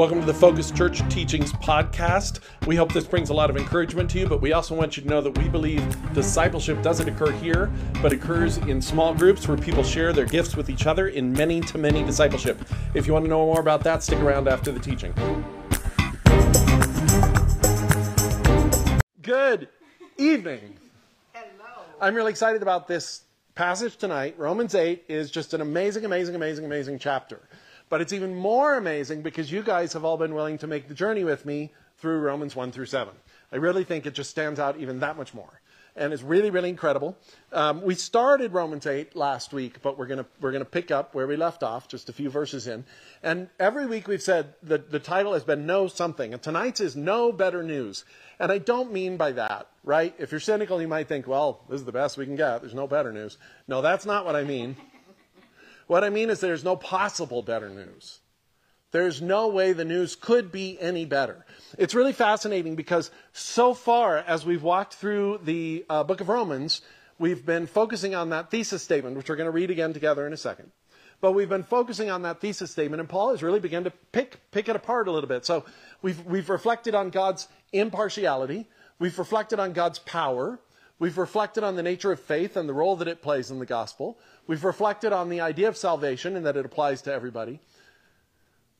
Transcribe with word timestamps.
Welcome 0.00 0.20
to 0.20 0.26
the 0.26 0.32
Focus 0.32 0.70
Church 0.70 1.06
Teachings 1.10 1.52
Podcast. 1.52 2.40
We 2.66 2.74
hope 2.74 2.90
this 2.90 3.04
brings 3.04 3.28
a 3.28 3.34
lot 3.34 3.50
of 3.50 3.58
encouragement 3.58 4.08
to 4.12 4.18
you, 4.18 4.26
but 4.26 4.40
we 4.40 4.54
also 4.54 4.74
want 4.74 4.96
you 4.96 5.02
to 5.02 5.08
know 5.10 5.20
that 5.20 5.36
we 5.36 5.46
believe 5.46 5.84
discipleship 6.14 6.80
doesn't 6.80 7.06
occur 7.06 7.32
here, 7.32 7.70
but 8.00 8.10
occurs 8.10 8.56
in 8.56 8.80
small 8.80 9.12
groups 9.12 9.46
where 9.46 9.58
people 9.58 9.82
share 9.82 10.14
their 10.14 10.24
gifts 10.24 10.56
with 10.56 10.70
each 10.70 10.86
other 10.86 11.08
in 11.08 11.30
many 11.34 11.60
to 11.60 11.76
many 11.76 12.02
discipleship. 12.02 12.58
If 12.94 13.06
you 13.06 13.12
want 13.12 13.26
to 13.26 13.28
know 13.28 13.44
more 13.44 13.60
about 13.60 13.84
that, 13.84 14.02
stick 14.02 14.20
around 14.20 14.48
after 14.48 14.72
the 14.72 14.80
teaching. 14.80 15.12
Good 19.20 19.68
evening. 20.16 20.78
Hello. 21.34 21.84
I'm 22.00 22.14
really 22.14 22.30
excited 22.30 22.62
about 22.62 22.88
this 22.88 23.24
passage 23.54 23.98
tonight. 23.98 24.34
Romans 24.38 24.74
8 24.74 25.04
is 25.08 25.30
just 25.30 25.52
an 25.52 25.60
amazing, 25.60 26.06
amazing, 26.06 26.36
amazing, 26.36 26.64
amazing 26.64 26.98
chapter. 26.98 27.38
But 27.90 28.00
it's 28.00 28.12
even 28.14 28.34
more 28.34 28.76
amazing 28.76 29.20
because 29.20 29.52
you 29.52 29.62
guys 29.62 29.92
have 29.92 30.04
all 30.04 30.16
been 30.16 30.32
willing 30.32 30.58
to 30.58 30.66
make 30.66 30.88
the 30.88 30.94
journey 30.94 31.24
with 31.24 31.44
me 31.44 31.72
through 31.98 32.20
Romans 32.20 32.56
1 32.56 32.72
through 32.72 32.86
7. 32.86 33.12
I 33.52 33.56
really 33.56 33.84
think 33.84 34.06
it 34.06 34.14
just 34.14 34.30
stands 34.30 34.58
out 34.58 34.78
even 34.78 35.00
that 35.00 35.18
much 35.18 35.34
more. 35.34 35.60
And 35.96 36.12
it's 36.12 36.22
really, 36.22 36.50
really 36.50 36.68
incredible. 36.68 37.18
Um, 37.52 37.82
we 37.82 37.96
started 37.96 38.52
Romans 38.52 38.86
8 38.86 39.16
last 39.16 39.52
week, 39.52 39.82
but 39.82 39.98
we're 39.98 40.06
going 40.06 40.24
we're 40.40 40.52
gonna 40.52 40.64
pick 40.64 40.92
up 40.92 41.16
where 41.16 41.26
we 41.26 41.34
left 41.34 41.64
off, 41.64 41.88
just 41.88 42.08
a 42.08 42.12
few 42.12 42.30
verses 42.30 42.68
in. 42.68 42.84
And 43.24 43.48
every 43.58 43.86
week 43.86 44.06
we've 44.06 44.22
said 44.22 44.54
that 44.62 44.92
the 44.92 45.00
title 45.00 45.32
has 45.32 45.42
been 45.42 45.66
Know 45.66 45.88
Something. 45.88 46.32
And 46.32 46.40
tonight's 46.40 46.80
is 46.80 46.94
No 46.94 47.32
Better 47.32 47.64
News. 47.64 48.04
And 48.38 48.52
I 48.52 48.58
don't 48.58 48.92
mean 48.92 49.16
by 49.16 49.32
that, 49.32 49.66
right? 49.82 50.14
If 50.16 50.30
you're 50.30 50.40
cynical, 50.40 50.80
you 50.80 50.88
might 50.88 51.08
think, 51.08 51.26
well, 51.26 51.64
this 51.68 51.80
is 51.80 51.86
the 51.86 51.92
best 51.92 52.16
we 52.16 52.24
can 52.24 52.36
get. 52.36 52.60
There's 52.60 52.72
no 52.72 52.86
better 52.86 53.12
news. 53.12 53.36
No, 53.66 53.82
that's 53.82 54.06
not 54.06 54.24
what 54.24 54.36
I 54.36 54.44
mean. 54.44 54.76
What 55.90 56.04
I 56.04 56.10
mean 56.10 56.30
is 56.30 56.38
there's 56.38 56.62
no 56.62 56.76
possible 56.76 57.42
better 57.42 57.68
news. 57.68 58.20
There's 58.92 59.20
no 59.20 59.48
way 59.48 59.72
the 59.72 59.84
news 59.84 60.14
could 60.14 60.52
be 60.52 60.80
any 60.80 61.04
better. 61.04 61.44
It's 61.78 61.96
really 61.96 62.12
fascinating 62.12 62.76
because 62.76 63.10
so 63.32 63.74
far 63.74 64.18
as 64.18 64.46
we've 64.46 64.62
walked 64.62 64.94
through 64.94 65.40
the 65.42 65.84
uh, 65.90 66.04
book 66.04 66.20
of 66.20 66.28
Romans, 66.28 66.82
we've 67.18 67.44
been 67.44 67.66
focusing 67.66 68.14
on 68.14 68.30
that 68.30 68.52
thesis 68.52 68.84
statement, 68.84 69.16
which 69.16 69.28
we're 69.28 69.34
going 69.34 69.48
to 69.48 69.50
read 69.50 69.72
again 69.72 69.92
together 69.92 70.28
in 70.28 70.32
a 70.32 70.36
second. 70.36 70.70
But 71.20 71.32
we've 71.32 71.48
been 71.48 71.64
focusing 71.64 72.08
on 72.08 72.22
that 72.22 72.40
thesis 72.40 72.70
statement, 72.70 73.00
and 73.00 73.08
Paul 73.08 73.32
has 73.32 73.42
really 73.42 73.58
begun 73.58 73.82
to 73.82 73.90
pick, 74.12 74.38
pick 74.52 74.68
it 74.68 74.76
apart 74.76 75.08
a 75.08 75.10
little 75.10 75.28
bit. 75.28 75.44
So 75.44 75.64
we've, 76.02 76.24
we've 76.24 76.50
reflected 76.50 76.94
on 76.94 77.10
God's 77.10 77.48
impartiality, 77.72 78.68
we've 79.00 79.18
reflected 79.18 79.58
on 79.58 79.72
God's 79.72 79.98
power, 79.98 80.60
we've 81.00 81.18
reflected 81.18 81.64
on 81.64 81.74
the 81.74 81.82
nature 81.82 82.12
of 82.12 82.20
faith 82.20 82.56
and 82.56 82.68
the 82.68 82.74
role 82.74 82.94
that 82.96 83.08
it 83.08 83.22
plays 83.22 83.50
in 83.50 83.58
the 83.58 83.66
gospel. 83.66 84.16
We've 84.46 84.62
reflected 84.62 85.12
on 85.12 85.28
the 85.28 85.40
idea 85.40 85.66
of 85.66 85.76
salvation 85.76 86.36
and 86.36 86.46
that 86.46 86.56
it 86.56 86.64
applies 86.64 87.02
to 87.02 87.12
everybody. 87.12 87.58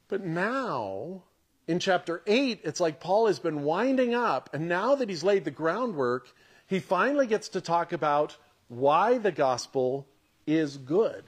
But 0.06 0.24
now, 0.24 1.24
in 1.66 1.80
chapter 1.80 2.22
8, 2.26 2.60
it's 2.62 2.80
like 2.80 3.00
Paul 3.00 3.26
has 3.26 3.38
been 3.38 3.62
winding 3.62 4.14
up, 4.14 4.50
and 4.52 4.68
now 4.68 4.94
that 4.94 5.08
he's 5.08 5.24
laid 5.24 5.44
the 5.44 5.50
groundwork, 5.50 6.28
he 6.66 6.78
finally 6.78 7.26
gets 7.26 7.48
to 7.50 7.60
talk 7.60 7.92
about 7.92 8.36
why 8.68 9.18
the 9.18 9.32
gospel 9.32 10.06
is 10.46 10.76
good. 10.76 11.24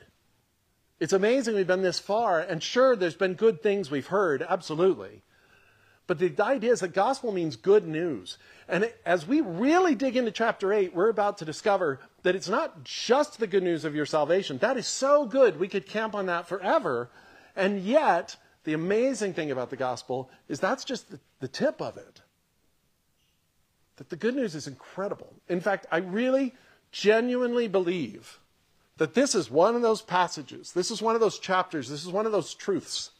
It's 1.00 1.12
amazing 1.12 1.54
we've 1.54 1.66
been 1.66 1.82
this 1.82 1.98
far, 1.98 2.40
and 2.40 2.62
sure, 2.62 2.94
there's 2.94 3.16
been 3.16 3.34
good 3.34 3.62
things 3.62 3.90
we've 3.90 4.06
heard, 4.06 4.44
absolutely. 4.48 5.22
But 6.06 6.18
the 6.18 6.34
idea 6.42 6.72
is 6.72 6.80
that 6.80 6.92
gospel 6.92 7.32
means 7.32 7.56
good 7.56 7.86
news. 7.86 8.36
And 8.68 8.92
as 9.04 9.26
we 9.26 9.40
really 9.40 9.94
dig 9.94 10.16
into 10.16 10.30
chapter 10.30 10.72
8, 10.72 10.94
we're 10.94 11.08
about 11.08 11.38
to 11.38 11.44
discover 11.44 12.00
that 12.22 12.36
it's 12.36 12.48
not 12.48 12.84
just 12.84 13.38
the 13.38 13.46
good 13.46 13.62
news 13.62 13.84
of 13.84 13.94
your 13.94 14.06
salvation. 14.06 14.58
That 14.58 14.76
is 14.76 14.86
so 14.86 15.26
good. 15.26 15.58
We 15.58 15.68
could 15.68 15.86
camp 15.86 16.14
on 16.14 16.26
that 16.26 16.48
forever. 16.48 17.10
And 17.56 17.80
yet, 17.80 18.36
the 18.64 18.72
amazing 18.72 19.34
thing 19.34 19.50
about 19.50 19.70
the 19.70 19.76
gospel 19.76 20.30
is 20.48 20.60
that's 20.60 20.84
just 20.84 21.10
the, 21.10 21.20
the 21.40 21.48
tip 21.48 21.80
of 21.80 21.96
it. 21.96 22.22
That 23.96 24.10
the 24.10 24.16
good 24.16 24.36
news 24.36 24.54
is 24.54 24.66
incredible. 24.66 25.32
In 25.48 25.60
fact, 25.60 25.86
I 25.90 25.98
really 25.98 26.54
genuinely 26.92 27.68
believe 27.68 28.38
that 28.98 29.14
this 29.14 29.34
is 29.34 29.50
one 29.50 29.74
of 29.74 29.82
those 29.82 30.02
passages, 30.02 30.72
this 30.72 30.90
is 30.90 31.02
one 31.02 31.14
of 31.14 31.20
those 31.20 31.38
chapters, 31.38 31.88
this 31.88 32.04
is 32.04 32.12
one 32.12 32.26
of 32.26 32.32
those 32.32 32.54
truths, 32.54 33.10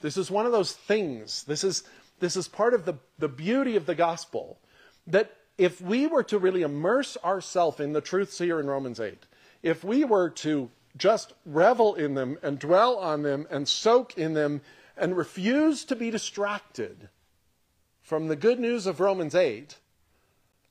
this 0.00 0.16
is 0.16 0.30
one 0.30 0.46
of 0.46 0.52
those 0.52 0.72
things, 0.72 1.44
this 1.44 1.62
is, 1.62 1.84
this 2.20 2.36
is 2.36 2.48
part 2.48 2.74
of 2.74 2.84
the, 2.84 2.94
the 3.18 3.28
beauty 3.28 3.76
of 3.76 3.86
the 3.86 3.94
gospel 3.94 4.58
that 5.06 5.36
if 5.58 5.80
we 5.80 6.06
were 6.06 6.24
to 6.24 6.38
really 6.38 6.62
immerse 6.62 7.16
ourselves 7.24 7.80
in 7.80 7.92
the 7.92 8.00
truths 8.00 8.38
here 8.38 8.58
in 8.58 8.66
Romans 8.66 9.00
8, 9.00 9.26
if 9.62 9.84
we 9.84 10.04
were 10.04 10.30
to 10.30 10.70
just 10.96 11.32
revel 11.44 11.94
in 11.94 12.14
them 12.14 12.38
and 12.42 12.58
dwell 12.58 12.96
on 12.98 13.22
them 13.22 13.46
and 13.50 13.66
soak 13.66 14.16
in 14.16 14.34
them 14.34 14.60
and 14.96 15.16
refuse 15.16 15.84
to 15.84 15.96
be 15.96 16.10
distracted 16.10 17.08
from 18.02 18.28
the 18.28 18.36
good 18.36 18.60
news 18.60 18.86
of 18.86 19.00
Romans 19.00 19.34
8, 19.34 19.76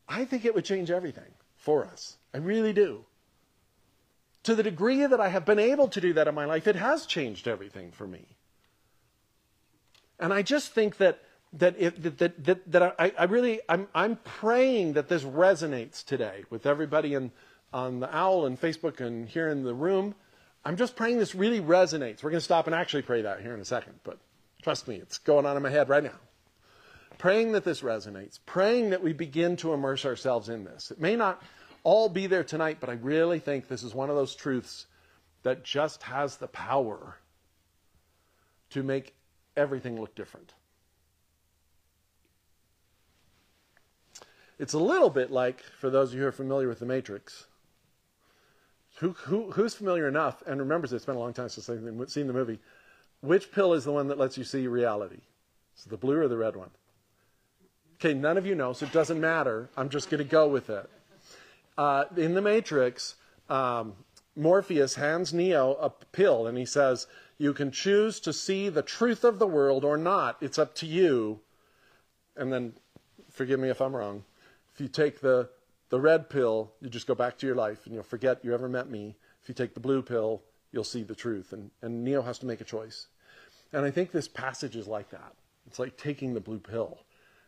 I 0.08 0.26
think 0.26 0.46
it 0.46 0.54
would 0.54 0.66
change 0.66 0.92
everything 0.92 1.32
for 1.56 1.86
us. 1.86 2.18
I 2.34 2.38
really 2.38 2.74
do. 2.74 3.06
To 4.44 4.56
the 4.56 4.64
degree 4.64 5.06
that 5.06 5.20
I 5.20 5.30
have 5.30 5.46
been 5.46 5.60
able 5.60 5.88
to 5.88 6.02
do 6.02 6.14
that 6.14 6.28
in 6.28 6.36
my 6.36 6.46
life, 6.46 6.68
it 6.68 6.76
has 6.76 7.06
changed 7.06 7.48
everything 7.48 7.92
for 7.92 8.06
me. 8.06 8.26
And 10.20 10.34
I 10.34 10.42
just 10.42 10.74
think 10.74 10.98
that 10.98 11.22
that, 11.53 11.75
it, 11.78 12.18
that, 12.18 12.44
that, 12.44 12.72
that 12.72 12.96
I, 13.00 13.14
I, 13.18 13.24
really, 13.25 13.62
I'm, 13.69 13.88
I'm 13.94 14.16
praying 14.18 14.94
that 14.94 15.08
this 15.08 15.24
resonates 15.24 16.03
today 16.03 16.44
with 16.50 16.66
everybody 16.66 17.14
in, 17.14 17.31
on 17.72 18.00
the 18.00 18.08
OWL 18.08 18.46
and 18.47 18.59
Facebook 18.59 19.00
and 19.00 19.30
here 19.30 19.50
in 19.50 19.64
the 19.64 19.74
room. 19.74 20.16
I'm 20.66 20.78
just 20.78 20.96
praying 20.96 21.19
this 21.19 21.36
really 21.36 21.62
resonates. 21.62 22.24
We're 22.24 22.31
going 22.31 22.40
to 22.40 22.41
stop 22.41 22.66
and 22.66 22.75
actually 22.75 23.03
pray 23.03 23.22
that 23.22 23.41
here 23.41 23.53
in 23.53 23.59
a 23.59 23.66
second, 23.66 23.94
but 24.03 24.18
trust 24.64 24.88
me, 24.88 24.96
it's 24.96 25.19
going 25.19 25.46
on 25.46 25.56
in 25.56 25.64
my 25.64 25.69
head 25.69 25.90
right 25.90 26.03
now. 26.03 26.19
Praying 27.19 27.52
that 27.52 27.64
this 27.64 27.81
resonates, 27.81 28.40
praying 28.46 28.90
that 28.90 29.03
we 29.03 29.14
begin 29.14 29.56
to 29.58 29.74
immerse 29.74 30.06
ourselves 30.06 30.50
in 30.50 30.64
this. 30.64 30.90
It 30.90 31.00
may 31.00 31.16
not 31.16 31.41
all 31.84 32.09
be 32.09 32.28
there 32.28 32.44
tonight, 32.44 32.78
but 32.80 32.90
I 32.90 32.94
really 32.94 33.40
think 33.40 33.68
this 33.68 33.84
is 33.84 33.94
one 33.94 34.09
of 34.09 34.16
those 34.16 34.35
truths 34.35 34.88
that 35.44 35.64
just 35.64 36.02
has 36.03 36.38
the 36.38 36.47
power 36.47 37.18
to 38.72 38.81
make 38.81 39.14
everything 39.56 40.00
look 40.00 40.16
different. 40.16 40.53
It's 44.59 44.74
a 44.74 44.80
little 44.80 45.09
bit 45.09 45.31
like, 45.31 45.62
for 45.62 45.90
those 45.90 46.09
of 46.09 46.16
you 46.16 46.22
who 46.22 46.28
are 46.28 46.31
familiar 46.31 46.68
with 46.68 46.80
The 46.80 46.86
Matrix, 46.86 47.47
who, 48.97 49.12
who, 49.12 49.52
who's 49.52 49.74
familiar 49.74 50.08
enough 50.08 50.44
and 50.46 50.59
remembers 50.59 50.94
it's 50.94 51.06
been 51.06 51.16
a 51.16 51.19
long 51.19 51.34
time 51.34 51.50
since 51.50 51.69
I've 51.69 52.12
seen 52.12 52.28
the 52.28 52.34
movie, 52.34 52.59
which 53.22 53.52
pill 53.52 53.74
is 53.74 53.84
the 53.84 53.91
one 53.91 54.08
that 54.09 54.19
lets 54.19 54.38
you 54.38 54.44
see 54.44 54.68
reality? 54.68 55.22
Is 55.78 55.86
it 55.86 55.90
the 55.90 55.97
blue 55.97 56.18
or 56.18 56.28
the 56.28 56.38
red 56.38 56.56
one? 56.56 56.69
Okay, 57.96 58.14
none 58.14 58.38
of 58.38 58.46
you 58.46 58.53
know, 58.53 58.74
so 58.74 58.86
it 58.86 58.91
doesn't 58.91 59.19
matter. 59.19 59.69
I'm 59.78 59.90
just 59.90 60.09
going 60.09 60.19
to 60.19 60.30
go 60.30 60.47
with 60.47 60.70
it. 60.70 60.90
Uh, 61.78 62.06
in 62.16 62.34
The 62.34 62.41
Matrix, 62.41 63.16
um, 63.50 63.94
Morpheus 64.35 64.96
hands 64.96 65.34
Neo 65.34 65.74
a 65.75 65.90
pill 65.90 66.46
and 66.46 66.58
he 66.58 66.66
says, 66.66 67.08
You 67.38 67.53
can 67.53 67.72
choose 67.72 68.20
to 68.22 68.34
see 68.34 68.70
the 68.70 68.81
truth 68.81 69.24
of 69.24 69.40
the 69.40 69.47
world 69.47 69.84
or 69.84 69.97
not. 69.97 70.38
It's 70.41 70.59
up 70.59 70.75
to 70.75 70.85
you. 70.85 71.40
And 72.35 72.52
then, 72.52 72.74
forgive 73.31 73.59
me 73.59 73.70
if 73.70 73.81
I'm 73.81 73.96
wrong, 73.96 74.24
if 74.73 74.81
you 74.81 74.88
take 74.88 75.22
the, 75.22 75.50
the 75.89 76.00
red 76.00 76.29
pill, 76.29 76.72
you 76.81 76.89
just 76.89 77.07
go 77.07 77.16
back 77.16 77.38
to 77.38 77.45
your 77.45 77.56
life 77.56 77.85
and 77.85 77.94
you'll 77.94 78.03
forget 78.03 78.44
you 78.44 78.53
ever 78.53 78.67
met 78.67 78.89
me. 78.89 79.16
If 79.41 79.50
you 79.50 79.56
take 79.56 79.73
the 79.73 79.79
blue 79.79 80.01
pill, 80.01 80.41
you'll 80.72 80.84
see 80.84 81.03
the 81.03 81.16
truth. 81.16 81.53
And, 81.53 81.69
and 81.81 82.03
Neo 82.03 82.22
has 82.22 82.39
to 82.39 82.45
make 82.45 82.61
a 82.61 82.66
choice. 82.66 83.07
And 83.72 83.85
I 83.85 83.91
think 83.91 84.11
this 84.11 84.28
passage 84.28 84.75
is 84.75 84.88
like 84.88 85.09
that. 85.11 85.34
It's 85.67 85.79
like 85.79 85.97
taking 85.97 86.34
the 86.34 86.39
blue 86.39 86.59
pill. 86.59 87.00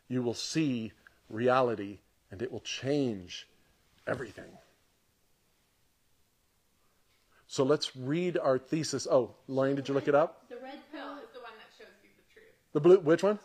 You 0.07 0.21
will 0.21 0.33
see 0.33 0.91
reality 1.29 1.99
and 2.31 2.41
it 2.41 2.51
will 2.51 2.61
change 2.61 3.47
everything. 4.05 4.57
So 7.47 7.63
let's 7.63 7.95
read 7.95 8.37
our 8.37 8.57
thesis. 8.57 9.07
Oh, 9.09 9.35
Lorraine, 9.47 9.75
did 9.75 9.87
you 9.87 9.93
look 9.93 10.07
it 10.07 10.15
up? 10.15 10.43
The 10.49 10.55
red 10.55 10.79
pill 10.91 11.17
is 11.23 11.29
the 11.33 11.39
one 11.39 11.53
that 11.57 11.71
shows 11.77 11.93
you 12.03 12.09
the 12.17 12.33
truth. 12.33 12.51
The 12.73 12.81
blue, 12.81 12.99
which 12.99 13.23
one? 13.23 13.39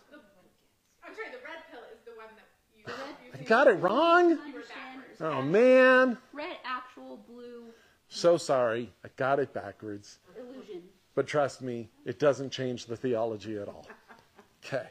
I'm 1.04 1.14
sorry, 1.14 1.28
the 1.30 1.44
red 1.44 1.62
pill 1.70 1.84
is 1.92 2.00
the 2.04 2.16
one 2.16 2.28
that 2.36 2.50
you. 3.40 3.46
Got 3.46 3.66
it 3.68 3.74
wrong. 3.74 4.38
Oh 5.20 5.42
man. 5.42 6.16
Red, 6.32 6.56
actual, 6.64 7.20
blue. 7.28 7.64
So 8.08 8.36
sorry. 8.36 8.92
I 9.04 9.08
got 9.16 9.38
it 9.38 9.52
backwards. 9.52 10.18
Illusion. 10.38 10.82
But 11.14 11.26
trust 11.26 11.60
me, 11.62 11.90
it 12.04 12.18
doesn't 12.18 12.50
change 12.50 12.86
the 12.86 12.96
theology 12.96 13.58
at 13.58 13.68
all. 13.68 13.86
Okay. 14.64 14.86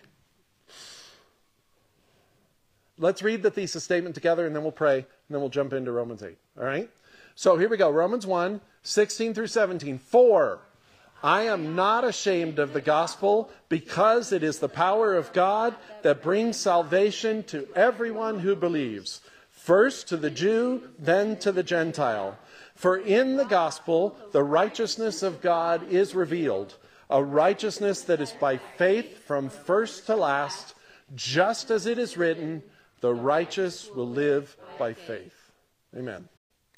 Let's 2.98 3.24
read 3.24 3.42
the 3.44 3.51
thesis 3.51 3.84
statement 3.84 4.13
together 4.13 4.46
and 4.46 4.56
then 4.56 4.63
we'll 4.63 4.72
pray 4.72 4.98
and 4.98 5.06
then 5.30 5.40
we'll 5.40 5.50
jump 5.50 5.74
into 5.74 5.92
Romans 5.92 6.22
8. 6.22 6.38
All 6.60 6.66
right? 6.66 6.90
So 7.36 7.57
here 7.57 7.69
we 7.69 7.78
go. 7.78 7.90
Romans 7.90 8.28
1, 8.28 8.60
16 8.84 9.34
through 9.34 9.48
17. 9.48 9.98
For 9.98 10.60
I 11.24 11.44
am 11.44 11.75
not 11.75 12.04
ashamed 12.04 12.60
of 12.60 12.74
the 12.74 12.81
gospel 12.81 13.50
because 13.68 14.31
it 14.31 14.44
is 14.44 14.60
the 14.60 14.69
power 14.69 15.16
of 15.16 15.33
God 15.33 15.75
that 16.01 16.21
brings 16.21 16.57
salvation 16.57 17.44
to 17.44 17.68
everyone 17.75 18.39
who 18.39 18.56
believes, 18.56 19.21
first 19.51 20.07
to 20.10 20.18
the 20.18 20.30
Jew, 20.30 20.83
then 20.98 21.38
to 21.39 21.51
the 21.51 21.63
Gentile. 21.63 22.38
For 22.75 22.98
in 22.98 23.36
the 23.36 23.45
gospel, 23.45 24.16
the 24.31 24.44
righteousness 24.44 25.21
of 25.21 25.42
God 25.42 25.92
is 25.92 26.16
revealed 26.16 26.75
a 27.10 27.24
righteousness 27.24 28.04
that 28.04 28.21
is 28.21 28.31
by 28.31 28.57
faith 28.57 29.18
from 29.25 29.50
first 29.50 30.06
to 30.06 30.16
last, 30.16 30.75
just 31.16 31.71
as 31.71 31.88
it 31.88 31.98
is 31.98 32.18
written, 32.18 32.62
the 33.01 33.13
righteous 33.13 33.89
will 33.89 34.07
live 34.07 34.56
by 34.77 34.94
faith. 34.94 35.51
Amen. 35.98 36.30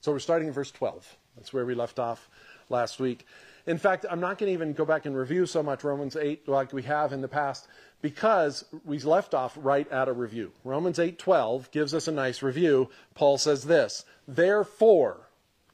So 0.01 0.11
we're 0.11 0.19
starting 0.19 0.47
in 0.47 0.53
verse 0.53 0.71
12. 0.71 1.17
That's 1.35 1.51
where 1.51 1.65
we 1.65 1.75
left 1.75 1.99
off 1.99 2.29
last 2.69 2.99
week. 2.99 3.25
In 3.67 3.77
fact, 3.77 4.05
I'm 4.09 4.19
not 4.19 4.37
going 4.37 4.49
to 4.49 4.53
even 4.53 4.73
go 4.73 4.85
back 4.85 5.05
and 5.05 5.15
review 5.15 5.45
so 5.45 5.61
much 5.61 5.83
Romans 5.83 6.15
8 6.15 6.47
like 6.47 6.73
we 6.73 6.83
have 6.83 7.13
in 7.13 7.21
the 7.21 7.27
past 7.27 7.67
because 8.01 8.65
we 8.85 8.99
left 8.99 9.33
off 9.33 9.57
right 9.59 9.89
at 9.91 10.07
a 10.07 10.13
review. 10.13 10.51
Romans 10.63 10.97
8:12 10.97 11.69
gives 11.71 11.93
us 11.93 12.07
a 12.07 12.11
nice 12.11 12.41
review. 12.41 12.89
Paul 13.13 13.37
says 13.37 13.65
this, 13.65 14.05
"Therefore, 14.27 15.29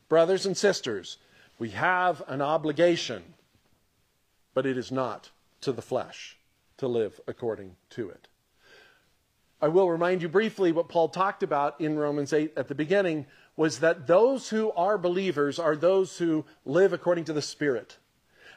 brothers 0.09 0.45
and 0.45 0.57
sisters, 0.57 1.17
we 1.57 1.69
have 1.69 2.21
an 2.27 2.41
obligation, 2.41 3.35
but 4.53 4.65
it 4.65 4.77
is 4.77 4.91
not 4.91 5.31
to 5.61 5.71
the 5.71 5.81
flesh 5.81 6.37
to 6.77 6.87
live 6.87 7.21
according 7.27 7.77
to 7.91 8.09
it." 8.09 8.27
I 9.61 9.69
will 9.69 9.89
remind 9.89 10.21
you 10.21 10.29
briefly 10.29 10.71
what 10.71 10.89
Paul 10.89 11.09
talked 11.09 11.41
about 11.41 11.79
in 11.81 11.97
Romans 11.97 12.31
8 12.31 12.53
at 12.55 12.67
the 12.67 12.75
beginning 12.75 13.25
was 13.57 13.79
that 13.79 14.07
those 14.07 14.49
who 14.49 14.71
are 14.71 14.97
believers 14.97 15.59
are 15.59 15.75
those 15.75 16.19
who 16.19 16.45
live 16.63 16.93
according 16.93 17.25
to 17.25 17.33
the 17.33 17.41
Spirit. 17.41 17.97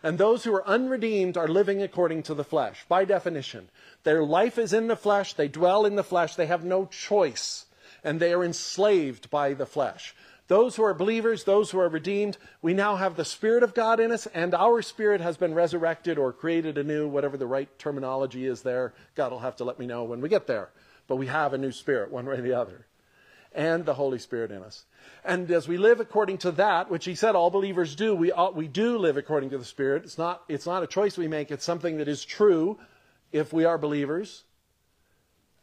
And 0.03 0.17
those 0.17 0.45
who 0.45 0.55
are 0.55 0.67
unredeemed 0.69 1.37
are 1.37 1.49
living 1.49 1.83
according 1.83 2.23
to 2.25 2.35
the 2.35 2.45
flesh, 2.45 2.85
by 2.89 3.05
definition. 3.05 3.69
Their 4.05 4.23
life 4.23 4.59
is 4.59 4.73
in 4.73 4.87
the 4.87 4.97
flesh, 4.97 5.35
they 5.35 5.49
dwell 5.49 5.85
in 5.85 5.97
the 5.97 6.05
flesh, 6.05 6.37
they 6.37 6.47
have 6.47 6.65
no 6.65 6.87
choice, 6.87 7.67
and 8.05 8.21
they 8.21 8.33
are 8.33 8.45
enslaved 8.45 9.31
by 9.31 9.55
the 9.55 9.67
flesh. 9.67 10.15
Those 10.49 10.75
who 10.75 10.83
are 10.83 10.95
believers, 10.95 11.45
those 11.45 11.71
who 11.71 11.79
are 11.79 11.89
redeemed, 11.89 12.37
we 12.61 12.75
now 12.75 12.97
have 12.97 13.17
the 13.17 13.25
Spirit 13.25 13.63
of 13.63 13.73
God 13.73 14.01
in 14.01 14.11
us, 14.11 14.27
and 14.27 14.53
our 14.53 14.83
spirit 14.83 15.21
has 15.21 15.37
been 15.37 15.55
resurrected 15.55 16.19
or 16.19 16.33
created 16.33 16.77
anew, 16.77 17.07
whatever 17.07 17.37
the 17.37 17.47
right 17.47 17.69
terminology 17.79 18.47
is 18.47 18.63
there. 18.63 18.93
God 19.15 19.31
will 19.31 19.39
have 19.39 19.57
to 19.57 19.65
let 19.65 19.79
me 19.79 19.87
know 19.87 20.03
when 20.05 20.21
we 20.21 20.29
get 20.29 20.47
there. 20.47 20.71
But 21.07 21.17
we 21.17 21.27
have 21.27 21.53
a 21.53 21.59
new 21.59 21.73
spirit, 21.73 22.11
one 22.11 22.27
way 22.27 22.35
or 22.35 22.43
the 22.43 22.55
other, 22.55 22.87
and 23.53 23.85
the 23.85 23.95
Holy 23.95 24.19
Spirit 24.19 24.51
in 24.51 24.63
us. 24.63 24.85
And 25.25 25.51
as 25.51 25.67
we 25.67 25.77
live 25.77 26.01
according 26.01 26.39
to 26.39 26.53
that, 26.53 26.91
which 26.91 27.05
he 27.05 27.15
said 27.15 27.35
all 27.35 27.51
believers 27.51 27.95
do, 27.95 28.15
we, 28.15 28.33
ought, 28.33 28.55
we 28.55 28.69
do 28.69 28.97
live 28.99 29.17
according 29.17 29.51
to 29.51 29.59
the 29.59 29.65
Spirit. 29.65 30.05
It's 30.05 30.19
not, 30.19 30.43
it's 30.49 30.67
not 30.67 30.83
a 30.83 30.87
choice 30.87 31.19
we 31.19 31.29
make, 31.29 31.51
it's 31.51 31.65
something 31.65 31.99
that 31.99 32.09
is 32.09 32.25
true 32.25 32.79
if 33.33 33.53
we 33.53 33.65
are 33.65 33.79
believers. 33.79 34.45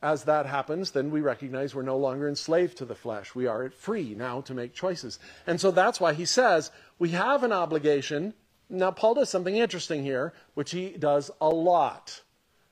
As 0.02 0.26
that 0.26 0.46
happens, 0.46 0.92
then 0.92 1.10
we 1.10 1.22
recognize 1.22 1.74
we're 1.74 1.82
no 1.82 1.98
longer 1.98 2.28
enslaved 2.28 2.78
to 2.78 2.86
the 2.86 2.94
flesh. 2.94 3.34
We 3.34 3.48
are 3.48 3.72
free 3.72 4.14
now 4.16 4.42
to 4.42 4.54
make 4.54 4.76
choices. 4.76 5.18
And 5.48 5.60
so 5.60 5.72
that's 5.72 6.00
why 6.00 6.14
he 6.14 6.26
says 6.26 6.72
we 7.00 7.10
have 7.10 7.44
an 7.44 7.52
obligation. 7.52 8.36
Now, 8.70 8.92
Paul 8.92 9.16
does 9.16 9.30
something 9.30 9.56
interesting 9.56 10.04
here, 10.04 10.34
which 10.54 10.72
he 10.72 10.90
does 10.90 11.32
a 11.42 11.50
lot. 11.50 12.22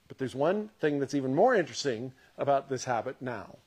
But 0.07 0.19
there's 0.19 0.35
one 0.35 0.69
thing 0.79 0.99
that's 0.99 1.15
even 1.15 1.33
more 1.33 1.55
interesting 1.55 2.13
about 2.37 2.69
this 2.69 2.83
habit 2.83 3.15
now. 3.21 3.57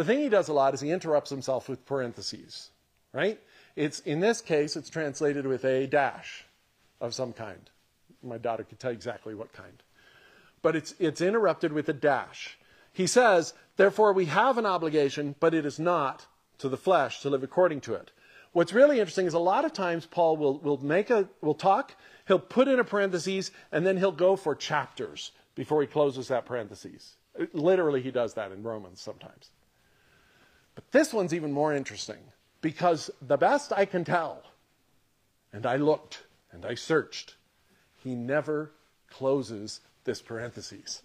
The 0.00 0.06
thing 0.06 0.20
he 0.20 0.30
does 0.30 0.48
a 0.48 0.54
lot 0.54 0.72
is 0.72 0.80
he 0.80 0.92
interrupts 0.92 1.28
himself 1.28 1.68
with 1.68 1.84
parentheses, 1.84 2.70
right? 3.12 3.38
It's, 3.76 4.00
in 4.00 4.20
this 4.20 4.40
case, 4.40 4.74
it's 4.74 4.88
translated 4.88 5.46
with 5.46 5.62
a 5.62 5.86
dash 5.86 6.46
of 7.02 7.14
some 7.14 7.34
kind. 7.34 7.68
My 8.22 8.38
daughter 8.38 8.64
could 8.64 8.80
tell 8.80 8.92
you 8.92 8.96
exactly 8.96 9.34
what 9.34 9.52
kind. 9.52 9.82
But 10.62 10.74
it's, 10.74 10.94
it's 10.98 11.20
interrupted 11.20 11.74
with 11.74 11.86
a 11.90 11.92
dash. 11.92 12.56
He 12.94 13.06
says, 13.06 13.52
therefore 13.76 14.14
we 14.14 14.24
have 14.24 14.56
an 14.56 14.64
obligation, 14.64 15.34
but 15.38 15.52
it 15.52 15.66
is 15.66 15.78
not 15.78 16.24
to 16.60 16.70
the 16.70 16.78
flesh 16.78 17.20
to 17.20 17.28
live 17.28 17.42
according 17.42 17.82
to 17.82 17.92
it. 17.92 18.10
What's 18.52 18.72
really 18.72 19.00
interesting 19.00 19.26
is 19.26 19.34
a 19.34 19.38
lot 19.38 19.66
of 19.66 19.74
times 19.74 20.06
Paul 20.06 20.38
will, 20.38 20.60
will 20.60 20.82
make 20.82 21.10
a, 21.10 21.28
will 21.42 21.52
talk, 21.52 21.94
he'll 22.26 22.38
put 22.38 22.68
in 22.68 22.80
a 22.80 22.84
parenthesis, 22.84 23.50
and 23.70 23.86
then 23.86 23.98
he'll 23.98 24.12
go 24.12 24.34
for 24.34 24.54
chapters 24.54 25.32
before 25.54 25.82
he 25.82 25.86
closes 25.86 26.28
that 26.28 26.46
parenthesis. 26.46 27.16
Literally, 27.52 28.00
he 28.00 28.10
does 28.10 28.32
that 28.32 28.50
in 28.50 28.62
Romans 28.62 29.02
sometimes. 29.02 29.50
This 30.92 31.12
one's 31.12 31.34
even 31.34 31.52
more 31.52 31.72
interesting 31.72 32.18
because 32.60 33.10
the 33.22 33.36
best 33.36 33.72
I 33.72 33.84
can 33.84 34.04
tell, 34.04 34.42
and 35.52 35.66
I 35.66 35.76
looked 35.76 36.24
and 36.52 36.66
I 36.66 36.74
searched, 36.74 37.36
he 38.02 38.14
never 38.14 38.72
closes 39.08 39.80
this 40.04 40.20
parenthesis. 40.20 41.02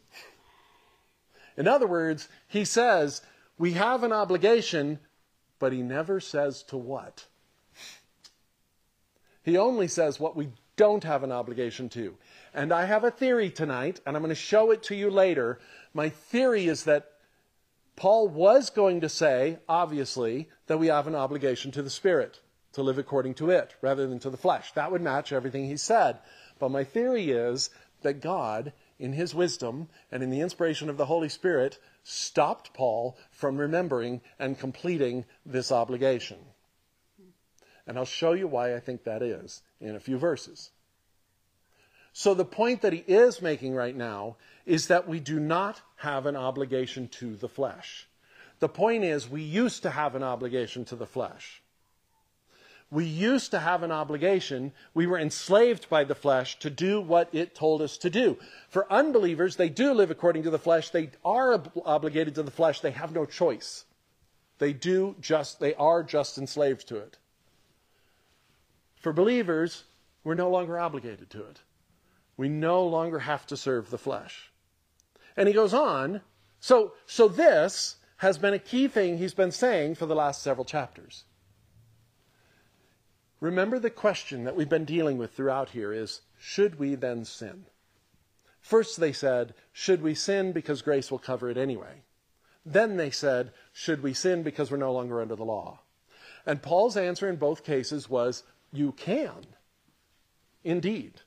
In 1.57 1.67
other 1.67 1.87
words, 1.87 2.27
he 2.47 2.65
says, 2.65 3.21
we 3.57 3.73
have 3.73 4.03
an 4.03 4.11
obligation, 4.11 4.99
but 5.59 5.71
he 5.71 5.81
never 5.81 6.19
says 6.19 6.63
to 6.63 6.77
what. 6.77 7.25
He 9.43 9.57
only 9.57 9.87
says 9.87 10.19
what 10.19 10.35
we 10.35 10.49
don't 10.75 11.03
have 11.03 11.23
an 11.23 11.31
obligation 11.31 11.87
to. 11.89 12.17
And 12.53 12.73
I 12.73 12.85
have 12.85 13.03
a 13.03 13.11
theory 13.11 13.49
tonight, 13.49 14.01
and 14.05 14.15
I'm 14.15 14.23
going 14.23 14.29
to 14.29 14.35
show 14.35 14.71
it 14.71 14.83
to 14.83 14.95
you 14.95 15.09
later. 15.09 15.59
My 15.93 16.09
theory 16.09 16.67
is 16.67 16.83
that 16.85 17.11
Paul 17.95 18.27
was 18.27 18.69
going 18.69 19.01
to 19.01 19.09
say, 19.09 19.59
obviously, 19.69 20.49
that 20.67 20.79
we 20.79 20.87
have 20.87 21.07
an 21.07 21.15
obligation 21.15 21.71
to 21.71 21.81
the 21.81 21.89
Spirit, 21.89 22.41
to 22.73 22.81
live 22.81 22.97
according 22.97 23.35
to 23.35 23.49
it, 23.49 23.75
rather 23.81 24.07
than 24.07 24.19
to 24.19 24.29
the 24.29 24.37
flesh. 24.37 24.71
That 24.73 24.91
would 24.91 25.01
match 25.01 25.31
everything 25.31 25.65
he 25.65 25.77
said. 25.77 26.19
But 26.59 26.71
my 26.71 26.83
theory 26.83 27.31
is 27.31 27.69
that 28.01 28.21
God 28.21 28.73
in 28.99 29.13
his 29.13 29.35
wisdom 29.35 29.89
and 30.11 30.23
in 30.23 30.29
the 30.29 30.41
inspiration 30.41 30.89
of 30.89 30.97
the 30.97 31.05
Holy 31.05 31.29
Spirit, 31.29 31.79
stopped 32.03 32.73
Paul 32.73 33.17
from 33.31 33.57
remembering 33.57 34.21
and 34.39 34.57
completing 34.57 35.25
this 35.45 35.71
obligation. 35.71 36.37
And 37.87 37.97
I'll 37.97 38.05
show 38.05 38.33
you 38.33 38.47
why 38.47 38.75
I 38.75 38.79
think 38.79 39.03
that 39.03 39.21
is 39.21 39.61
in 39.79 39.95
a 39.95 39.99
few 39.99 40.17
verses. 40.17 40.71
So, 42.17 42.33
the 42.33 42.45
point 42.45 42.81
that 42.81 42.93
he 42.93 43.03
is 43.07 43.41
making 43.41 43.75
right 43.75 43.93
now 43.93 44.37
is 44.65 44.87
that 44.87 45.05
we 45.05 45.19
do 45.19 45.37
not 45.37 45.81
have 45.97 46.25
an 46.25 46.37
obligation 46.37 47.09
to 47.09 47.35
the 47.35 47.49
flesh. 47.49 48.07
The 48.61 48.69
point 48.69 49.03
is, 49.03 49.29
we 49.29 49.41
used 49.41 49.83
to 49.83 49.89
have 49.89 50.15
an 50.15 50.23
obligation 50.23 50.85
to 50.85 50.95
the 50.95 51.05
flesh. 51.05 51.61
We 52.89 53.03
used 53.03 53.51
to 53.51 53.59
have 53.59 53.83
an 53.83 53.91
obligation. 53.91 54.71
We 54.93 55.07
were 55.07 55.19
enslaved 55.19 55.89
by 55.89 56.05
the 56.05 56.15
flesh 56.15 56.57
to 56.59 56.69
do 56.69 57.01
what 57.01 57.27
it 57.33 57.53
told 57.53 57.81
us 57.81 57.97
to 57.97 58.09
do. 58.09 58.37
For 58.69 58.89
unbelievers, 58.89 59.57
they 59.57 59.67
do 59.67 59.91
live 59.91 60.09
according 60.09 60.43
to 60.43 60.49
the 60.49 60.57
flesh. 60.57 60.91
They 60.91 61.11
are 61.25 61.55
ob- 61.55 61.81
obligated 61.83 62.35
to 62.35 62.43
the 62.43 62.49
flesh. 62.49 62.79
They 62.79 62.91
have 62.91 63.11
no 63.11 63.25
choice. 63.25 63.83
They 64.59 64.71
do 64.71 65.17
just, 65.19 65.59
they 65.59 65.73
are 65.75 66.01
just 66.01 66.37
enslaved 66.37 66.87
to 66.87 66.95
it. 66.95 67.17
For 69.01 69.11
believers, 69.11 69.83
we're 70.23 70.35
no 70.35 70.49
longer 70.49 70.79
obligated 70.79 71.29
to 71.31 71.43
it. 71.43 71.59
We 72.37 72.49
no 72.49 72.85
longer 72.85 73.19
have 73.19 73.45
to 73.47 73.57
serve 73.57 73.89
the 73.89 73.97
flesh. 73.97 74.51
And 75.37 75.47
he 75.47 75.53
goes 75.53 75.73
on. 75.73 76.21
So, 76.59 76.93
so 77.05 77.27
this 77.27 77.97
has 78.17 78.37
been 78.37 78.53
a 78.53 78.59
key 78.59 78.87
thing 78.87 79.17
he's 79.17 79.33
been 79.33 79.51
saying 79.51 79.95
for 79.95 80.05
the 80.05 80.15
last 80.15 80.41
several 80.41 80.65
chapters. 80.65 81.25
Remember 83.39 83.77
the 83.77 83.89
question 83.89 84.45
that 84.45 84.55
we've 84.55 84.69
been 84.69 84.85
dealing 84.85 85.17
with 85.17 85.33
throughout 85.33 85.69
here 85.69 85.93
is 85.93 86.21
should 86.39 86.79
we 86.79 86.95
then 86.95 87.25
sin? 87.25 87.65
First, 88.61 88.99
they 88.99 89.13
said, 89.13 89.53
should 89.71 90.01
we 90.01 90.15
sin 90.15 90.51
because 90.51 90.81
grace 90.81 91.11
will 91.11 91.19
cover 91.19 91.49
it 91.49 91.57
anyway? 91.57 92.01
Then 92.65 92.97
they 92.97 93.11
said, 93.11 93.51
should 93.71 94.01
we 94.01 94.13
sin 94.13 94.41
because 94.41 94.71
we're 94.71 94.77
no 94.77 94.91
longer 94.91 95.21
under 95.21 95.35
the 95.35 95.45
law? 95.45 95.81
And 96.47 96.63
Paul's 96.63 96.97
answer 96.97 97.29
in 97.29 97.35
both 97.35 97.63
cases 97.63 98.09
was, 98.09 98.43
you 98.71 98.91
can. 98.93 99.45
Indeed. 100.63 101.21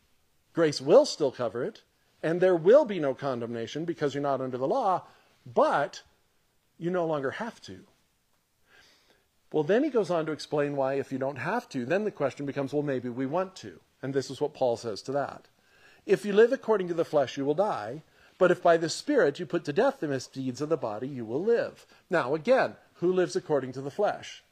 Grace 0.58 0.80
will 0.80 1.06
still 1.06 1.30
cover 1.30 1.62
it, 1.62 1.82
and 2.20 2.40
there 2.40 2.56
will 2.56 2.84
be 2.84 2.98
no 2.98 3.14
condemnation 3.14 3.84
because 3.84 4.12
you're 4.12 4.20
not 4.20 4.40
under 4.40 4.58
the 4.58 4.66
law, 4.66 5.04
but 5.46 6.02
you 6.78 6.90
no 6.90 7.06
longer 7.06 7.30
have 7.30 7.60
to. 7.60 7.84
Well, 9.52 9.62
then 9.62 9.84
he 9.84 9.88
goes 9.88 10.10
on 10.10 10.26
to 10.26 10.32
explain 10.32 10.74
why, 10.74 10.94
if 10.94 11.12
you 11.12 11.18
don't 11.18 11.36
have 11.36 11.68
to, 11.68 11.84
then 11.86 12.02
the 12.02 12.10
question 12.10 12.44
becomes, 12.44 12.72
well, 12.72 12.82
maybe 12.82 13.08
we 13.08 13.24
want 13.24 13.54
to. 13.54 13.78
And 14.02 14.12
this 14.12 14.30
is 14.32 14.40
what 14.40 14.52
Paul 14.52 14.76
says 14.76 15.00
to 15.02 15.12
that. 15.12 15.46
If 16.06 16.24
you 16.24 16.32
live 16.32 16.52
according 16.52 16.88
to 16.88 16.94
the 16.94 17.04
flesh, 17.04 17.36
you 17.36 17.44
will 17.44 17.54
die. 17.54 18.02
But 18.36 18.50
if 18.50 18.60
by 18.60 18.78
the 18.78 18.88
Spirit 18.88 19.38
you 19.38 19.46
put 19.46 19.64
to 19.66 19.72
death 19.72 20.00
the 20.00 20.08
misdeeds 20.08 20.60
of 20.60 20.70
the 20.70 20.76
body, 20.76 21.06
you 21.06 21.24
will 21.24 21.40
live. 21.40 21.86
Now, 22.10 22.34
again, 22.34 22.74
who 22.94 23.12
lives 23.12 23.36
according 23.36 23.74
to 23.74 23.80
the 23.80 23.92
flesh? 23.92 24.42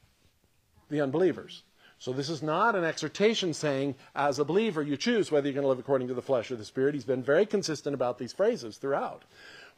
The 0.88 1.00
unbelievers. 1.00 1.64
So 1.98 2.12
this 2.12 2.28
is 2.28 2.42
not 2.42 2.76
an 2.76 2.84
exhortation 2.84 3.54
saying, 3.54 3.94
as 4.14 4.38
a 4.38 4.44
believer, 4.44 4.82
you 4.82 4.96
choose 4.96 5.32
whether 5.32 5.46
you're 5.46 5.54
going 5.54 5.64
to 5.64 5.68
live 5.68 5.78
according 5.78 6.08
to 6.08 6.14
the 6.14 6.22
flesh 6.22 6.50
or 6.50 6.56
the 6.56 6.64
Spirit. 6.64 6.94
He's 6.94 7.04
been 7.04 7.22
very 7.22 7.46
consistent 7.46 7.94
about 7.94 8.18
these 8.18 8.34
phrases 8.34 8.76
throughout. 8.76 9.24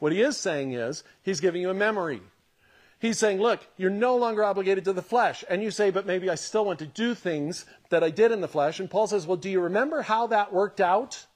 What 0.00 0.12
he 0.12 0.20
is 0.20 0.36
saying 0.36 0.72
is, 0.72 1.04
he's 1.22 1.40
giving 1.40 1.62
you 1.62 1.70
a 1.70 1.74
memory. 1.74 2.20
He's 3.00 3.18
saying, 3.18 3.40
look, 3.40 3.60
you're 3.76 3.90
no 3.90 4.16
longer 4.16 4.42
obligated 4.42 4.84
to 4.86 4.92
the 4.92 5.02
flesh. 5.02 5.44
And 5.48 5.62
you 5.62 5.70
say, 5.70 5.90
but 5.90 6.06
maybe 6.06 6.28
I 6.28 6.34
still 6.34 6.64
want 6.64 6.80
to 6.80 6.86
do 6.86 7.14
things 7.14 7.64
that 7.90 8.02
I 8.02 8.10
did 8.10 8.32
in 8.32 8.40
the 8.40 8.48
flesh. 8.48 8.80
And 8.80 8.90
Paul 8.90 9.06
says, 9.06 9.26
well, 9.26 9.36
do 9.36 9.48
you 9.48 9.60
remember 9.60 10.02
how 10.02 10.26
that 10.26 10.52
worked 10.52 10.80
out? 10.80 11.26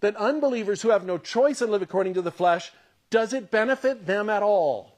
That 0.00 0.16
unbelievers 0.16 0.80
who 0.80 0.88
have 0.88 1.04
no 1.04 1.18
choice 1.18 1.60
and 1.60 1.70
live 1.70 1.82
according 1.82 2.14
to 2.14 2.22
the 2.22 2.30
flesh, 2.30 2.72
does 3.10 3.34
it 3.34 3.50
benefit 3.50 4.06
them 4.06 4.30
at 4.30 4.42
all? 4.42 4.96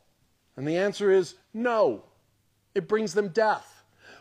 And 0.56 0.66
the 0.66 0.76
answer 0.76 1.10
is 1.10 1.34
no. 1.52 2.04
It 2.74 2.86
brings 2.86 3.14
them 3.14 3.28
death. 3.28 3.77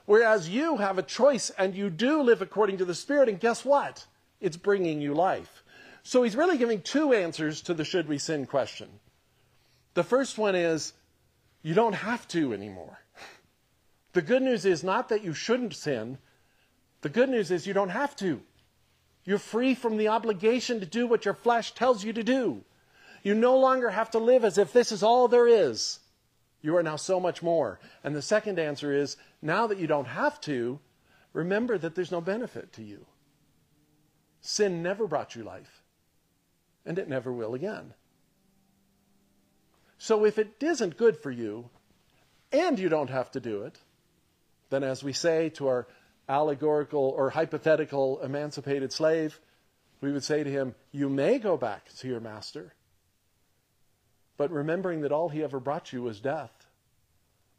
Whereas 0.07 0.49
you 0.49 0.77
have 0.77 0.97
a 0.97 1.03
choice 1.03 1.51
and 1.51 1.75
you 1.75 1.91
do 1.91 2.23
live 2.23 2.41
according 2.41 2.79
to 2.79 2.85
the 2.85 2.95
Spirit, 2.95 3.29
and 3.29 3.39
guess 3.39 3.63
what? 3.63 4.07
it's 4.39 4.57
bringing 4.57 5.01
you 5.01 5.13
life. 5.13 5.63
So 6.03 6.23
he's 6.23 6.35
really 6.35 6.57
giving 6.57 6.81
two 6.81 7.13
answers 7.13 7.61
to 7.63 7.73
the 7.73 7.83
should 7.83 8.07
we 8.07 8.17
sin 8.17 8.45
question. 8.45 8.87
The 9.93 10.03
first 10.03 10.37
one 10.37 10.55
is 10.55 10.93
you 11.63 11.73
don't 11.73 11.93
have 11.93 12.27
to 12.29 12.53
anymore. 12.53 12.99
The 14.13 14.21
good 14.23 14.41
news 14.41 14.65
is 14.65 14.83
not 14.83 15.09
that 15.09 15.23
you 15.23 15.33
shouldn't 15.33 15.75
sin, 15.75 16.17
the 17.01 17.09
good 17.09 17.29
news 17.29 17.51
is 17.51 17.67
you 17.67 17.73
don't 17.75 17.89
have 17.89 18.15
to. 18.15 18.41
You're 19.25 19.37
free 19.37 19.75
from 19.75 19.97
the 19.97 20.07
obligation 20.07 20.79
to 20.79 20.87
do 20.87 21.05
what 21.05 21.23
your 21.25 21.35
flesh 21.35 21.73
tells 21.73 22.03
you 22.03 22.13
to 22.13 22.23
do. 22.23 22.63
You 23.21 23.35
no 23.35 23.59
longer 23.59 23.91
have 23.91 24.09
to 24.11 24.17
live 24.17 24.43
as 24.43 24.57
if 24.57 24.73
this 24.73 24.91
is 24.91 25.03
all 25.03 25.27
there 25.27 25.47
is. 25.47 25.99
You 26.67 26.75
are 26.75 26.83
now 26.83 26.97
so 26.97 27.21
much 27.21 27.41
more. 27.41 27.79
And 28.03 28.13
the 28.13 28.21
second 28.21 28.59
answer 28.59 28.93
is 28.93 29.15
now 29.41 29.67
that 29.67 29.77
you 29.77 29.87
don't 29.87 30.03
have 30.03 30.41
to, 30.41 30.81
remember 31.31 31.77
that 31.77 31.95
there's 31.95 32.11
no 32.11 32.19
benefit 32.19 32.73
to 32.73 32.83
you. 32.83 33.05
Sin 34.41 34.83
never 34.83 35.07
brought 35.07 35.33
you 35.33 35.45
life, 35.45 35.81
and 36.85 36.99
it 36.99 37.07
never 37.07 37.31
will 37.31 37.53
again. 37.53 37.93
So 39.97 40.25
if 40.25 40.37
it 40.37 40.61
isn't 40.61 40.97
good 40.97 41.15
for 41.15 41.31
you, 41.31 41.69
and 42.51 42.77
you 42.77 42.89
don't 42.89 43.11
have 43.11 43.31
to 43.31 43.39
do 43.39 43.61
it, 43.61 43.79
then 44.69 44.83
as 44.83 45.01
we 45.01 45.13
say 45.13 45.47
to 45.51 45.69
our 45.69 45.87
allegorical 46.27 47.13
or 47.15 47.29
hypothetical 47.29 48.19
emancipated 48.21 48.91
slave, 48.91 49.39
we 50.01 50.11
would 50.11 50.25
say 50.25 50.43
to 50.43 50.51
him, 50.51 50.75
You 50.91 51.07
may 51.07 51.39
go 51.39 51.55
back 51.55 51.87
to 51.99 52.09
your 52.09 52.19
master, 52.19 52.73
but 54.35 54.51
remembering 54.51 54.99
that 54.99 55.13
all 55.13 55.29
he 55.29 55.45
ever 55.45 55.61
brought 55.61 55.93
you 55.93 56.01
was 56.01 56.19
death, 56.19 56.56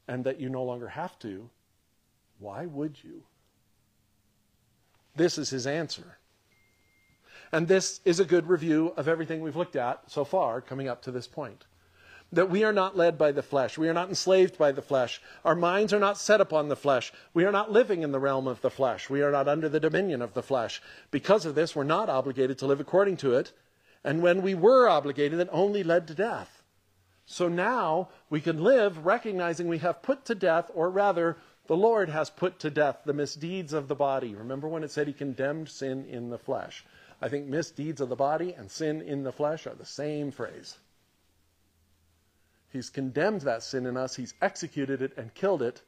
and 0.09 0.25
that 0.25 0.41
you 0.41 0.49
no 0.49 0.65
longer 0.65 0.88
have 0.88 1.19
to, 1.21 1.50
why 2.38 2.67
would 2.67 2.97
you? 3.05 3.23
This 5.15 5.38
is 5.38 5.50
his 5.50 5.67
answer. 5.67 6.19
And 7.53 7.69
this 7.69 8.00
is 8.05 8.19
a 8.19 8.25
good 8.25 8.49
review 8.49 8.93
of 8.97 9.09
everything 9.09 9.41
we've 9.41 9.57
looked 9.57 9.77
at 9.77 10.11
so 10.11 10.25
far 10.25 10.61
coming 10.61 10.88
up 10.88 11.03
to 11.03 11.11
this 11.11 11.27
point 11.27 11.65
that 12.31 12.50
we 12.50 12.62
are 12.62 12.73
not 12.73 12.97
led 12.97 13.17
by 13.17 13.33
the 13.33 13.43
flesh. 13.43 13.79
We 13.79 13.88
are 13.88 13.95
not 13.95 14.11
enslaved 14.11 14.59
by 14.59 14.73
the 14.73 14.83
flesh. 14.83 15.21
Our 15.45 15.55
minds 15.55 15.95
are 15.95 15.99
not 15.99 16.19
set 16.19 16.41
upon 16.41 16.69
the 16.69 16.77
flesh. 16.77 17.12
We 17.33 17.45
are 17.45 17.53
not 17.53 17.73
living 17.73 18.03
in 18.03 18.12
the 18.12 18.21
realm 18.21 18.47
of 18.47 18.61
the 18.61 18.71
flesh. 18.71 19.09
We 19.09 19.23
are 19.23 19.31
not 19.31 19.49
under 19.49 19.69
the 19.69 19.81
dominion 19.81 20.21
of 20.21 20.35
the 20.35 20.43
flesh. 20.43 20.83
Because 21.11 21.47
of 21.47 21.55
this, 21.55 21.75
we're 21.75 21.85
not 21.85 22.11
obligated 22.11 22.59
to 22.59 22.67
live 22.67 22.81
according 22.81 23.17
to 23.19 23.35
it. 23.35 23.53
And 24.05 24.23
when 24.23 24.43
we 24.43 24.55
were 24.55 24.88
obligated, 24.88 25.41
it 25.41 25.49
only 25.50 25.83
led 25.83 26.07
to 26.09 26.15
death. 26.15 26.58
So 27.30 27.47
now 27.47 28.08
we 28.30 28.40
can 28.40 28.64
live 28.64 29.04
recognizing 29.04 29.68
we 29.68 29.78
have 29.78 30.00
put 30.00 30.25
to 30.25 30.35
death, 30.35 30.70
or 30.73 30.88
rather, 30.88 31.37
the 31.66 31.76
Lord 31.76 32.08
has 32.08 32.30
put 32.30 32.58
to 32.61 32.70
death 32.70 33.02
the 33.04 33.12
misdeeds 33.12 33.75
of 33.75 33.87
the 33.87 33.94
body. 33.94 34.35
Remember 34.35 34.66
when 34.66 34.82
it 34.82 34.90
said 34.90 35.06
he 35.06 35.12
condemned 35.12 35.68
sin 35.68 36.06
in 36.06 36.30
the 36.30 36.38
flesh? 36.38 36.87
I 37.20 37.28
think 37.28 37.47
misdeeds 37.47 38.00
of 38.00 38.08
the 38.08 38.16
body 38.16 38.54
and 38.54 38.70
sin 38.70 39.02
in 39.02 39.25
the 39.25 39.30
flesh 39.32 39.66
are 39.66 39.75
the 39.75 39.85
same 39.85 40.30
phrase. 40.30 40.78
He's 42.73 42.88
condemned 42.88 43.42
that 43.42 43.62
sin 43.62 43.85
in 43.85 43.99
us, 43.99 44.16
He's 44.16 44.32
executed 44.40 45.02
it 45.02 45.12
and 45.18 45.35
killed 45.35 45.61
it, 45.61 45.82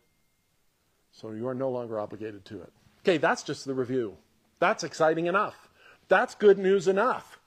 so 1.11 1.31
you 1.31 1.49
are 1.49 1.55
no 1.55 1.71
longer 1.71 1.99
obligated 1.99 2.45
to 2.47 2.61
it. 2.61 2.73
Okay, 3.03 3.17
that's 3.17 3.43
just 3.43 3.65
the 3.65 3.75
review. 3.75 4.19
That's 4.59 4.85
exciting 4.85 5.25
enough. 5.25 5.71
That's 6.09 6.35
good 6.35 6.59
news 6.59 6.87
enough. 6.87 7.41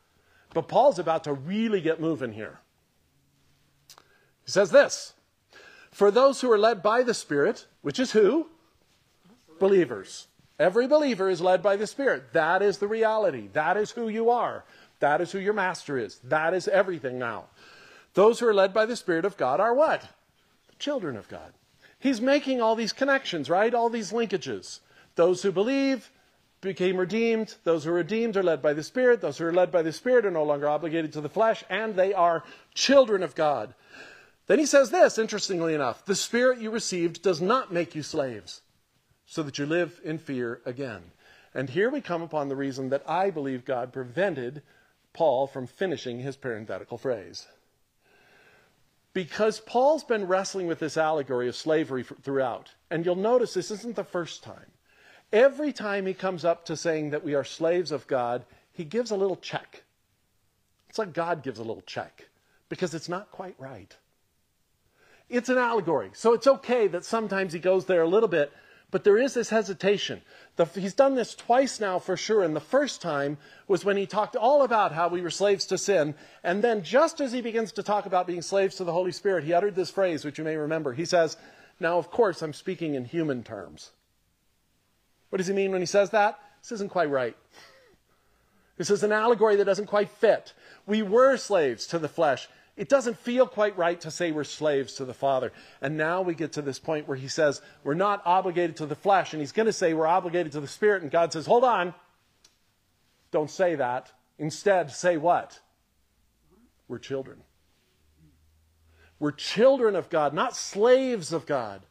But 0.52 0.68
Paul's 0.68 0.98
about 0.98 1.26
to 1.26 1.34
really 1.34 1.80
get 1.80 2.02
moving 2.02 2.34
here. 2.34 2.60
He 4.46 4.52
says 4.52 4.72
this 4.72 5.14
For 5.92 6.12
those 6.12 6.42
who 6.42 6.52
are 6.52 6.58
led 6.58 6.84
by 6.84 7.04
the 7.04 7.14
Spirit, 7.14 7.68
which 7.82 8.00
is 8.00 8.12
who? 8.12 8.48
Believers. 9.60 10.28
Every 10.60 10.88
believer 10.88 11.30
is 11.30 11.42
led 11.42 11.64
by 11.64 11.76
the 11.76 11.88
Spirit. 11.88 12.34
That 12.34 12.62
is 12.62 12.78
the 12.78 12.88
reality. 12.88 13.50
That 13.54 13.76
is 13.78 13.92
who 13.92 14.08
you 14.08 14.30
are. 14.30 14.64
That 15.00 15.20
is 15.20 15.32
who 15.32 15.40
your 15.40 15.54
master 15.54 15.98
is. 15.98 16.20
That 16.24 16.54
is 16.54 16.68
everything 16.68 17.18
now. 17.18 17.46
Those 18.14 18.40
who 18.40 18.48
are 18.48 18.54
led 18.54 18.74
by 18.74 18.86
the 18.86 18.96
Spirit 18.96 19.26
of 19.26 19.38
God 19.38 19.60
are 19.60 19.74
what? 19.74 20.02
The 20.70 20.76
children 20.78 21.18
of 21.18 21.28
God. 21.28 21.54
He's 22.00 22.22
making 22.22 22.62
all 22.62 22.76
these 22.76 22.94
connections, 22.94 23.50
right? 23.50 23.74
All 23.74 23.90
these 23.90 24.12
linkages. 24.12 24.80
Those 25.16 25.42
who 25.42 25.52
believe 25.52 26.12
became 26.62 26.98
redeemed. 26.98 27.56
Those 27.64 27.84
who 27.84 27.92
are 27.92 27.96
redeemed 27.96 28.38
are 28.38 28.44
led 28.44 28.62
by 28.62 28.74
the 28.74 28.84
Spirit. 28.84 29.22
Those 29.22 29.38
who 29.38 29.46
are 29.46 29.54
led 29.54 29.72
by 29.72 29.82
the 29.82 29.92
Spirit 29.92 30.26
are 30.26 30.32
no 30.32 30.44
longer 30.44 30.70
obligated 30.70 31.14
to 31.14 31.22
the 31.22 31.30
flesh, 31.30 31.64
and 31.70 31.96
they 31.96 32.14
are 32.14 32.44
children 32.74 33.24
of 33.24 33.36
God. 33.36 33.74
Then 34.48 34.60
he 34.60 34.66
says 34.66 34.90
this, 34.92 35.18
interestingly 35.18 35.74
enough 35.74 36.06
the 36.06 36.16
Spirit 36.16 36.60
you 36.60 36.70
received 36.70 37.22
does 37.22 37.42
not 37.42 37.72
make 37.72 37.96
you 37.96 38.04
slaves, 38.04 38.62
so 39.26 39.44
that 39.44 39.58
you 39.58 39.66
live 39.66 40.00
in 40.04 40.18
fear 40.18 40.62
again. 40.66 41.02
And 41.54 41.70
here 41.70 41.90
we 41.90 42.02
come 42.02 42.22
upon 42.22 42.50
the 42.50 42.56
reason 42.56 42.90
that 42.90 43.08
I 43.08 43.30
believe 43.30 43.64
God 43.64 43.94
prevented 43.94 44.64
Paul 45.14 45.48
from 45.48 45.68
finishing 45.68 46.20
his 46.20 46.36
parenthetical 46.36 46.98
phrase. 46.98 47.48
Because 49.14 49.60
Paul's 49.60 50.04
been 50.04 50.26
wrestling 50.28 50.66
with 50.66 50.80
this 50.80 50.98
allegory 50.98 51.48
of 51.48 51.56
slavery 51.56 52.04
throughout. 52.04 52.72
And 52.90 53.06
you'll 53.06 53.16
notice 53.16 53.54
this 53.54 53.70
isn't 53.70 53.96
the 53.96 54.04
first 54.04 54.44
time. 54.44 54.72
Every 55.32 55.72
time 55.72 56.08
he 56.08 56.16
comes 56.16 56.44
up 56.44 56.66
to 56.66 56.76
saying 56.76 57.12
that 57.12 57.24
we 57.24 57.36
are 57.36 57.44
slaves 57.44 57.92
of 57.92 58.08
God, 58.08 58.44
he 58.72 58.84
gives 58.84 59.12
a 59.12 59.16
little 59.16 59.36
check. 59.36 59.84
It's 60.90 60.98
like 60.98 61.14
God 61.14 61.44
gives 61.44 61.60
a 61.60 61.64
little 61.64 61.84
check 61.86 62.28
because 62.70 62.96
it's 62.96 63.10
not 63.10 63.32
quite 63.32 63.56
right. 63.60 63.96
It's 65.34 65.50
an 65.50 65.58
allegory, 65.58 66.12
so 66.14 66.34
it's 66.34 66.48
okay 66.48 66.88
that 66.88 67.04
sometimes 67.04 67.54
he 67.54 67.60
goes 67.60 67.86
there 67.86 68.04
a 68.04 68.08
little 68.08 68.30
bit 68.30 68.54
but 68.94 69.04
there 69.04 69.18
is 69.18 69.34
this 69.34 69.50
hesitation. 69.50 70.22
The, 70.56 70.66
he's 70.66 70.94
done 70.94 71.16
this 71.16 71.34
twice 71.34 71.80
now 71.80 71.98
for 71.98 72.16
sure. 72.16 72.44
And 72.44 72.56
the 72.56 72.60
first 72.60 73.02
time 73.02 73.40
was 73.68 73.84
when 73.84 73.98
he 73.98 74.06
talked 74.06 74.36
all 74.36 74.62
about 74.62 74.92
how 74.92 75.08
we 75.08 75.20
were 75.20 75.32
slaves 75.32 75.66
to 75.66 75.80
sin. 75.80 76.14
And 76.44 76.64
then, 76.64 76.84
just 76.84 77.20
as 77.20 77.32
he 77.32 77.42
begins 77.42 77.72
to 77.72 77.82
talk 77.82 78.06
about 78.06 78.28
being 78.28 78.44
slaves 78.44 78.76
to 78.76 78.84
the 78.84 78.92
Holy 78.92 79.12
Spirit, 79.12 79.46
he 79.46 79.52
uttered 79.52 79.74
this 79.74 79.90
phrase, 79.90 80.24
which 80.24 80.38
you 80.38 80.44
may 80.44 80.58
remember. 80.58 80.94
He 80.94 81.06
says, 81.06 81.38
Now, 81.80 81.98
of 81.98 82.12
course, 82.12 82.44
I'm 82.44 82.54
speaking 82.54 82.94
in 82.94 83.06
human 83.06 83.42
terms. 83.42 83.90
What 85.32 85.40
does 85.40 85.48
he 85.48 85.56
mean 85.56 85.72
when 85.72 85.82
he 85.82 85.88
says 85.88 86.12
that? 86.12 86.38
This 86.62 86.74
isn't 86.74 86.92
quite 86.92 87.10
right. 87.10 87.36
This 88.78 88.92
is 88.92 89.02
an 89.02 89.12
allegory 89.12 89.56
that 89.56 89.66
doesn't 89.66 89.88
quite 89.88 90.10
fit. 90.10 90.54
We 90.86 91.02
were 91.02 91.38
slaves 91.38 91.88
to 91.88 91.98
the 91.98 92.08
flesh. 92.08 92.48
It 92.76 92.90
doesn't 92.90 93.20
feel 93.20 93.46
quite 93.46 93.78
right 93.78 94.02
to 94.02 94.10
say 94.10 94.32
we're 94.32 94.44
slaves 94.44 94.94
to 94.96 95.06
the 95.06 95.14
Father. 95.14 95.52
And 95.82 95.96
now 95.96 96.22
we 96.22 96.34
get 96.34 96.54
to 96.54 96.62
this 96.62 96.80
point 96.80 97.08
where 97.08 97.18
he 97.18 97.28
says 97.28 97.62
we're 97.84 97.94
not 97.94 98.24
obligated 98.26 98.78
to 98.78 98.88
the 98.88 98.96
flesh, 98.96 99.34
and 99.34 99.42
he's 99.42 99.52
going 99.52 99.68
to 99.68 99.74
say 99.74 99.94
we're 99.94 100.08
obligated 100.08 100.52
to 100.54 100.60
the 100.60 100.68
Spirit. 100.68 101.04
And 101.04 101.12
God 101.12 101.32
says, 101.32 101.46
hold 101.46 101.64
on. 101.64 101.94
Don't 103.32 103.52
say 103.52 103.76
that. 103.76 104.12
Instead, 104.40 104.92
say 104.92 105.18
what? 105.18 105.60
We're 106.88 107.00
children. 107.00 107.44
We're 109.20 109.32
children 109.32 109.96
of 109.96 110.10
God, 110.10 110.34
not 110.34 110.56
slaves 110.56 111.32
of 111.32 111.46
God. 111.46 111.82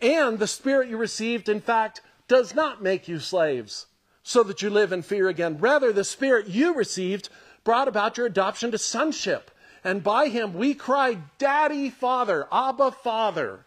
And 0.00 0.38
the 0.38 0.46
Spirit 0.46 0.88
you 0.88 0.96
received, 0.96 1.48
in 1.48 1.60
fact, 1.60 2.00
does 2.28 2.54
not 2.54 2.82
make 2.82 3.08
you 3.08 3.18
slaves 3.18 3.86
so 4.22 4.42
that 4.44 4.62
you 4.62 4.70
live 4.70 4.92
in 4.92 5.02
fear 5.02 5.28
again. 5.28 5.58
Rather, 5.58 5.92
the 5.92 6.04
Spirit 6.04 6.46
you 6.46 6.74
received 6.74 7.28
brought 7.64 7.88
about 7.88 8.16
your 8.16 8.26
adoption 8.26 8.70
to 8.70 8.78
sonship 8.78 9.50
and 9.84 10.02
by 10.02 10.28
him 10.28 10.54
we 10.54 10.74
cry, 10.74 11.18
Daddy, 11.38 11.90
Father, 11.90 12.46
Abba, 12.52 12.92
Father. 12.92 13.64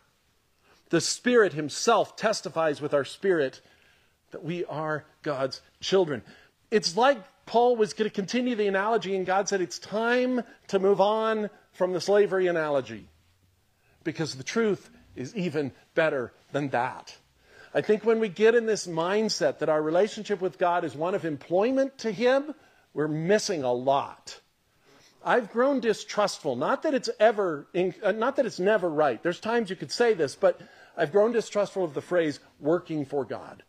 The 0.89 1.01
Spirit 1.01 1.53
Himself 1.53 2.17
testifies 2.17 2.81
with 2.81 2.93
our 2.93 3.05
spirit 3.05 3.61
that 4.31 4.43
we 4.43 4.65
are 4.65 5.05
God's 5.23 5.61
children. 5.79 6.21
It's 6.69 6.97
like 6.97 7.17
Paul 7.45 7.75
was 7.75 7.93
going 7.93 8.09
to 8.09 8.13
continue 8.13 8.55
the 8.55 8.67
analogy, 8.67 9.15
and 9.15 9.25
God 9.25 9.47
said, 9.47 9.61
It's 9.61 9.79
time 9.79 10.41
to 10.67 10.79
move 10.79 11.01
on 11.01 11.49
from 11.73 11.93
the 11.93 12.01
slavery 12.01 12.47
analogy 12.47 13.07
because 14.03 14.35
the 14.35 14.43
truth 14.43 14.89
is 15.15 15.35
even 15.35 15.71
better 15.95 16.33
than 16.51 16.69
that. 16.69 17.15
I 17.73 17.81
think 17.81 18.03
when 18.03 18.19
we 18.19 18.27
get 18.27 18.55
in 18.55 18.65
this 18.65 18.87
mindset 18.87 19.59
that 19.59 19.69
our 19.69 19.81
relationship 19.81 20.41
with 20.41 20.57
God 20.57 20.83
is 20.83 20.95
one 20.95 21.15
of 21.15 21.23
employment 21.23 21.97
to 21.99 22.11
Him, 22.11 22.53
we're 22.93 23.07
missing 23.07 23.63
a 23.63 23.71
lot. 23.71 24.39
I've 25.23 25.51
grown 25.51 25.79
distrustful. 25.79 26.55
Not 26.55 26.83
that 26.83 26.93
it's 26.93 27.09
ever, 27.19 27.67
uh, 27.75 28.11
not 28.11 28.35
that 28.37 28.45
it's 28.45 28.59
never 28.59 28.89
right. 28.89 29.21
There's 29.21 29.39
times 29.39 29.69
you 29.69 29.75
could 29.75 29.91
say 29.91 30.13
this, 30.13 30.35
but 30.35 30.59
I've 30.97 31.11
grown 31.11 31.31
distrustful 31.31 31.83
of 31.83 31.93
the 31.93 32.01
phrase 32.01 32.39
working 32.59 33.05
for 33.05 33.23
God. 33.23 33.63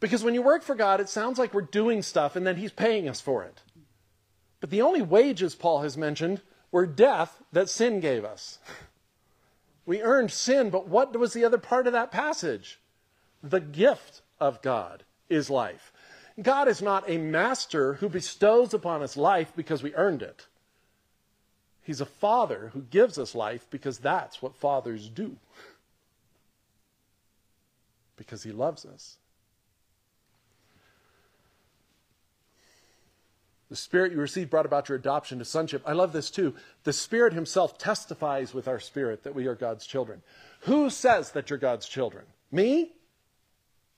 Because 0.00 0.24
when 0.24 0.34
you 0.34 0.42
work 0.42 0.62
for 0.62 0.74
God, 0.74 1.00
it 1.00 1.10
sounds 1.10 1.38
like 1.38 1.52
we're 1.52 1.60
doing 1.60 2.02
stuff 2.02 2.36
and 2.36 2.46
then 2.46 2.56
He's 2.56 2.72
paying 2.72 3.08
us 3.08 3.20
for 3.20 3.44
it. 3.44 3.60
But 4.60 4.70
the 4.70 4.82
only 4.82 5.02
wages 5.02 5.54
Paul 5.54 5.82
has 5.82 5.96
mentioned 5.96 6.40
were 6.72 6.86
death 6.86 7.42
that 7.52 7.68
sin 7.68 8.00
gave 8.00 8.24
us. 8.24 8.58
We 9.86 10.02
earned 10.02 10.30
sin, 10.30 10.70
but 10.70 10.86
what 10.86 11.18
was 11.18 11.32
the 11.32 11.44
other 11.44 11.58
part 11.58 11.88
of 11.88 11.94
that 11.94 12.12
passage? 12.12 12.78
The 13.42 13.58
gift 13.58 14.22
of 14.38 14.62
God 14.62 15.02
is 15.28 15.50
life. 15.50 15.92
God 16.40 16.68
is 16.68 16.80
not 16.80 17.08
a 17.08 17.18
master 17.18 17.94
who 17.94 18.08
bestows 18.08 18.74
upon 18.74 19.02
us 19.02 19.16
life 19.16 19.52
because 19.54 19.82
we 19.82 19.94
earned 19.94 20.22
it. 20.22 20.46
He's 21.82 22.00
a 22.00 22.06
father 22.06 22.70
who 22.72 22.82
gives 22.82 23.18
us 23.18 23.34
life 23.34 23.66
because 23.70 23.98
that's 23.98 24.40
what 24.40 24.54
fathers 24.54 25.08
do. 25.08 25.36
Because 28.16 28.42
he 28.42 28.52
loves 28.52 28.84
us. 28.84 29.16
The 33.70 33.76
Spirit 33.76 34.12
you 34.12 34.18
received 34.18 34.50
brought 34.50 34.66
about 34.66 34.88
your 34.88 34.98
adoption 34.98 35.38
to 35.38 35.44
sonship. 35.44 35.82
I 35.86 35.92
love 35.92 36.12
this 36.12 36.28
too. 36.30 36.54
The 36.82 36.92
Spirit 36.92 37.32
Himself 37.32 37.78
testifies 37.78 38.52
with 38.52 38.66
our 38.66 38.80
spirit 38.80 39.22
that 39.22 39.34
we 39.34 39.46
are 39.46 39.54
God's 39.54 39.86
children. 39.86 40.22
Who 40.62 40.90
says 40.90 41.30
that 41.32 41.50
you're 41.50 41.58
God's 41.58 41.88
children? 41.88 42.24
Me? 42.50 42.90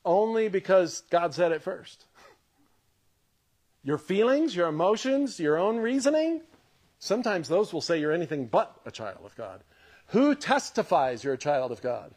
Only 0.04 0.48
because 0.48 1.02
God 1.10 1.32
said 1.32 1.52
it 1.52 1.62
first. 1.62 2.04
Your 3.84 3.98
feelings, 3.98 4.54
your 4.54 4.68
emotions, 4.68 5.40
your 5.40 5.58
own 5.58 5.78
reasoning? 5.78 6.42
Sometimes 6.98 7.48
those 7.48 7.72
will 7.72 7.80
say 7.80 7.98
you're 7.98 8.12
anything 8.12 8.46
but 8.46 8.80
a 8.86 8.90
child 8.90 9.20
of 9.24 9.34
God. 9.34 9.64
Who 10.08 10.34
testifies 10.34 11.24
you're 11.24 11.34
a 11.34 11.38
child 11.38 11.72
of 11.72 11.82
God? 11.82 12.14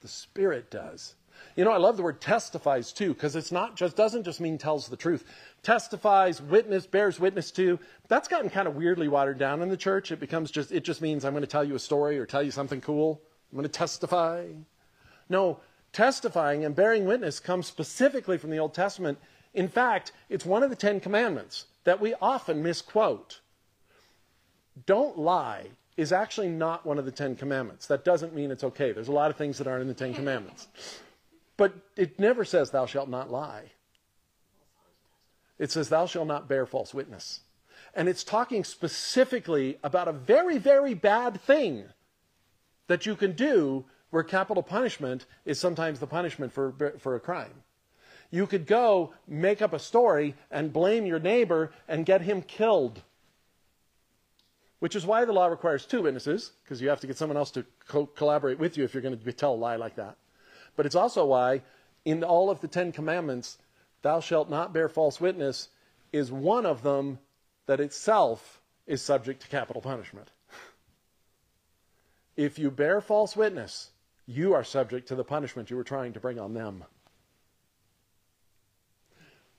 The 0.00 0.08
Spirit 0.08 0.70
does. 0.70 1.14
You 1.56 1.64
know, 1.64 1.72
I 1.72 1.76
love 1.76 1.96
the 1.96 2.02
word 2.02 2.20
testifies 2.20 2.92
too, 2.92 3.14
because 3.14 3.36
it's 3.36 3.52
not 3.52 3.76
just 3.76 3.96
doesn't 3.96 4.24
just 4.24 4.40
mean 4.40 4.58
tells 4.58 4.88
the 4.88 4.96
truth. 4.96 5.24
Testifies, 5.62 6.40
witness, 6.40 6.86
bears 6.86 7.20
witness 7.20 7.50
to. 7.52 7.78
That's 8.08 8.28
gotten 8.28 8.50
kind 8.50 8.68
of 8.68 8.76
weirdly 8.76 9.08
watered 9.08 9.38
down 9.38 9.62
in 9.62 9.68
the 9.68 9.76
church. 9.76 10.10
It 10.10 10.20
becomes 10.20 10.50
just 10.50 10.72
it 10.72 10.84
just 10.84 11.02
means 11.02 11.24
I'm 11.24 11.32
going 11.32 11.42
to 11.42 11.48
tell 11.48 11.64
you 11.64 11.74
a 11.74 11.80
story 11.80 12.18
or 12.18 12.26
tell 12.26 12.42
you 12.42 12.50
something 12.50 12.80
cool. 12.80 13.20
I'm 13.50 13.56
going 13.56 13.68
to 13.68 13.72
testify. 13.78 14.46
No, 15.28 15.60
testifying 15.92 16.64
and 16.64 16.74
bearing 16.74 17.04
witness 17.04 17.40
comes 17.40 17.66
specifically 17.66 18.38
from 18.38 18.50
the 18.50 18.58
Old 18.58 18.74
Testament. 18.74 19.18
In 19.54 19.68
fact, 19.68 20.12
it's 20.28 20.44
one 20.44 20.62
of 20.62 20.70
the 20.70 20.76
Ten 20.76 21.00
Commandments 21.00 21.66
that 21.84 22.00
we 22.00 22.14
often 22.20 22.62
misquote. 22.62 23.40
Don't 24.86 25.18
lie 25.18 25.68
is 25.96 26.12
actually 26.12 26.48
not 26.48 26.86
one 26.86 26.98
of 26.98 27.04
the 27.04 27.10
Ten 27.10 27.34
Commandments. 27.34 27.86
That 27.86 28.04
doesn't 28.04 28.34
mean 28.34 28.50
it's 28.50 28.64
okay. 28.64 28.92
There's 28.92 29.08
a 29.08 29.12
lot 29.12 29.30
of 29.30 29.36
things 29.36 29.58
that 29.58 29.66
aren't 29.66 29.82
in 29.82 29.88
the 29.88 29.94
Ten 29.94 30.14
Commandments. 30.14 30.68
But 31.56 31.74
it 31.96 32.20
never 32.20 32.44
says, 32.44 32.70
Thou 32.70 32.86
shalt 32.86 33.08
not 33.08 33.30
lie. 33.30 33.72
It 35.58 35.72
says, 35.72 35.88
Thou 35.88 36.06
shalt 36.06 36.28
not 36.28 36.48
bear 36.48 36.66
false 36.66 36.94
witness. 36.94 37.40
And 37.94 38.08
it's 38.08 38.22
talking 38.22 38.62
specifically 38.64 39.78
about 39.82 40.08
a 40.08 40.12
very, 40.12 40.58
very 40.58 40.94
bad 40.94 41.40
thing 41.40 41.84
that 42.86 43.06
you 43.06 43.16
can 43.16 43.32
do 43.32 43.84
where 44.10 44.22
capital 44.22 44.62
punishment 44.62 45.26
is 45.44 45.58
sometimes 45.58 45.98
the 45.98 46.06
punishment 46.06 46.52
for, 46.52 46.94
for 46.98 47.16
a 47.16 47.20
crime. 47.20 47.62
You 48.30 48.46
could 48.46 48.66
go 48.66 49.14
make 49.26 49.62
up 49.62 49.72
a 49.72 49.78
story 49.78 50.34
and 50.50 50.72
blame 50.72 51.06
your 51.06 51.18
neighbor 51.18 51.72
and 51.88 52.04
get 52.04 52.22
him 52.22 52.42
killed 52.42 53.02
which 54.80 54.94
is 54.94 55.04
why 55.04 55.24
the 55.24 55.32
law 55.32 55.46
requires 55.46 55.84
two 55.84 56.02
witnesses, 56.02 56.52
because 56.62 56.80
you 56.80 56.88
have 56.88 57.00
to 57.00 57.06
get 57.06 57.16
someone 57.16 57.36
else 57.36 57.50
to 57.52 57.64
co- 57.86 58.06
collaborate 58.06 58.58
with 58.58 58.76
you 58.76 58.84
if 58.84 58.94
you're 58.94 59.02
going 59.02 59.18
to 59.18 59.32
tell 59.32 59.54
a 59.54 59.56
lie 59.56 59.76
like 59.76 59.96
that. 59.96 60.16
But 60.76 60.86
it's 60.86 60.94
also 60.94 61.26
why, 61.26 61.62
in 62.04 62.22
all 62.22 62.50
of 62.50 62.60
the 62.60 62.68
Ten 62.68 62.92
Commandments, 62.92 63.58
thou 64.02 64.20
shalt 64.20 64.48
not 64.48 64.72
bear 64.72 64.88
false 64.88 65.20
witness 65.20 65.68
is 66.12 66.30
one 66.30 66.64
of 66.64 66.82
them 66.82 67.18
that 67.66 67.80
itself 67.80 68.60
is 68.86 69.02
subject 69.02 69.42
to 69.42 69.48
capital 69.48 69.82
punishment. 69.82 70.30
If 72.36 72.58
you 72.58 72.70
bear 72.70 73.00
false 73.00 73.36
witness, 73.36 73.90
you 74.26 74.54
are 74.54 74.62
subject 74.62 75.08
to 75.08 75.16
the 75.16 75.24
punishment 75.24 75.70
you 75.70 75.76
were 75.76 75.84
trying 75.84 76.12
to 76.12 76.20
bring 76.20 76.38
on 76.38 76.54
them. 76.54 76.84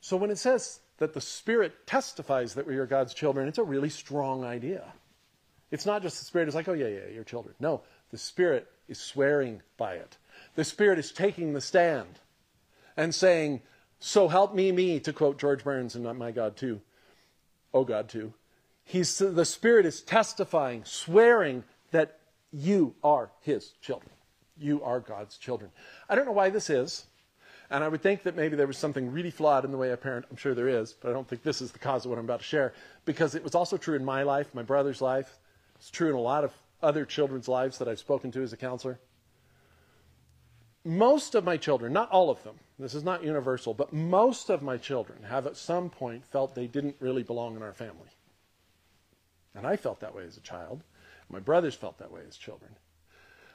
So 0.01 0.18
when 0.18 0.32
it 0.32 0.38
says 0.38 0.79
that 0.98 1.13
the 1.13 1.22
Spirit 1.22 1.88
testifies 1.88 2.53
that 2.53 2.68
we 2.68 2.77
are 2.77 2.86
God's 2.86 3.13
children, 3.13 3.48
it's 3.48 3.58
a 3.58 3.63
really 3.63 3.89
strong 3.89 4.44
idea. 4.44 4.84
It's 5.72 5.86
not 5.86 6.01
just 6.01 6.20
the 6.20 6.25
Spirit 6.25 6.48
is 6.48 6.56
like, 6.56 6.68
oh, 6.68 6.74
yeah, 6.74 6.88
yeah, 6.88 7.08
you're 7.13 7.24
children. 7.24 7.56
No, 7.60 7.82
the 8.12 8.18
Spirit 8.18 8.68
is 8.88 9.00
swearing 9.00 9.62
by 9.77 9.94
it. 9.96 10.18
The 10.56 10.63
Spirit 10.63 11.00
is 11.00 11.12
taking 11.12 11.53
the 11.53 11.62
stand 11.62 12.20
and 12.98 13.13
saying, 13.13 13.62
so 14.00 14.28
help 14.28 14.56
me, 14.56 14.71
me, 14.71 15.00
to 15.02 15.13
quote 15.13 15.38
George 15.38 15.63
Burns 15.63 15.95
and 15.95 16.04
not 16.04 16.17
My 16.17 16.32
God 16.32 16.56
too. 16.56 16.82
Oh 17.74 17.84
God 17.84 18.10
too. 18.10 18.34
He's, 18.84 19.17
the 19.17 19.45
Spirit 19.45 19.86
is 19.86 20.02
testifying, 20.02 20.84
swearing 20.86 21.63
that 21.91 22.19
you 22.52 22.95
are 23.04 23.30
His 23.41 23.74
children. 23.82 24.12
You 24.58 24.82
are 24.84 25.00
God's 25.00 25.38
children. 25.38 25.69
I 26.10 26.15
don't 26.15 26.26
know 26.26 26.32
why 26.32 26.50
this 26.50 26.69
is. 26.69 27.06
And 27.71 27.84
I 27.84 27.88
would 27.88 28.01
think 28.01 28.23
that 28.23 28.36
maybe 28.36 28.55
there 28.55 28.65
was 28.65 28.77
something 28.77 29.12
really 29.12 29.29
flawed 29.29 29.63
in 29.63 29.71
the 29.71 29.77
way 29.77 29.93
I 29.93 29.95
parent. 29.95 30.25
I'm 30.32 30.38
sure 30.38 30.55
there 30.55 30.67
is, 30.67 30.93
but 30.93 31.10
I 31.10 31.13
don't 31.13 31.27
think 31.27 31.43
this 31.43 31.62
is 31.62 31.71
the 31.71 31.79
cause 31.79 32.03
of 32.03 32.10
what 32.10 32.17
I'm 32.17 32.25
about 32.25 32.39
to 32.39 32.45
share. 32.45 32.73
Because 33.05 33.36
it 33.36 33.43
was 33.43 33.53
also 33.53 33.77
true 33.77 33.95
in 33.95 34.03
my 34.03 34.23
life, 34.23 34.53
my 34.55 34.63
brother's 34.63 35.01
life, 35.01 35.38
it's 35.75 35.91
true 35.91 36.10
in 36.10 36.15
a 36.15 36.19
lot 36.19 36.43
of 36.43 36.51
other 36.82 37.05
children's 37.05 37.47
lives 37.47 37.77
that 37.77 37.88
I've 37.88 37.99
spoken 37.99 38.32
to 38.32 38.41
as 38.41 38.53
a 38.53 38.58
counselor. 38.58 38.99
Most 40.84 41.36
of 41.36 41.43
my 41.43 41.58
children, 41.58 41.93
not 41.93 42.10
all 42.10 42.29
of 42.29 42.41
them, 42.43 42.55
this 42.79 42.95
is 42.95 43.03
not 43.03 43.23
universal, 43.23 43.73
but 43.73 43.93
most 43.93 44.49
of 44.49 44.63
my 44.63 44.77
children 44.77 45.23
have 45.23 45.45
at 45.45 45.58
some 45.58 45.89
point 45.89 46.25
felt 46.25 46.55
they 46.55 46.67
didn't 46.67 46.95
really 46.99 47.23
belong 47.23 47.55
in 47.55 47.62
our 47.62 47.73
family. 47.73 48.10
And 49.53 49.67
I 49.67 49.75
felt 49.75 49.99
that 49.99 50.15
way 50.15 50.23
as 50.25 50.38
a 50.38 50.41
child. 50.41 50.84
My 51.29 51.39
brothers 51.39 51.75
felt 51.75 51.99
that 51.99 52.12
way 52.12 52.21
as 52.27 52.38
children. 52.38 52.71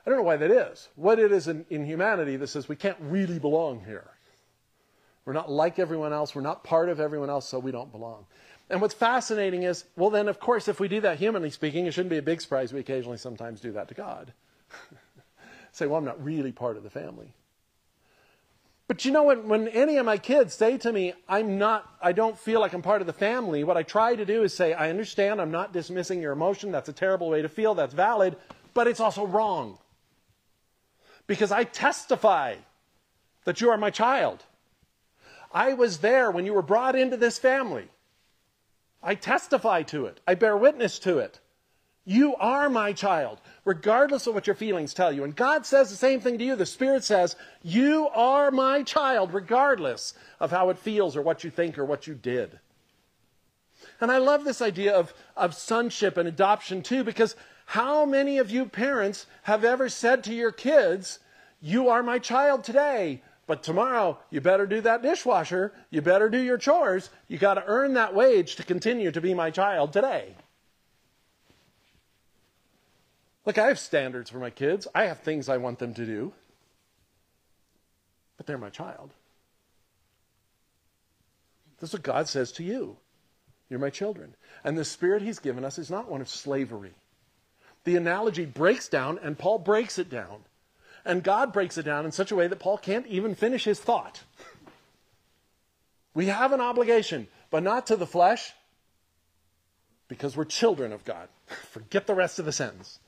I 0.07 0.11
don't 0.11 0.19
know 0.19 0.25
why 0.25 0.37
that 0.37 0.51
is. 0.51 0.88
What 0.97 1.19
it 1.19 1.33
is 1.33 1.49
in, 1.49 1.64
in 1.71 1.87
humanity 1.87 2.37
that 2.37 2.49
says 2.49 2.69
we 2.69 2.77
can't 2.77 2.99
really 3.01 3.38
belong 3.38 3.81
here. 3.85 4.11
We're 5.25 5.33
not 5.33 5.51
like 5.51 5.79
everyone 5.79 6.12
else. 6.12 6.35
We're 6.35 6.43
not 6.43 6.64
part 6.64 6.90
of 6.90 7.01
everyone 7.01 7.31
else, 7.31 7.49
so 7.49 7.59
we 7.59 7.73
don't 7.73 7.90
belong. 7.90 8.27
And 8.69 8.81
what's 8.81 8.95
fascinating 8.95 9.62
is, 9.62 9.85
well, 9.97 10.11
then, 10.11 10.29
of 10.29 10.40
course, 10.40 10.69
if 10.69 10.81
we 10.81 10.88
do 10.88 11.01
that 11.01 11.19
humanly 11.19 11.51
speaking, 11.51 11.87
it 11.87 11.95
shouldn't 11.95 12.11
be 12.11 12.19
a 12.19 12.23
big 12.23 12.40
surprise 12.40 12.73
we 12.73 12.81
occasionally 12.81 13.17
sometimes 13.17 13.61
do 13.61 13.73
that 13.73 13.88
to 13.88 13.95
God. 13.95 14.33
say, 15.73 15.87
well, 15.87 15.99
I'm 15.99 16.05
not 16.05 16.23
really 16.23 16.53
part 16.53 16.77
of 16.77 16.83
the 16.83 16.90
family. 16.90 17.35
But 18.87 19.05
you 19.05 19.12
know, 19.12 19.25
when, 19.25 19.49
when 19.49 19.69
any 19.69 19.97
of 19.97 20.05
my 20.05 20.19
kids 20.19 20.53
say 20.55 20.77
to 20.79 20.93
me, 20.93 21.14
I'm 21.27 21.59
not, 21.59 21.88
I 22.03 22.12
don't 22.12 22.38
feel 22.38 22.61
like 22.61 22.75
I'm 22.75 22.83
part 22.83 23.01
of 23.01 23.07
the 23.07 23.14
family, 23.14 23.64
what 23.64 23.79
I 23.79 23.83
try 23.83 24.14
to 24.14 24.27
do 24.27 24.43
is 24.43 24.55
say, 24.55 24.75
I 24.75 24.90
understand, 24.90 25.40
I'm 25.40 25.51
not 25.51 25.73
dismissing 25.73 26.21
your 26.21 26.33
emotion. 26.33 26.71
That's 26.71 26.90
a 26.90 26.93
terrible 26.93 27.31
way 27.31 27.40
to 27.40 27.49
feel. 27.49 27.75
That's 27.75 27.95
valid. 27.95 28.37
But 28.75 28.87
it's 28.87 29.01
also 29.01 29.27
wrong. 29.27 29.79
Because 31.27 31.53
I 31.53 31.65
testify 31.65 32.57
that 33.45 33.61
you 33.61 33.71
are 33.71 33.79
my 33.79 33.91
child. 33.91 34.45
I 35.53 35.75
was 35.75 35.99
there 35.99 36.31
when 36.31 36.47
you 36.47 36.55
were 36.55 36.63
brought 36.63 36.97
into 36.97 37.17
this 37.17 37.39
family. 37.39 37.89
I 39.03 39.15
testify 39.15 39.83
to 39.85 40.07
it. 40.07 40.21
I 40.27 40.35
bear 40.35 40.57
witness 40.57 40.99
to 41.01 41.19
it. 41.19 41.41
You 42.07 42.37
are 42.37 42.69
my 42.69 42.93
child, 42.93 43.41
regardless 43.65 44.27
of 44.27 44.35
what 44.35 44.47
your 44.47 44.57
feelings 44.57 44.93
tell 44.93 45.11
you. 45.11 45.25
And 45.25 45.35
God 45.35 45.65
says 45.65 45.89
the 45.89 45.97
same 45.97 46.21
thing 46.21 46.37
to 46.39 46.45
you. 46.45 46.57
The 46.57 46.67
Spirit 46.67 47.03
says, 47.03 47.35
You 47.63 48.09
are 48.09 48.51
my 48.51 48.83
child, 48.83 49.33
regardless 49.33 50.13
of 50.39 50.51
how 50.51 50.69
it 50.69 50.79
feels 50.79 51.17
or 51.17 51.23
what 51.23 51.45
you 51.45 51.51
think 51.51 51.79
or 51.79 51.85
what 51.85 52.07
you 52.07 52.15
did. 52.15 52.59
And 54.01 54.11
I 54.11 54.19
love 54.19 54.45
this 54.45 54.61
idea 54.61 54.95
of, 54.95 55.15
of 55.37 55.55
sonship 55.55 56.19
and 56.19 56.29
adoption 56.29 56.83
too, 56.83 57.05
because 57.05 57.37
how 57.66 58.05
many 58.05 58.38
of 58.38 58.50
you 58.50 58.66
parents 58.66 59.27
have 59.42 59.64
ever 59.64 59.88
said 59.88 60.24
to 60.24 60.35
your 60.35 60.53
kids, 60.53 61.18
You 61.61 61.88
are 61.88 62.03
my 62.03 62.18
child 62.18 62.64
today? 62.64 63.22
But 63.46 63.62
tomorrow, 63.62 64.18
you 64.31 64.40
better 64.40 64.66
do 64.66 64.81
that 64.83 65.03
dishwasher. 65.03 65.72
You 65.90 66.00
better 66.00 66.31
do 66.31 66.38
your 66.38 66.57
chores. 66.57 67.11
You 67.29 67.37
got 67.37 67.55
to 67.55 67.64
earn 67.66 67.94
that 67.94 68.14
wage 68.14 68.57
to 68.57 68.64
continue 68.64 69.11
to 69.11 69.20
be 69.20 69.35
my 69.35 69.50
child 69.50 69.92
today. 69.92 70.35
Look, 73.44 73.59
I 73.59 73.66
have 73.68 73.79
standards 73.79 74.31
for 74.31 74.38
my 74.38 74.48
kids. 74.48 74.88
I 74.94 75.05
have 75.05 75.20
things 75.20 75.48
I 75.50 75.59
want 75.59 75.79
them 75.79 75.92
to 75.94 76.07
do. 76.07 76.33
But 78.38 78.46
they're 78.46 78.57
my 78.57 78.70
child. 78.70 79.11
This 81.81 81.90
is 81.90 81.94
what 81.94 82.03
God 82.03 82.29
says 82.29 82.53
to 82.53 82.64
you. 82.64 82.96
You're 83.68 83.79
my 83.81 83.90
children. 83.90 84.35
And 84.62 84.79
the 84.79 84.85
spirit 84.85 85.22
he's 85.22 85.38
given 85.38 85.64
us 85.64 85.79
is 85.79 85.90
not 85.90 86.11
one 86.11 86.22
of 86.22 86.29
slavery. 86.29 86.94
The 87.85 87.97
analogy 87.97 88.47
breaks 88.47 88.88
down, 88.88 89.18
and 89.23 89.38
Paul 89.38 89.59
breaks 89.59 89.99
it 89.99 90.09
down. 90.09 90.44
And 91.05 91.23
God 91.23 91.53
breaks 91.53 91.77
it 91.77 91.85
down 91.85 92.07
in 92.07 92.12
such 92.12 92.33
a 92.33 92.35
way 92.35 92.49
that 92.49 92.59
Paul 92.59 92.79
can't 92.79 93.07
even 93.07 93.35
finish 93.35 93.64
his 93.64 93.79
thought. 93.79 94.23
We 96.14 96.27
have 96.27 96.53
an 96.53 96.61
obligation, 96.61 97.29
but 97.51 97.62
not 97.62 97.87
to 97.88 97.97
the 97.97 98.07
flesh, 98.07 98.53
because 100.09 100.37
we're 100.37 100.44
children 100.44 100.92
of 100.92 101.05
God. 101.05 101.29
Forget 101.70 102.07
the 102.07 102.14
rest 102.14 102.38
of 102.38 102.47
the 102.47 102.53
sentence. 102.53 103.01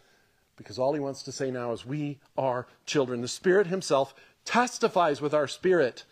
Because 0.56 0.78
all 0.78 0.94
he 0.94 1.00
wants 1.00 1.22
to 1.22 1.32
say 1.32 1.50
now 1.50 1.72
is, 1.72 1.86
We 1.86 2.18
are 2.36 2.66
children. 2.84 3.22
The 3.22 3.28
Spirit 3.28 3.66
Himself 3.66 4.14
testifies 4.44 5.20
with 5.20 5.34
our 5.34 5.46
spirit 5.46 6.04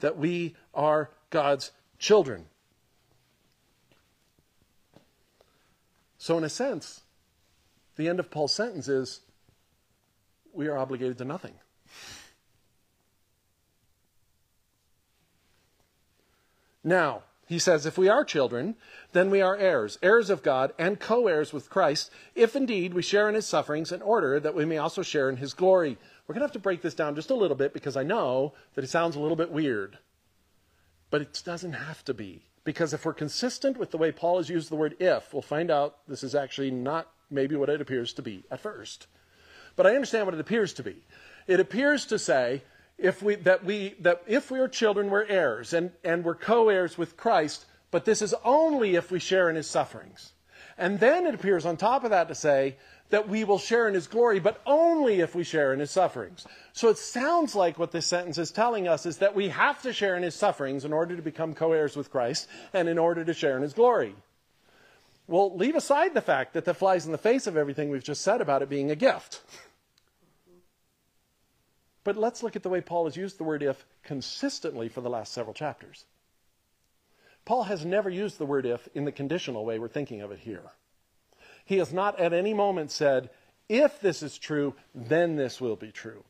that 0.00 0.16
we 0.16 0.54
are 0.74 1.10
God's 1.30 1.72
children. 1.98 2.46
So, 6.18 6.36
in 6.36 6.44
a 6.44 6.48
sense, 6.48 7.02
the 7.96 8.08
end 8.08 8.20
of 8.20 8.30
Paul's 8.30 8.54
sentence 8.54 8.88
is 8.88 9.20
we 10.52 10.68
are 10.68 10.78
obligated 10.78 11.18
to 11.18 11.24
nothing. 11.24 11.54
Now, 16.82 17.24
he 17.46 17.58
says, 17.58 17.86
if 17.86 17.96
we 17.96 18.08
are 18.08 18.24
children, 18.24 18.74
then 19.12 19.30
we 19.30 19.40
are 19.40 19.56
heirs, 19.56 19.98
heirs 20.02 20.30
of 20.30 20.42
God, 20.42 20.72
and 20.78 20.98
co 20.98 21.28
heirs 21.28 21.52
with 21.52 21.70
Christ, 21.70 22.10
if 22.34 22.56
indeed 22.56 22.92
we 22.92 23.02
share 23.02 23.28
in 23.28 23.34
his 23.34 23.46
sufferings, 23.46 23.92
in 23.92 24.02
order 24.02 24.40
that 24.40 24.54
we 24.54 24.64
may 24.64 24.78
also 24.78 25.02
share 25.02 25.28
in 25.28 25.36
his 25.36 25.54
glory. 25.54 25.96
We're 26.26 26.34
going 26.34 26.40
to 26.40 26.46
have 26.46 26.52
to 26.52 26.58
break 26.58 26.82
this 26.82 26.94
down 26.94 27.14
just 27.14 27.30
a 27.30 27.34
little 27.34 27.56
bit 27.56 27.72
because 27.72 27.96
I 27.96 28.02
know 28.02 28.54
that 28.74 28.84
it 28.84 28.90
sounds 28.90 29.14
a 29.14 29.20
little 29.20 29.36
bit 29.36 29.52
weird. 29.52 29.98
But 31.10 31.22
it 31.22 31.42
doesn't 31.44 31.74
have 31.74 32.04
to 32.06 32.14
be. 32.14 32.42
Because 32.64 32.92
if 32.92 33.04
we're 33.04 33.14
consistent 33.14 33.76
with 33.76 33.92
the 33.92 33.98
way 33.98 34.10
Paul 34.10 34.38
has 34.38 34.48
used 34.48 34.70
the 34.70 34.76
word 34.76 34.96
if, 34.98 35.32
we'll 35.32 35.42
find 35.42 35.70
out 35.70 35.98
this 36.08 36.24
is 36.24 36.34
actually 36.34 36.72
not 36.72 37.08
maybe 37.30 37.56
what 37.56 37.68
it 37.68 37.80
appears 37.80 38.12
to 38.14 38.22
be 38.22 38.44
at 38.50 38.60
first. 38.60 39.06
But 39.74 39.86
I 39.86 39.94
understand 39.94 40.26
what 40.26 40.34
it 40.34 40.40
appears 40.40 40.72
to 40.74 40.82
be. 40.82 40.96
It 41.46 41.60
appears 41.60 42.06
to 42.06 42.18
say 42.18 42.62
if 42.98 43.22
we, 43.22 43.34
that, 43.36 43.64
we, 43.64 43.94
that 44.00 44.22
if 44.26 44.50
we 44.50 44.58
are 44.58 44.68
children, 44.68 45.10
we're 45.10 45.26
heirs, 45.26 45.72
and, 45.72 45.90
and 46.02 46.24
we're 46.24 46.34
co 46.34 46.68
heirs 46.68 46.96
with 46.96 47.16
Christ, 47.16 47.66
but 47.90 48.04
this 48.04 48.22
is 48.22 48.34
only 48.44 48.94
if 48.94 49.10
we 49.10 49.18
share 49.18 49.50
in 49.50 49.56
his 49.56 49.68
sufferings. 49.68 50.32
And 50.78 50.98
then 51.00 51.26
it 51.26 51.34
appears 51.34 51.64
on 51.64 51.76
top 51.76 52.04
of 52.04 52.10
that 52.10 52.28
to 52.28 52.34
say 52.34 52.76
that 53.10 53.28
we 53.28 53.44
will 53.44 53.58
share 53.58 53.86
in 53.86 53.94
his 53.94 54.08
glory, 54.08 54.40
but 54.40 54.60
only 54.66 55.20
if 55.20 55.34
we 55.34 55.44
share 55.44 55.72
in 55.72 55.80
his 55.80 55.90
sufferings. 55.90 56.46
So 56.72 56.88
it 56.88 56.98
sounds 56.98 57.54
like 57.54 57.78
what 57.78 57.92
this 57.92 58.06
sentence 58.06 58.36
is 58.36 58.50
telling 58.50 58.88
us 58.88 59.06
is 59.06 59.18
that 59.18 59.34
we 59.34 59.48
have 59.50 59.80
to 59.82 59.92
share 59.92 60.16
in 60.16 60.22
his 60.22 60.34
sufferings 60.34 60.84
in 60.84 60.92
order 60.92 61.14
to 61.16 61.22
become 61.22 61.54
co 61.54 61.72
heirs 61.72 61.96
with 61.96 62.10
Christ 62.10 62.48
and 62.72 62.88
in 62.88 62.98
order 62.98 63.24
to 63.24 63.34
share 63.34 63.56
in 63.56 63.62
his 63.62 63.74
glory. 63.74 64.14
Well, 65.28 65.56
leave 65.56 65.74
aside 65.74 66.14
the 66.14 66.20
fact 66.20 66.54
that 66.54 66.64
that 66.64 66.74
flies 66.74 67.06
in 67.06 67.12
the 67.12 67.18
face 67.18 67.46
of 67.46 67.56
everything 67.56 67.90
we've 67.90 68.04
just 68.04 68.22
said 68.22 68.40
about 68.40 68.62
it 68.62 68.68
being 68.68 68.90
a 68.90 68.96
gift. 68.96 69.42
But 72.04 72.16
let's 72.16 72.44
look 72.44 72.54
at 72.54 72.62
the 72.62 72.68
way 72.68 72.80
Paul 72.80 73.06
has 73.06 73.16
used 73.16 73.36
the 73.36 73.44
word 73.44 73.64
if 73.64 73.84
consistently 74.04 74.88
for 74.88 75.00
the 75.00 75.10
last 75.10 75.32
several 75.32 75.54
chapters. 75.54 76.04
Paul 77.44 77.64
has 77.64 77.84
never 77.84 78.08
used 78.08 78.38
the 78.38 78.46
word 78.46 78.66
if 78.66 78.88
in 78.94 79.04
the 79.04 79.12
conditional 79.12 79.64
way 79.64 79.80
we're 79.80 79.88
thinking 79.88 80.20
of 80.20 80.30
it 80.30 80.38
here. 80.38 80.70
He 81.64 81.78
has 81.78 81.92
not 81.92 82.18
at 82.20 82.32
any 82.32 82.54
moment 82.54 82.92
said, 82.92 83.30
if 83.68 84.00
this 84.00 84.22
is 84.22 84.38
true, 84.38 84.74
then 84.94 85.34
this 85.34 85.60
will 85.60 85.74
be 85.74 85.90
true. 85.90 86.22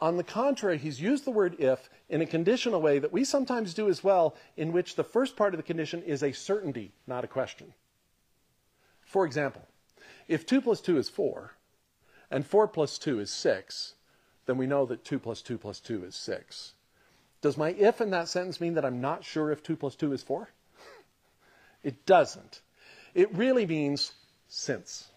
On 0.00 0.16
the 0.16 0.24
contrary, 0.24 0.78
he's 0.78 1.00
used 1.00 1.24
the 1.24 1.30
word 1.30 1.56
if 1.60 1.88
in 2.08 2.22
a 2.22 2.26
conditional 2.26 2.80
way 2.80 2.98
that 2.98 3.12
we 3.12 3.22
sometimes 3.22 3.74
do 3.74 3.88
as 3.88 4.02
well, 4.02 4.34
in 4.56 4.72
which 4.72 4.96
the 4.96 5.04
first 5.04 5.36
part 5.36 5.54
of 5.54 5.58
the 5.58 5.62
condition 5.62 6.02
is 6.02 6.24
a 6.24 6.32
certainty, 6.32 6.90
not 7.06 7.22
a 7.22 7.28
question. 7.28 7.72
For 9.10 9.26
example, 9.26 9.66
if 10.28 10.46
2 10.46 10.60
plus 10.60 10.80
2 10.80 10.96
is 10.96 11.08
4, 11.08 11.56
and 12.30 12.46
4 12.46 12.68
plus 12.68 12.96
2 12.96 13.18
is 13.18 13.28
6, 13.32 13.94
then 14.46 14.56
we 14.56 14.68
know 14.68 14.86
that 14.86 15.04
2 15.04 15.18
plus 15.18 15.42
2 15.42 15.58
plus 15.58 15.80
2 15.80 16.04
is 16.04 16.14
6. 16.14 16.74
Does 17.40 17.56
my 17.56 17.70
if 17.70 18.00
in 18.00 18.10
that 18.10 18.28
sentence 18.28 18.60
mean 18.60 18.74
that 18.74 18.84
I'm 18.84 19.00
not 19.00 19.24
sure 19.24 19.50
if 19.50 19.64
2 19.64 19.74
plus 19.74 19.96
2 19.96 20.12
is 20.12 20.22
4? 20.22 20.48
It 21.82 22.06
doesn't. 22.06 22.60
It 23.12 23.34
really 23.34 23.66
means 23.66 24.12
since. 24.46 25.08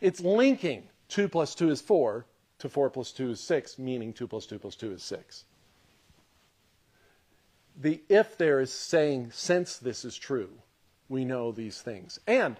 It's 0.00 0.20
linking 0.20 0.84
2 1.08 1.28
plus 1.28 1.56
2 1.56 1.70
is 1.70 1.80
4 1.80 2.24
to 2.60 2.68
4 2.68 2.88
plus 2.88 3.10
2 3.10 3.30
is 3.30 3.40
6, 3.40 3.80
meaning 3.80 4.12
2 4.12 4.28
plus 4.28 4.46
2 4.46 4.60
plus 4.60 4.76
2 4.76 4.92
is 4.92 5.02
6. 5.02 5.44
The 7.80 8.00
if 8.08 8.38
there 8.38 8.60
is 8.60 8.72
saying, 8.72 9.32
since 9.32 9.76
this 9.76 10.04
is 10.04 10.16
true, 10.16 10.50
we 11.08 11.24
know 11.24 11.52
these 11.52 11.80
things. 11.80 12.18
And 12.26 12.56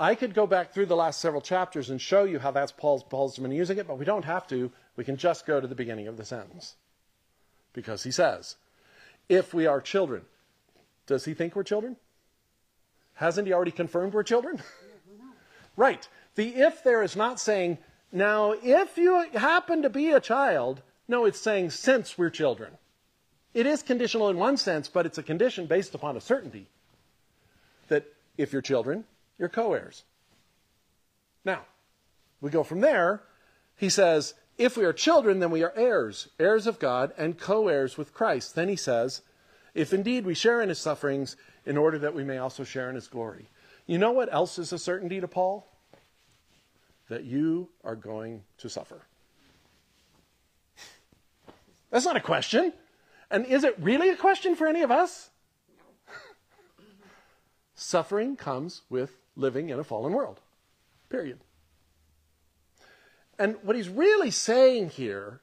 I 0.00 0.14
could 0.14 0.34
go 0.34 0.46
back 0.46 0.72
through 0.72 0.86
the 0.86 0.96
last 0.96 1.20
several 1.20 1.40
chapters 1.40 1.90
and 1.90 2.00
show 2.00 2.24
you 2.24 2.38
how 2.38 2.52
that's 2.52 2.72
Paul's, 2.72 3.02
Paul's 3.02 3.38
been 3.38 3.50
using 3.50 3.78
it, 3.78 3.88
but 3.88 3.98
we 3.98 4.04
don't 4.04 4.24
have 4.24 4.46
to. 4.48 4.70
We 4.96 5.04
can 5.04 5.16
just 5.16 5.46
go 5.46 5.60
to 5.60 5.66
the 5.66 5.74
beginning 5.74 6.06
of 6.06 6.16
the 6.16 6.24
sentence. 6.24 6.76
Because 7.72 8.04
he 8.04 8.10
says, 8.10 8.56
if 9.28 9.52
we 9.52 9.66
are 9.66 9.80
children, 9.80 10.22
does 11.06 11.24
he 11.24 11.34
think 11.34 11.56
we're 11.56 11.64
children? 11.64 11.96
Hasn't 13.14 13.46
he 13.46 13.52
already 13.52 13.72
confirmed 13.72 14.14
we're 14.14 14.22
children? 14.22 14.62
right. 15.76 16.06
The 16.36 16.54
if 16.54 16.84
there 16.84 17.02
is 17.02 17.16
not 17.16 17.40
saying, 17.40 17.78
now 18.12 18.54
if 18.62 18.96
you 18.96 19.28
happen 19.34 19.82
to 19.82 19.90
be 19.90 20.12
a 20.12 20.20
child, 20.20 20.82
no, 21.08 21.24
it's 21.24 21.40
saying 21.40 21.70
since 21.70 22.16
we're 22.16 22.30
children. 22.30 22.72
It 23.54 23.66
is 23.66 23.82
conditional 23.82 24.28
in 24.28 24.36
one 24.36 24.56
sense, 24.56 24.88
but 24.88 25.06
it's 25.06 25.18
a 25.18 25.22
condition 25.22 25.66
based 25.66 25.94
upon 25.94 26.16
a 26.16 26.20
certainty 26.20 26.68
if 28.38 28.52
you're 28.52 28.62
children, 28.62 29.04
you're 29.38 29.50
co 29.50 29.74
heirs. 29.74 30.04
Now, 31.44 31.66
we 32.40 32.50
go 32.50 32.62
from 32.62 32.80
there. 32.80 33.22
He 33.76 33.90
says, 33.90 34.34
if 34.56 34.76
we 34.76 34.84
are 34.84 34.92
children, 34.92 35.40
then 35.40 35.50
we 35.50 35.62
are 35.62 35.72
heirs, 35.76 36.28
heirs 36.38 36.66
of 36.66 36.78
God, 36.78 37.12
and 37.18 37.38
co 37.38 37.68
heirs 37.68 37.98
with 37.98 38.14
Christ. 38.14 38.54
Then 38.54 38.68
he 38.68 38.76
says, 38.76 39.22
if 39.74 39.92
indeed 39.92 40.24
we 40.24 40.34
share 40.34 40.60
in 40.60 40.68
his 40.68 40.78
sufferings, 40.78 41.36
in 41.66 41.76
order 41.76 41.98
that 41.98 42.14
we 42.14 42.24
may 42.24 42.38
also 42.38 42.64
share 42.64 42.88
in 42.88 42.94
his 42.94 43.08
glory. 43.08 43.50
You 43.86 43.98
know 43.98 44.12
what 44.12 44.32
else 44.32 44.58
is 44.58 44.72
a 44.72 44.78
certainty 44.78 45.20
to 45.20 45.28
Paul? 45.28 45.70
That 47.08 47.24
you 47.24 47.68
are 47.84 47.94
going 47.94 48.42
to 48.58 48.70
suffer. 48.70 49.02
That's 51.90 52.06
not 52.06 52.16
a 52.16 52.20
question. 52.20 52.72
And 53.30 53.44
is 53.46 53.64
it 53.64 53.76
really 53.78 54.08
a 54.08 54.16
question 54.16 54.56
for 54.56 54.66
any 54.66 54.82
of 54.82 54.90
us? 54.90 55.30
Suffering 57.80 58.34
comes 58.34 58.82
with 58.90 59.16
living 59.36 59.68
in 59.68 59.78
a 59.78 59.84
fallen 59.84 60.12
world. 60.12 60.40
Period. 61.10 61.38
And 63.38 63.54
what 63.62 63.76
he's 63.76 63.88
really 63.88 64.32
saying 64.32 64.90
here 64.90 65.40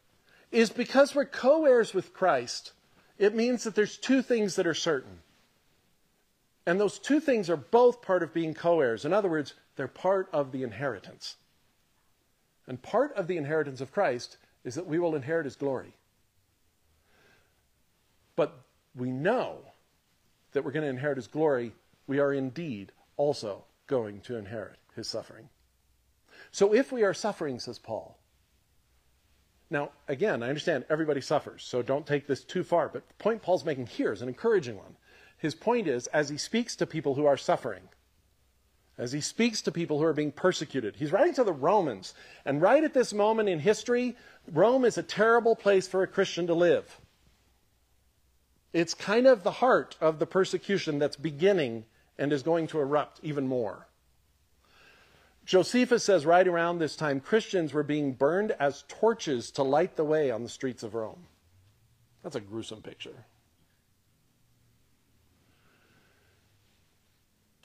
is 0.51 0.69
because 0.69 1.15
we're 1.15 1.23
co 1.23 1.63
heirs 1.63 1.93
with 1.93 2.13
Christ, 2.13 2.73
it 3.17 3.33
means 3.33 3.63
that 3.63 3.73
there's 3.73 3.95
two 3.97 4.21
things 4.21 4.57
that 4.57 4.67
are 4.67 4.73
certain. 4.73 5.19
And 6.65 6.77
those 6.77 6.99
two 6.99 7.21
things 7.21 7.49
are 7.49 7.55
both 7.55 8.01
part 8.01 8.21
of 8.21 8.33
being 8.33 8.53
co 8.53 8.81
heirs. 8.81 9.05
In 9.05 9.13
other 9.13 9.29
words, 9.29 9.53
they're 9.77 9.87
part 9.87 10.27
of 10.33 10.51
the 10.51 10.63
inheritance. 10.63 11.37
And 12.67 12.81
part 12.81 13.13
of 13.13 13.27
the 13.27 13.37
inheritance 13.37 13.79
of 13.79 13.93
Christ 13.93 14.35
is 14.65 14.75
that 14.75 14.87
we 14.87 14.99
will 14.99 15.15
inherit 15.15 15.45
his 15.45 15.55
glory. 15.55 15.93
But 18.35 18.59
we 18.93 19.09
know 19.09 19.59
that 20.51 20.65
we're 20.65 20.71
going 20.71 20.83
to 20.83 20.89
inherit 20.89 21.15
his 21.15 21.27
glory. 21.27 21.71
We 22.07 22.19
are 22.19 22.33
indeed 22.33 22.91
also 23.17 23.65
going 23.87 24.21
to 24.21 24.37
inherit 24.37 24.77
his 24.95 25.07
suffering. 25.07 25.49
So 26.51 26.73
if 26.73 26.91
we 26.91 27.03
are 27.03 27.13
suffering, 27.13 27.59
says 27.59 27.79
Paul, 27.79 28.17
now, 29.69 29.91
again, 30.07 30.43
I 30.43 30.49
understand 30.49 30.85
everybody 30.89 31.21
suffers, 31.21 31.63
so 31.63 31.81
don't 31.81 32.05
take 32.05 32.27
this 32.27 32.43
too 32.43 32.63
far, 32.63 32.87
but 32.87 33.07
the 33.07 33.13
point 33.15 33.41
Paul's 33.41 33.65
making 33.65 33.87
here 33.87 34.13
is 34.13 34.21
an 34.21 34.27
encouraging 34.27 34.77
one. 34.77 34.95
His 35.37 35.55
point 35.55 35.87
is, 35.87 36.07
as 36.07 36.29
he 36.29 36.37
speaks 36.37 36.75
to 36.75 36.85
people 36.85 37.15
who 37.15 37.25
are 37.25 37.37
suffering, 37.37 37.89
as 38.97 39.11
he 39.11 39.21
speaks 39.21 39.61
to 39.63 39.71
people 39.71 39.97
who 39.97 40.05
are 40.05 40.13
being 40.13 40.31
persecuted, 40.31 40.95
he's 40.95 41.11
writing 41.11 41.33
to 41.33 41.43
the 41.43 41.51
Romans. 41.51 42.13
And 42.45 42.61
right 42.61 42.83
at 42.83 42.93
this 42.93 43.13
moment 43.13 43.49
in 43.49 43.59
history, 43.59 44.15
Rome 44.49 44.85
is 44.85 44.97
a 44.97 45.03
terrible 45.03 45.55
place 45.55 45.87
for 45.87 46.03
a 46.03 46.07
Christian 46.07 46.47
to 46.47 46.53
live. 46.53 47.01
It's 48.71 48.93
kind 48.93 49.27
of 49.27 49.43
the 49.43 49.51
heart 49.51 49.97
of 49.99 50.19
the 50.19 50.25
persecution 50.25 50.99
that's 50.99 51.17
beginning 51.17 51.85
and 52.17 52.31
is 52.31 52.43
going 52.43 52.67
to 52.67 52.79
erupt 52.79 53.19
even 53.23 53.47
more. 53.47 53.87
Josephus 55.45 56.03
says 56.03 56.25
right 56.25 56.47
around 56.47 56.79
this 56.79 56.95
time, 56.95 57.19
Christians 57.19 57.71
were 57.71 57.83
being 57.83 58.13
burned 58.13 58.51
as 58.59 58.83
torches 58.87 59.51
to 59.51 59.63
light 59.63 59.95
the 59.95 60.03
way 60.03 60.31
on 60.31 60.41
the 60.41 60.49
streets 60.49 60.81
of 60.81 60.95
Rome. 60.95 61.27
That's 62.23 62.35
a 62.35 62.41
gruesome 62.41 62.81
picture. 62.81 63.25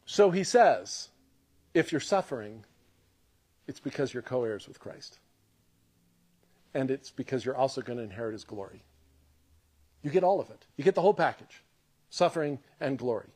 So 0.04 0.30
he 0.30 0.44
says, 0.44 1.08
if 1.72 1.92
you're 1.92 2.00
suffering, 2.00 2.64
it's 3.66 3.80
because 3.80 4.12
you're 4.12 4.22
co 4.22 4.44
heirs 4.44 4.68
with 4.68 4.78
Christ. 4.78 5.18
And 6.74 6.90
it's 6.90 7.10
because 7.10 7.44
you're 7.44 7.56
also 7.56 7.80
going 7.80 7.98
to 7.98 8.04
inherit 8.04 8.34
his 8.34 8.44
glory. 8.44 8.82
You 10.02 10.10
get 10.10 10.24
all 10.24 10.40
of 10.40 10.50
it, 10.50 10.66
you 10.76 10.84
get 10.84 10.94
the 10.94 11.00
whole 11.00 11.14
package 11.14 11.62
suffering 12.10 12.58
and 12.80 12.98
glory. 12.98 13.30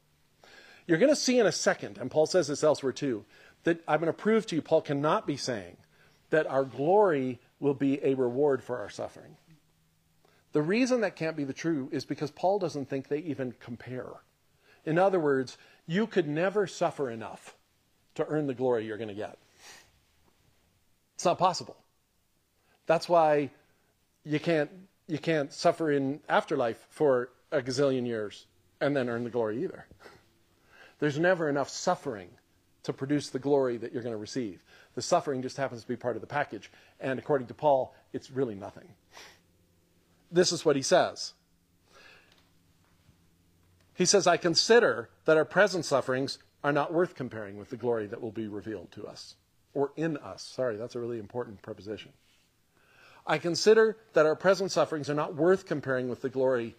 You're 0.86 0.98
going 0.98 1.12
to 1.12 1.16
see 1.16 1.38
in 1.38 1.46
a 1.46 1.52
second, 1.52 1.98
and 1.98 2.10
Paul 2.10 2.26
says 2.26 2.48
this 2.48 2.62
elsewhere 2.62 2.92
too, 2.92 3.24
that 3.64 3.82
I'm 3.88 4.00
going 4.00 4.12
to 4.12 4.18
prove 4.18 4.46
to 4.46 4.56
you, 4.56 4.62
Paul 4.62 4.82
cannot 4.82 5.26
be 5.26 5.36
saying 5.36 5.76
that 6.30 6.46
our 6.46 6.64
glory 6.64 7.40
will 7.60 7.74
be 7.74 8.04
a 8.04 8.14
reward 8.14 8.62
for 8.62 8.78
our 8.78 8.90
suffering. 8.90 9.36
The 10.52 10.62
reason 10.62 11.00
that 11.00 11.16
can't 11.16 11.36
be 11.36 11.44
the 11.44 11.52
true 11.52 11.88
is 11.90 12.04
because 12.04 12.30
Paul 12.30 12.58
doesn't 12.58 12.88
think 12.88 13.08
they 13.08 13.18
even 13.18 13.54
compare. 13.60 14.06
In 14.84 14.98
other 14.98 15.18
words, 15.18 15.56
you 15.86 16.06
could 16.06 16.28
never 16.28 16.66
suffer 16.66 17.10
enough 17.10 17.56
to 18.14 18.26
earn 18.26 18.46
the 18.46 18.54
glory 18.54 18.86
you're 18.86 18.98
going 18.98 19.08
to 19.08 19.14
get. 19.14 19.38
It's 21.14 21.24
not 21.24 21.38
possible. 21.38 21.76
That's 22.86 23.08
why 23.08 23.50
you 24.24 24.38
can't 24.38 24.70
you 25.06 25.18
can't 25.18 25.52
suffer 25.52 25.90
in 25.90 26.20
afterlife 26.28 26.86
for 26.88 27.30
a 27.52 27.60
gazillion 27.60 28.06
years 28.06 28.46
and 28.80 28.96
then 28.96 29.08
earn 29.08 29.24
the 29.24 29.30
glory 29.30 29.62
either. 29.62 29.86
There's 30.98 31.18
never 31.18 31.48
enough 31.48 31.68
suffering 31.68 32.28
to 32.84 32.92
produce 32.92 33.30
the 33.30 33.38
glory 33.38 33.76
that 33.78 33.92
you're 33.92 34.02
going 34.02 34.14
to 34.14 34.18
receive. 34.18 34.62
The 34.94 35.02
suffering 35.02 35.42
just 35.42 35.56
happens 35.56 35.82
to 35.82 35.88
be 35.88 35.96
part 35.96 36.16
of 36.16 36.20
the 36.20 36.26
package. 36.26 36.70
And 37.00 37.18
according 37.18 37.48
to 37.48 37.54
Paul, 37.54 37.94
it's 38.12 38.30
really 38.30 38.54
nothing. 38.54 38.88
This 40.30 40.52
is 40.52 40.64
what 40.64 40.76
he 40.76 40.82
says. 40.82 41.32
He 43.94 44.04
says, 44.04 44.26
I 44.26 44.36
consider 44.36 45.08
that 45.24 45.36
our 45.36 45.44
present 45.44 45.84
sufferings 45.84 46.38
are 46.62 46.72
not 46.72 46.92
worth 46.92 47.14
comparing 47.14 47.56
with 47.56 47.70
the 47.70 47.76
glory 47.76 48.06
that 48.06 48.20
will 48.20 48.32
be 48.32 48.48
revealed 48.48 48.90
to 48.92 49.06
us, 49.06 49.36
or 49.72 49.92
in 49.96 50.16
us. 50.16 50.42
Sorry, 50.42 50.76
that's 50.76 50.94
a 50.94 51.00
really 51.00 51.18
important 51.18 51.62
preposition. 51.62 52.12
I 53.26 53.38
consider 53.38 53.96
that 54.12 54.26
our 54.26 54.36
present 54.36 54.72
sufferings 54.72 55.08
are 55.08 55.14
not 55.14 55.34
worth 55.34 55.66
comparing 55.66 56.08
with 56.08 56.22
the 56.22 56.28
glory 56.28 56.74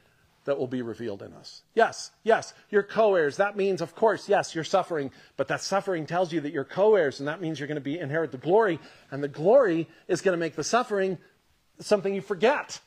that 0.46 0.58
will 0.58 0.68
be 0.68 0.82
revealed 0.82 1.22
in 1.22 1.34
us. 1.34 1.64
Yes, 1.74 2.12
yes, 2.24 2.54
you're 2.70 2.84
co 2.84 3.16
heirs. 3.16 3.38
That 3.38 3.58
means, 3.58 3.82
of 3.82 3.96
course, 3.96 4.30
yes, 4.30 4.56
you're 4.56 4.64
suffering, 4.64 5.12
but 5.38 5.48
that 5.50 5.62
suffering 5.62 6.06
tells 6.06 6.32
you 6.32 6.42
that 6.42 6.54
you're 6.54 6.64
co 6.64 6.96
heirs, 6.96 7.20
and 7.20 7.28
that 7.28 7.42
means 7.42 7.60
you're 7.60 7.68
going 7.68 7.76
to 7.76 7.82
be 7.82 8.00
inherit 8.00 8.32
the 8.32 8.38
glory, 8.38 8.80
and 9.12 9.24
the 9.24 9.28
glory 9.28 9.88
is 10.08 10.22
going 10.22 10.34
to 10.34 10.40
make 10.40 10.56
the 10.56 10.64
suffering 10.64 11.18
something 11.80 12.14
you 12.14 12.22
forget. 12.22 12.80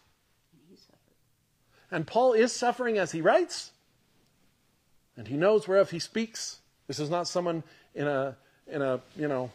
And 1.90 2.07
Paul 2.07 2.35
is 2.35 2.53
suffering 2.53 2.99
as 2.99 3.12
he 3.12 3.21
writes, 3.21 3.73
and 5.16 5.27
he 5.27 5.37
knows 5.37 5.66
whereof 5.66 5.90
he 5.90 5.99
speaks. 5.99 6.61
This 6.87 7.01
is 7.01 7.11
not 7.11 7.27
someone 7.27 7.62
in 7.94 8.07
a, 8.07 8.37
in 8.66 8.83
a 8.83 9.01
you 9.16 9.27
know, 9.27 9.51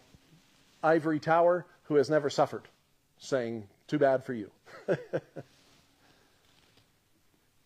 ivory 0.84 1.20
tower 1.20 1.66
who 1.84 1.96
has 1.96 2.10
never 2.10 2.30
suffered, 2.30 2.68
saying, 3.18 3.68
Too 3.88 4.00
bad 4.00 4.26
for 4.26 4.34
you. 4.34 4.52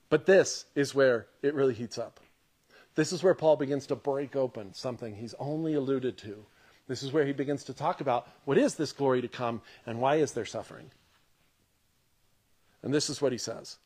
but 0.09 0.25
this 0.25 0.65
is 0.75 0.95
where 0.95 1.27
it 1.41 1.53
really 1.53 1.73
heats 1.73 1.97
up. 1.97 2.19
This 2.95 3.13
is 3.13 3.21
where 3.21 3.35
Paul 3.35 3.57
begins 3.57 3.87
to 3.87 3.95
break 3.95 4.35
open 4.35 4.73
something 4.73 5.15
he's 5.15 5.35
only 5.39 5.75
alluded 5.75 6.17
to. 6.19 6.45
This 6.87 7.03
is 7.03 7.11
where 7.11 7.25
he 7.25 7.33
begins 7.33 7.65
to 7.65 7.73
talk 7.73 8.01
about 8.01 8.27
what 8.45 8.57
is 8.57 8.75
this 8.75 8.91
glory 8.91 9.21
to 9.21 9.27
come 9.27 9.61
and 9.85 9.99
why 9.99 10.15
is 10.15 10.31
there 10.31 10.45
suffering. 10.45 10.89
And 12.81 12.93
this 12.93 13.09
is 13.09 13.21
what 13.21 13.33
he 13.33 13.37
says. 13.37 13.77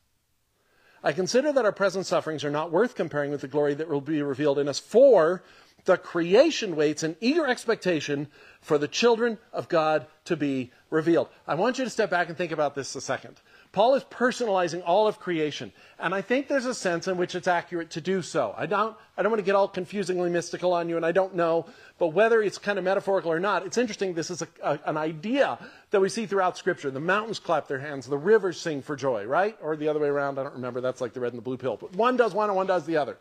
I 1.04 1.12
consider 1.12 1.52
that 1.52 1.64
our 1.64 1.72
present 1.72 2.06
sufferings 2.06 2.44
are 2.44 2.50
not 2.50 2.70
worth 2.70 2.94
comparing 2.94 3.32
with 3.32 3.40
the 3.40 3.48
glory 3.48 3.74
that 3.74 3.88
will 3.88 4.00
be 4.00 4.22
revealed 4.22 4.58
in 4.58 4.68
us, 4.68 4.78
for 4.78 5.42
the 5.84 5.96
creation 5.96 6.76
waits 6.76 7.02
in 7.02 7.16
eager 7.20 7.46
expectation 7.46 8.28
for 8.60 8.78
the 8.78 8.86
children 8.86 9.38
of 9.52 9.68
God 9.68 10.06
to 10.26 10.36
be 10.36 10.70
revealed. 10.90 11.28
I 11.46 11.56
want 11.56 11.78
you 11.78 11.84
to 11.84 11.90
step 11.90 12.08
back 12.08 12.28
and 12.28 12.38
think 12.38 12.52
about 12.52 12.76
this 12.76 12.94
a 12.94 13.00
second. 13.00 13.40
Paul 13.72 13.94
is 13.94 14.04
personalizing 14.04 14.82
all 14.84 15.08
of 15.08 15.18
creation, 15.18 15.72
and 15.98 16.14
I 16.14 16.20
think 16.20 16.46
there's 16.46 16.66
a 16.66 16.74
sense 16.74 17.08
in 17.08 17.16
which 17.16 17.34
it's 17.34 17.48
accurate 17.48 17.92
to 17.92 18.02
do 18.02 18.20
so. 18.20 18.54
I 18.54 18.66
don't, 18.66 18.94
I 19.16 19.22
don't 19.22 19.32
want 19.32 19.40
to 19.40 19.46
get 19.46 19.54
all 19.54 19.66
confusingly 19.66 20.28
mystical 20.28 20.74
on 20.74 20.90
you, 20.90 20.98
and 20.98 21.06
I 21.06 21.12
don't 21.12 21.34
know, 21.34 21.64
but 21.98 22.08
whether 22.08 22.42
it's 22.42 22.58
kind 22.58 22.78
of 22.78 22.84
metaphorical 22.84 23.32
or 23.32 23.40
not, 23.40 23.64
it's 23.64 23.78
interesting. 23.78 24.12
This 24.12 24.30
is 24.30 24.42
a, 24.42 24.48
a, 24.62 24.78
an 24.84 24.98
idea 24.98 25.58
that 25.90 26.02
we 26.02 26.10
see 26.10 26.26
throughout 26.26 26.58
Scripture. 26.58 26.90
The 26.90 27.00
mountains 27.00 27.38
clap 27.38 27.66
their 27.66 27.78
hands, 27.78 28.06
the 28.06 28.18
rivers 28.18 28.60
sing 28.60 28.82
for 28.82 28.94
joy, 28.94 29.24
right? 29.24 29.56
Or 29.62 29.74
the 29.74 29.88
other 29.88 30.00
way 30.00 30.08
around. 30.08 30.38
I 30.38 30.42
don't 30.42 30.54
remember. 30.54 30.82
That's 30.82 31.00
like 31.00 31.14
the 31.14 31.20
red 31.20 31.32
and 31.32 31.38
the 31.38 31.44
blue 31.44 31.56
pill. 31.56 31.78
But 31.78 31.96
one 31.96 32.18
does 32.18 32.34
one, 32.34 32.50
and 32.50 32.56
one 32.56 32.66
does 32.66 32.84
the 32.84 32.98
other. 32.98 33.16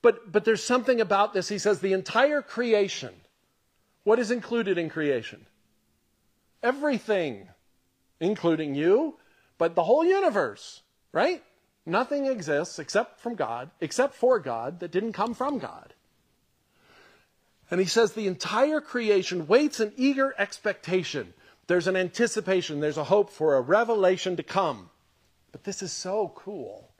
But, 0.00 0.30
but 0.30 0.44
there's 0.44 0.62
something 0.62 1.00
about 1.00 1.34
this. 1.34 1.48
He 1.48 1.58
says 1.58 1.80
the 1.80 1.92
entire 1.92 2.40
creation. 2.40 3.12
What 4.04 4.20
is 4.20 4.30
included 4.30 4.78
in 4.78 4.90
creation? 4.90 5.44
Everything 6.62 7.48
including 8.20 8.74
you, 8.74 9.18
but 9.58 9.74
the 9.74 9.84
whole 9.84 10.04
universe, 10.04 10.82
right? 11.12 11.42
Nothing 11.84 12.26
exists 12.26 12.78
except 12.78 13.20
from 13.20 13.34
God, 13.34 13.70
except 13.80 14.14
for 14.14 14.38
God, 14.38 14.80
that 14.80 14.90
didn't 14.90 15.12
come 15.12 15.34
from 15.34 15.58
God. 15.58 15.94
And 17.70 17.80
he 17.80 17.86
says 17.86 18.12
the 18.12 18.26
entire 18.26 18.80
creation 18.80 19.46
waits 19.46 19.80
in 19.80 19.92
eager 19.96 20.34
expectation. 20.38 21.34
There's 21.66 21.88
an 21.88 21.96
anticipation, 21.96 22.80
there's 22.80 22.96
a 22.96 23.04
hope 23.04 23.30
for 23.30 23.56
a 23.56 23.60
revelation 23.60 24.36
to 24.36 24.42
come. 24.42 24.90
But 25.52 25.64
this 25.64 25.82
is 25.82 25.92
so 25.92 26.32
cool. 26.34 26.90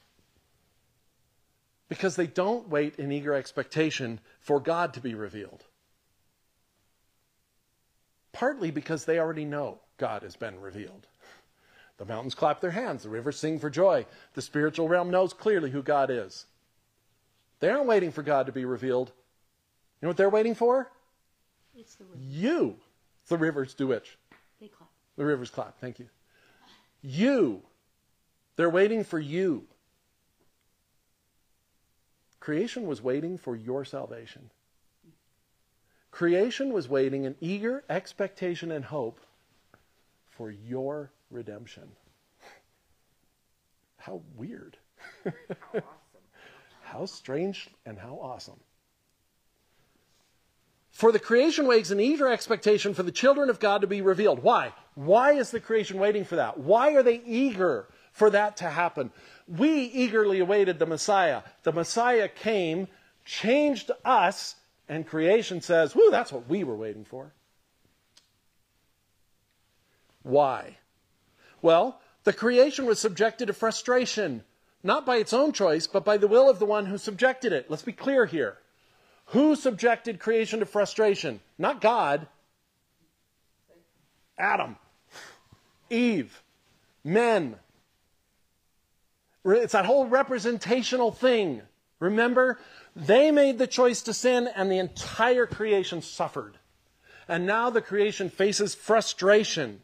Because 1.88 2.16
they 2.16 2.26
don't 2.26 2.68
wait 2.68 2.96
in 2.96 3.12
eager 3.12 3.32
expectation 3.32 4.20
for 4.40 4.58
God 4.58 4.94
to 4.94 5.00
be 5.00 5.14
revealed. 5.14 5.64
Partly 8.32 8.70
because 8.70 9.04
they 9.04 9.18
already 9.18 9.44
know 9.44 9.80
God 9.98 10.22
has 10.22 10.36
been 10.36 10.60
revealed. 10.60 11.06
The 11.98 12.04
mountains 12.04 12.34
clap 12.34 12.60
their 12.60 12.72
hands, 12.72 13.04
the 13.04 13.08
rivers 13.08 13.38
sing 13.38 13.58
for 13.58 13.70
joy. 13.70 14.06
The 14.34 14.42
spiritual 14.42 14.88
realm 14.88 15.10
knows 15.10 15.32
clearly 15.32 15.70
who 15.70 15.82
God 15.82 16.10
is. 16.10 16.44
They 17.60 17.70
aren't 17.70 17.86
waiting 17.86 18.12
for 18.12 18.22
God 18.22 18.46
to 18.46 18.52
be 18.52 18.66
revealed. 18.66 19.12
You 20.00 20.06
know 20.06 20.08
what 20.08 20.18
they're 20.18 20.28
waiting 20.28 20.54
for? 20.54 20.90
It's 21.74 21.94
the 21.94 22.04
river. 22.04 22.18
You. 22.22 22.76
The 23.28 23.38
rivers 23.38 23.74
do 23.74 23.86
which? 23.86 24.18
They 24.60 24.68
clap. 24.68 24.90
The 25.16 25.24
rivers 25.24 25.50
clap. 25.50 25.78
Thank 25.80 25.98
you. 25.98 26.06
You. 27.00 27.62
They're 28.56 28.70
waiting 28.70 29.04
for 29.04 29.18
you. 29.18 29.64
Creation 32.40 32.86
was 32.86 33.02
waiting 33.02 33.38
for 33.38 33.56
your 33.56 33.84
salvation. 33.84 34.50
Creation 36.10 36.72
was 36.72 36.88
waiting 36.88 37.24
in 37.24 37.34
eager 37.40 37.84
expectation 37.90 38.70
and 38.70 38.84
hope 38.84 39.20
for 40.36 40.50
your 40.50 41.10
redemption. 41.30 41.84
How 43.96 44.22
weird. 44.36 44.76
how 45.24 45.32
awesome. 45.74 45.82
How 46.82 47.06
strange 47.06 47.68
and 47.84 47.98
how 47.98 48.18
awesome. 48.22 48.60
For 50.96 51.12
the 51.12 51.18
creation 51.18 51.66
waits 51.66 51.90
in 51.90 52.00
eager 52.00 52.26
expectation 52.26 52.94
for 52.94 53.02
the 53.02 53.12
children 53.12 53.50
of 53.50 53.60
God 53.60 53.82
to 53.82 53.86
be 53.86 54.00
revealed. 54.00 54.42
Why? 54.42 54.72
Why 54.94 55.32
is 55.32 55.50
the 55.50 55.60
creation 55.60 55.98
waiting 55.98 56.24
for 56.24 56.36
that? 56.36 56.58
Why 56.58 56.94
are 56.94 57.02
they 57.02 57.20
eager 57.26 57.86
for 58.12 58.30
that 58.30 58.56
to 58.58 58.70
happen? 58.70 59.10
We 59.46 59.68
eagerly 59.68 60.38
awaited 60.40 60.78
the 60.78 60.86
Messiah. 60.86 61.42
The 61.64 61.72
Messiah 61.72 62.28
came, 62.28 62.88
changed 63.26 63.90
us, 64.06 64.54
and 64.88 65.06
creation 65.06 65.60
says, 65.60 65.94
Whoo, 65.94 66.10
that's 66.10 66.32
what 66.32 66.48
we 66.48 66.64
were 66.64 66.76
waiting 66.76 67.04
for. 67.04 67.30
Why? 70.26 70.78
Well, 71.62 72.00
the 72.24 72.32
creation 72.32 72.84
was 72.84 72.98
subjected 72.98 73.46
to 73.46 73.52
frustration, 73.52 74.42
not 74.82 75.06
by 75.06 75.18
its 75.18 75.32
own 75.32 75.52
choice, 75.52 75.86
but 75.86 76.04
by 76.04 76.16
the 76.16 76.26
will 76.26 76.50
of 76.50 76.58
the 76.58 76.66
one 76.66 76.86
who 76.86 76.98
subjected 76.98 77.52
it. 77.52 77.70
Let's 77.70 77.84
be 77.84 77.92
clear 77.92 78.26
here. 78.26 78.58
Who 79.26 79.54
subjected 79.54 80.18
creation 80.18 80.58
to 80.58 80.66
frustration? 80.66 81.38
Not 81.58 81.80
God. 81.80 82.26
Adam, 84.36 84.74
Eve, 85.90 86.42
men. 87.04 87.54
It's 89.44 89.74
that 89.74 89.86
whole 89.86 90.06
representational 90.06 91.12
thing. 91.12 91.62
Remember? 92.00 92.58
They 92.96 93.30
made 93.30 93.58
the 93.58 93.68
choice 93.68 94.02
to 94.02 94.12
sin, 94.12 94.48
and 94.56 94.72
the 94.72 94.78
entire 94.78 95.46
creation 95.46 96.02
suffered. 96.02 96.58
And 97.28 97.46
now 97.46 97.70
the 97.70 97.80
creation 97.80 98.28
faces 98.28 98.74
frustration 98.74 99.82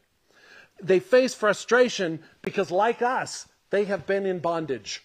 they 0.83 0.99
face 0.99 1.35
frustration 1.35 2.21
because, 2.43 2.71
like 2.71 3.01
us, 3.03 3.47
they 3.71 3.85
have 3.85 4.07
been 4.07 4.27
in 4.27 4.41
bondage. 4.41 5.03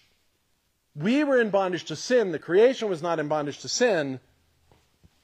We 0.94 1.22
were 1.24 1.40
in 1.40 1.50
bondage 1.50 1.84
to 1.84 1.96
sin. 1.96 2.32
The 2.32 2.38
creation 2.38 2.88
was 2.88 3.02
not 3.02 3.18
in 3.18 3.28
bondage 3.28 3.60
to 3.60 3.68
sin. 3.68 4.20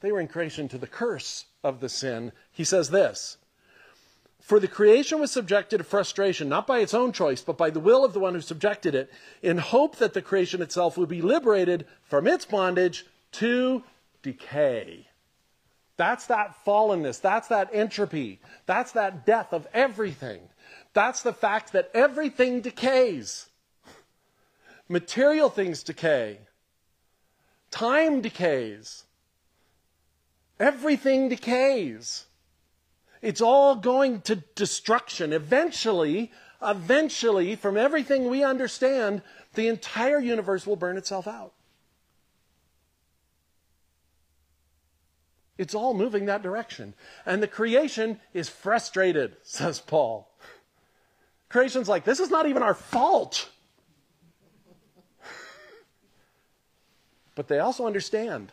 They 0.01 0.13
were 0.13 0.21
in 0.21 0.29
creation 0.29 0.69
to 0.69 0.79
the 0.79 0.87
curse 0.87 1.47
of 1.63 1.81
the 1.81 1.89
sin. 1.89 2.33
He 2.53 2.65
says 2.65 2.91
this 2.91 3.39
For 4.41 4.61
the 4.61 4.69
creation 4.69 5.19
was 5.19 5.33
subjected 5.33 5.79
to 5.79 5.85
frustration, 5.85 6.49
not 6.49 6.67
by 6.67 6.79
its 6.79 6.95
own 6.95 7.13
choice, 7.13 7.43
but 7.43 7.59
by 7.59 7.71
the 7.71 7.81
will 7.81 8.05
of 8.05 8.13
the 8.13 8.21
one 8.21 8.35
who 8.35 8.41
subjected 8.41 8.95
it, 8.95 9.11
in 9.43 9.59
hope 9.59 9.97
that 9.97 10.15
the 10.15 10.23
creation 10.23 10.63
itself 10.63 10.97
would 10.97 11.09
be 11.09 11.23
liberated 11.23 11.87
from 12.03 12.27
its 12.27 12.45
bondage 12.45 13.05
to 13.33 13.83
decay. 14.23 15.09
That's 15.97 16.27
that 16.27 16.57
fallenness. 16.67 17.21
That's 17.21 17.49
that 17.49 17.71
entropy. 17.73 18.41
That's 18.67 18.93
that 18.93 19.25
death 19.27 19.53
of 19.53 19.67
everything. 19.73 20.41
That's 20.93 21.23
the 21.23 21.33
fact 21.33 21.73
that 21.73 21.91
everything 21.95 22.61
decays. 22.61 23.49
Material 24.89 25.49
things 25.49 25.83
decay. 25.83 26.39
Time 27.71 28.21
decays. 28.21 29.05
Everything 30.61 31.29
decays. 31.29 32.27
It's 33.23 33.41
all 33.41 33.77
going 33.77 34.21
to 34.23 34.37
destruction. 34.37 35.33
Eventually, 35.33 36.31
eventually, 36.63 37.57
from 37.57 37.77
everything 37.77 38.29
we 38.29 38.45
understand, 38.45 39.23
the 39.55 39.69
entire 39.69 40.21
universe 40.21 40.67
will 40.67 40.77
burn 40.77 40.97
itself 40.97 41.27
out. 41.27 41.53
It's 45.57 45.75
all 45.75 45.95
moving 45.95 46.27
that 46.27 46.43
direction. 46.43 46.95
And 47.25 47.43
the 47.43 47.49
creation 47.49 48.21
is 48.33 48.49
frustrated, 48.49 49.37
says 49.43 49.81
Paul. 49.81 50.29
Creation's 51.49 51.89
like, 51.89 52.05
this 52.05 52.21
is 52.21 52.31
not 52.31 52.47
even 52.47 52.63
our 52.63 52.75
fault. 52.75 53.49
but 57.35 57.49
they 57.49 57.61
also 57.61 57.87
understand 57.87 58.53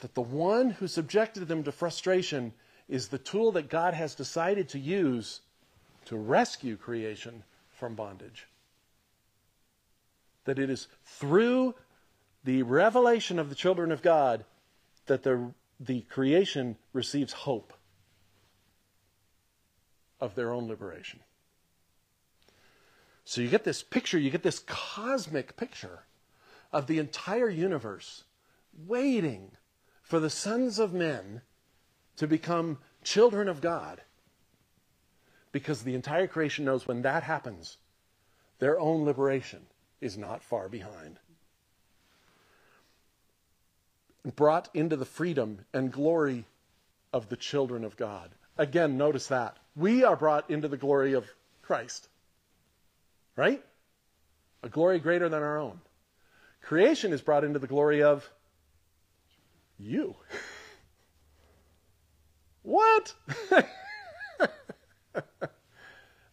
that 0.00 0.14
the 0.14 0.20
one 0.20 0.70
who 0.70 0.86
subjected 0.86 1.48
them 1.48 1.64
to 1.64 1.72
frustration 1.72 2.52
is 2.88 3.08
the 3.08 3.18
tool 3.18 3.52
that 3.52 3.70
God 3.70 3.94
has 3.94 4.14
decided 4.14 4.68
to 4.70 4.78
use 4.78 5.40
to 6.04 6.16
rescue 6.16 6.76
creation 6.76 7.42
from 7.70 7.94
bondage. 7.94 8.46
That 10.44 10.58
it 10.58 10.68
is 10.68 10.88
through 11.06 11.74
the 12.44 12.62
revelation 12.62 13.38
of 13.38 13.48
the 13.48 13.54
children 13.54 13.90
of 13.90 14.02
God 14.02 14.44
that 15.06 15.22
the, 15.22 15.52
the 15.80 16.02
creation 16.02 16.76
receives 16.92 17.32
hope 17.32 17.72
of 20.20 20.34
their 20.34 20.52
own 20.52 20.68
liberation. 20.68 21.20
So 23.24 23.40
you 23.40 23.48
get 23.48 23.64
this 23.64 23.82
picture, 23.82 24.18
you 24.18 24.30
get 24.30 24.42
this 24.42 24.60
cosmic 24.60 25.56
picture 25.56 26.04
of 26.72 26.86
the 26.86 26.98
entire 26.98 27.48
universe 27.48 28.24
waiting 28.86 29.52
for 30.02 30.20
the 30.20 30.30
sons 30.30 30.78
of 30.78 30.92
men 30.92 31.42
to 32.16 32.26
become 32.26 32.78
children 33.02 33.48
of 33.48 33.60
God. 33.60 34.02
Because 35.52 35.82
the 35.82 35.94
entire 35.94 36.26
creation 36.26 36.64
knows 36.64 36.86
when 36.86 37.02
that 37.02 37.22
happens, 37.22 37.78
their 38.58 38.78
own 38.78 39.04
liberation 39.04 39.66
is 40.00 40.18
not 40.18 40.42
far 40.42 40.68
behind. 40.68 41.18
Brought 44.24 44.68
into 44.74 44.96
the 44.96 45.04
freedom 45.04 45.60
and 45.72 45.92
glory 45.92 46.44
of 47.12 47.28
the 47.28 47.36
children 47.36 47.84
of 47.84 47.96
God. 47.96 48.30
Again, 48.56 48.96
notice 48.96 49.28
that. 49.28 49.56
We 49.76 50.04
are 50.04 50.16
brought 50.16 50.50
into 50.50 50.68
the 50.68 50.76
glory 50.76 51.12
of 51.12 51.26
Christ. 51.62 52.08
Right? 53.36 53.62
A 54.62 54.68
glory 54.68 54.98
greater 54.98 55.28
than 55.28 55.42
our 55.42 55.58
own. 55.58 55.80
Creation 56.62 57.12
is 57.12 57.20
brought 57.20 57.44
into 57.44 57.58
the 57.58 57.66
glory 57.66 58.02
of 58.02 58.28
you. 59.78 60.14
what? 62.62 63.12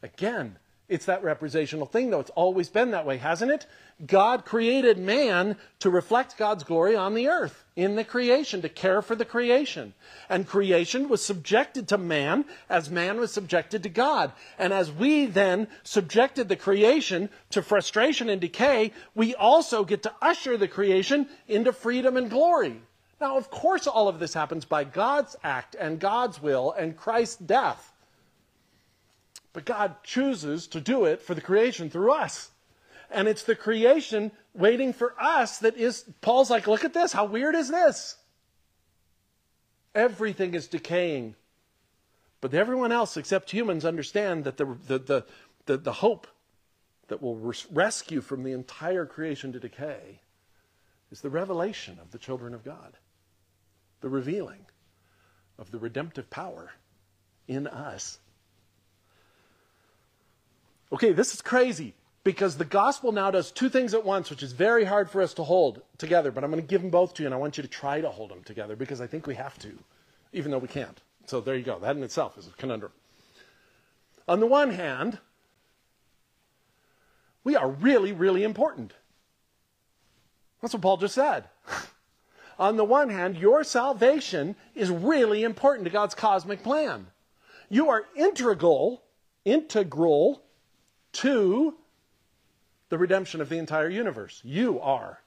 Again, 0.04 0.58
it's 0.92 1.06
that 1.06 1.24
representational 1.24 1.86
thing, 1.86 2.10
though. 2.10 2.20
It's 2.20 2.32
always 2.32 2.68
been 2.68 2.92
that 2.92 3.06
way, 3.06 3.16
hasn't 3.16 3.50
it? 3.50 3.66
God 4.06 4.44
created 4.44 4.98
man 4.98 5.56
to 5.80 5.90
reflect 5.90 6.38
God's 6.38 6.66
glory 6.66 6.98
on 6.98 7.14
the 7.14 7.30
earth, 7.30 7.64
in 7.78 7.96
the 7.96 8.04
creation, 8.04 8.62
to 8.62 8.68
care 8.68 9.02
for 9.02 9.16
the 9.16 9.24
creation. 9.24 9.94
And 10.28 10.46
creation 10.46 11.08
was 11.08 11.24
subjected 11.24 11.88
to 11.88 11.98
man 11.98 12.44
as 12.70 12.90
man 12.90 13.22
was 13.22 13.32
subjected 13.32 13.84
to 13.84 13.90
God. 13.90 14.34
And 14.60 14.74
as 14.74 14.92
we 14.92 15.28
then 15.28 15.70
subjected 15.84 16.50
the 16.50 16.58
creation 16.58 17.30
to 17.52 17.62
frustration 17.62 18.28
and 18.28 18.42
decay, 18.42 18.92
we 19.16 19.34
also 19.34 19.86
get 19.86 20.04
to 20.04 20.14
usher 20.22 20.58
the 20.58 20.68
creation 20.68 21.30
into 21.48 21.72
freedom 21.72 22.18
and 22.18 22.30
glory. 22.30 22.82
Now, 23.22 23.38
of 23.38 23.50
course, 23.50 23.88
all 23.88 24.10
of 24.10 24.20
this 24.20 24.34
happens 24.34 24.66
by 24.66 24.84
God's 24.84 25.38
act 25.42 25.74
and 25.80 26.02
God's 26.02 26.42
will 26.42 26.74
and 26.74 26.98
Christ's 26.98 27.38
death. 27.38 27.94
But 29.54 29.66
God 29.66 29.96
chooses 30.04 30.68
to 30.68 30.82
do 30.82 31.06
it 31.06 31.22
for 31.22 31.36
the 31.36 31.42
creation 31.42 31.90
through 31.90 32.12
us. 32.14 32.52
And 33.10 33.28
it's 33.28 33.44
the 33.44 33.56
creation 33.56 34.32
waiting 34.54 34.94
for 34.94 35.14
us 35.22 35.60
that 35.60 35.78
is, 35.78 36.06
Paul's 36.22 36.50
like, 36.50 36.68
look 36.68 36.86
at 36.86 36.94
this. 36.94 37.12
How 37.12 37.26
weird 37.26 37.56
is 37.56 37.70
this? 37.70 38.16
Everything 39.94 40.54
is 40.54 40.68
decaying. 40.68 41.36
But 42.40 42.54
everyone 42.54 42.92
else 42.92 43.18
except 43.18 43.52
humans 43.52 43.86
understand 43.86 44.46
that 44.46 44.58
the, 44.58 44.78
the, 44.88 45.00
the, 45.00 45.26
the, 45.66 45.78
the 45.78 45.94
hope 45.94 46.28
that 47.10 47.22
will 47.22 47.36
res- 47.36 47.68
rescue 47.70 48.22
from 48.22 48.44
the 48.44 48.54
entire 48.54 49.06
creation 49.06 49.52
to 49.52 49.60
decay 49.60 50.22
is 51.12 51.20
the 51.20 51.30
revelation 51.30 52.00
of 52.02 52.12
the 52.12 52.18
children 52.18 52.54
of 52.54 52.64
God, 52.64 52.98
the 54.00 54.10
revealing 54.10 54.66
of 55.60 55.72
the 55.72 55.78
redemptive 55.78 56.30
power 56.30 56.72
in 57.48 57.68
us. 57.68 58.18
Okay, 60.94 61.14
this 61.14 61.34
is 61.34 61.42
crazy 61.42 61.94
because 62.24 62.58
the 62.58 62.66
gospel 62.66 63.12
now 63.12 63.32
does 63.32 63.52
two 63.52 63.70
things 63.70 63.94
at 63.94 64.06
once, 64.06 64.30
which 64.30 64.44
is 64.44 64.52
very 64.52 64.84
hard 64.84 65.10
for 65.10 65.22
us 65.22 65.34
to 65.36 65.44
hold 65.44 65.82
together, 65.98 66.32
but 66.32 66.44
I'm 66.44 66.52
going 66.52 66.62
to 66.62 66.68
give 66.68 66.82
them 66.82 66.92
both 66.92 67.14
to 67.16 67.24
you, 67.24 67.28
and 67.28 67.34
I 67.34 67.38
want 67.38 67.58
you 67.58 67.64
to 67.64 67.70
try 67.70 68.02
to 68.02 68.10
hold 68.10 68.30
them 68.30 68.44
together 68.44 68.76
because 68.76 69.00
I 69.00 69.08
think 69.08 69.26
we 69.26 69.36
have 69.36 69.58
to, 69.60 69.72
even 70.34 70.52
though 70.52 70.58
we 70.58 70.68
can't. 70.68 71.00
So 71.26 71.40
there 71.40 71.56
you 71.56 71.64
go. 71.64 71.80
That 71.80 71.96
in 71.96 72.04
itself 72.04 72.38
is 72.38 72.48
a 72.48 72.52
conundrum. 72.52 72.92
On 74.28 74.40
the 74.40 74.48
one 74.48 74.72
hand, 74.72 75.20
we 77.44 77.56
are 77.56 77.70
really, 77.70 78.12
really 78.12 78.44
important. 78.44 78.94
That's 80.62 80.74
what 80.74 80.84
Paul 80.84 80.98
just 80.98 81.16
said. 81.16 81.46
On 82.60 82.76
the 82.78 82.84
one 82.84 83.10
hand, 83.10 83.38
your 83.38 83.64
salvation 83.64 84.56
is 84.76 84.92
really 84.92 85.44
important 85.44 85.86
to 85.86 85.92
God's 85.92 86.14
cosmic 86.14 86.62
plan. 86.62 87.08
You 87.70 87.90
are 87.90 88.06
integral, 88.16 89.02
integral 89.46 90.44
to 91.13 91.76
the 92.89 92.97
redemption 92.97 93.41
of 93.41 93.50
the 93.50 93.58
entire 93.58 93.89
universe. 93.89 94.41
You 94.43 94.80
are. 94.80 95.21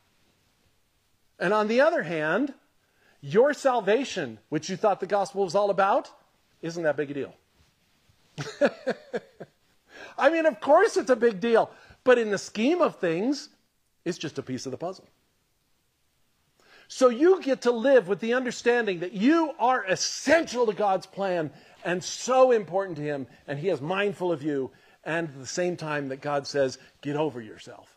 And 1.38 1.52
on 1.52 1.68
the 1.68 1.80
other 1.80 2.02
hand, 2.02 2.54
your 3.20 3.54
salvation, 3.54 4.38
which 4.50 4.68
you 4.68 4.76
thought 4.76 5.00
the 5.00 5.06
gospel 5.06 5.44
was 5.44 5.54
all 5.54 5.70
about, 5.70 6.10
isn't 6.62 6.82
that 6.82 6.96
big 6.96 7.10
a 7.10 7.14
deal. 7.14 7.34
I 10.18 10.30
mean, 10.30 10.46
of 10.46 10.60
course 10.60 10.96
it's 10.96 11.10
a 11.10 11.16
big 11.16 11.40
deal, 11.40 11.70
but 12.04 12.18
in 12.18 12.30
the 12.30 12.38
scheme 12.38 12.80
of 12.82 12.96
things, 12.96 13.48
it's 14.04 14.18
just 14.18 14.38
a 14.38 14.42
piece 14.42 14.66
of 14.66 14.72
the 14.72 14.78
puzzle. 14.78 15.08
So 16.86 17.08
you 17.08 17.40
get 17.40 17.62
to 17.62 17.70
live 17.70 18.08
with 18.08 18.20
the 18.20 18.34
understanding 18.34 19.00
that 19.00 19.12
you 19.12 19.52
are 19.58 19.84
essential 19.84 20.66
to 20.66 20.74
God's 20.74 21.06
plan 21.06 21.50
and 21.84 22.04
so 22.04 22.52
important 22.52 22.98
to 22.98 23.02
Him, 23.02 23.26
and 23.46 23.58
He 23.58 23.70
is 23.70 23.80
mindful 23.80 24.30
of 24.30 24.42
you, 24.42 24.70
and 25.04 25.28
at 25.28 25.38
the 25.38 25.46
same 25.46 25.76
time 25.76 26.08
that 26.08 26.20
God 26.20 26.46
says, 26.46 26.78
get 27.02 27.16
over 27.16 27.40
yourself. 27.40 27.94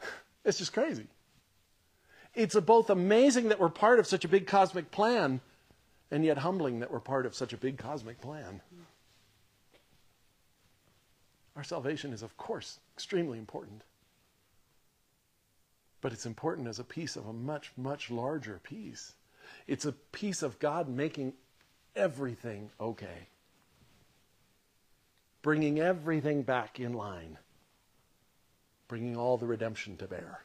It's 0.44 0.58
just 0.58 0.72
crazy. 0.72 1.06
It's 2.34 2.58
both 2.58 2.90
amazing 2.90 3.50
that 3.50 3.60
we're 3.60 3.68
part 3.68 4.00
of 4.00 4.08
such 4.08 4.24
a 4.24 4.28
big 4.28 4.46
cosmic 4.46 4.90
plan, 4.90 5.40
and 6.10 6.24
yet 6.24 6.38
humbling 6.38 6.80
that 6.80 6.90
we're 6.90 6.98
part 6.98 7.26
of 7.26 7.34
such 7.34 7.52
a 7.52 7.56
big 7.56 7.78
cosmic 7.78 8.20
plan. 8.20 8.60
Our 11.54 11.62
salvation 11.62 12.12
is, 12.12 12.22
of 12.22 12.36
course, 12.36 12.80
extremely 12.96 13.38
important. 13.38 13.82
But 16.00 16.12
it's 16.12 16.26
important 16.26 16.66
as 16.66 16.80
a 16.80 16.84
piece 16.84 17.14
of 17.14 17.26
a 17.26 17.32
much, 17.32 17.70
much 17.76 18.10
larger 18.10 18.58
piece. 18.64 19.12
It's 19.68 19.84
a 19.84 19.92
piece 19.92 20.42
of 20.42 20.58
God 20.58 20.88
making 20.88 21.34
everything 21.94 22.70
okay 22.80 23.28
bringing 25.42 25.80
everything 25.80 26.42
back 26.42 26.78
in 26.78 26.94
line, 26.94 27.36
bringing 28.86 29.16
all 29.16 29.36
the 29.36 29.46
redemption 29.46 29.96
to 29.96 30.06
bear. 30.06 30.40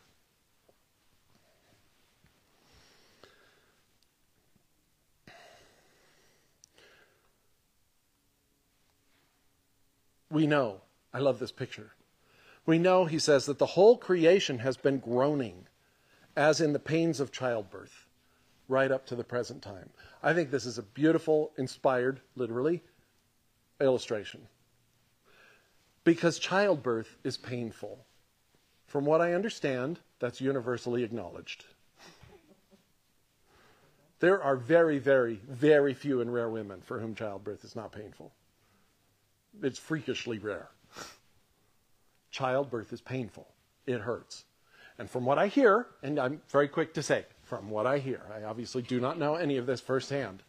We 10.30 10.46
know, 10.46 10.82
I 11.14 11.20
love 11.20 11.40
this 11.40 11.52
picture. 11.52 11.92
We 12.66 12.80
know, 12.80 13.06
he 13.06 13.18
says, 13.18 13.46
that 13.46 13.60
the 13.60 13.66
whole 13.66 13.98
creation 13.98 14.60
has 14.60 14.76
been 14.76 15.00
groaning 15.00 15.68
as 16.36 16.60
in 16.60 16.74
the 16.74 16.80
pains 16.80 17.22
of 17.22 17.32
childbirth 17.32 18.08
right 18.68 18.92
up 18.92 19.06
to 19.06 19.16
the 19.16 19.24
present 19.24 19.62
time. 19.62 19.90
I 20.22 20.34
think 20.34 20.52
this 20.52 20.66
is 20.66 20.78
a 20.78 20.84
beautiful, 20.84 21.54
inspired, 21.58 22.20
literally, 22.36 22.84
illustration 23.80 24.48
because 26.08 26.40
childbirth 26.40 27.18
is 27.26 27.36
painful. 27.36 28.06
From 28.86 29.04
what 29.04 29.20
I 29.20 29.34
understand, 29.34 30.00
that's 30.20 30.40
universally 30.40 31.04
acknowledged. 31.04 31.66
There 34.22 34.42
are 34.42 34.56
very, 34.56 35.00
very, 35.00 35.42
very 35.50 35.94
few 35.94 36.22
and 36.22 36.34
rare 36.34 36.50
women 36.50 36.80
for 36.80 36.98
whom 36.98 37.14
childbirth 37.14 37.66
is 37.66 37.76
not 37.76 37.92
painful. 37.92 38.32
It's 39.62 39.78
freakishly 39.78 40.40
rare. 40.40 40.70
Childbirth 42.32 42.94
is 42.94 43.02
painful, 43.02 43.46
it 43.86 44.00
hurts. 44.00 44.46
And 44.98 45.10
from 45.10 45.26
what 45.26 45.38
I 45.38 45.48
hear, 45.48 45.88
and 46.02 46.20
I'm 46.20 46.42
very 46.48 46.70
quick 46.70 46.94
to 46.94 47.04
say, 47.04 47.26
from 47.44 47.70
what 47.70 47.86
I 47.86 47.98
hear, 47.98 48.22
I 48.34 48.44
obviously 48.44 48.82
do 48.82 49.02
not 49.02 49.20
know 49.20 49.36
any 49.36 49.58
of 49.58 49.66
this 49.66 49.82
firsthand, 49.82 50.42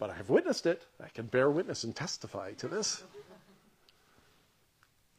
but 0.00 0.10
I 0.10 0.14
have 0.14 0.28
witnessed 0.28 0.66
it. 0.66 0.86
I 1.00 1.08
can 1.08 1.26
bear 1.26 1.52
witness 1.52 1.84
and 1.84 1.94
testify 1.94 2.54
to 2.54 2.66
this 2.66 3.04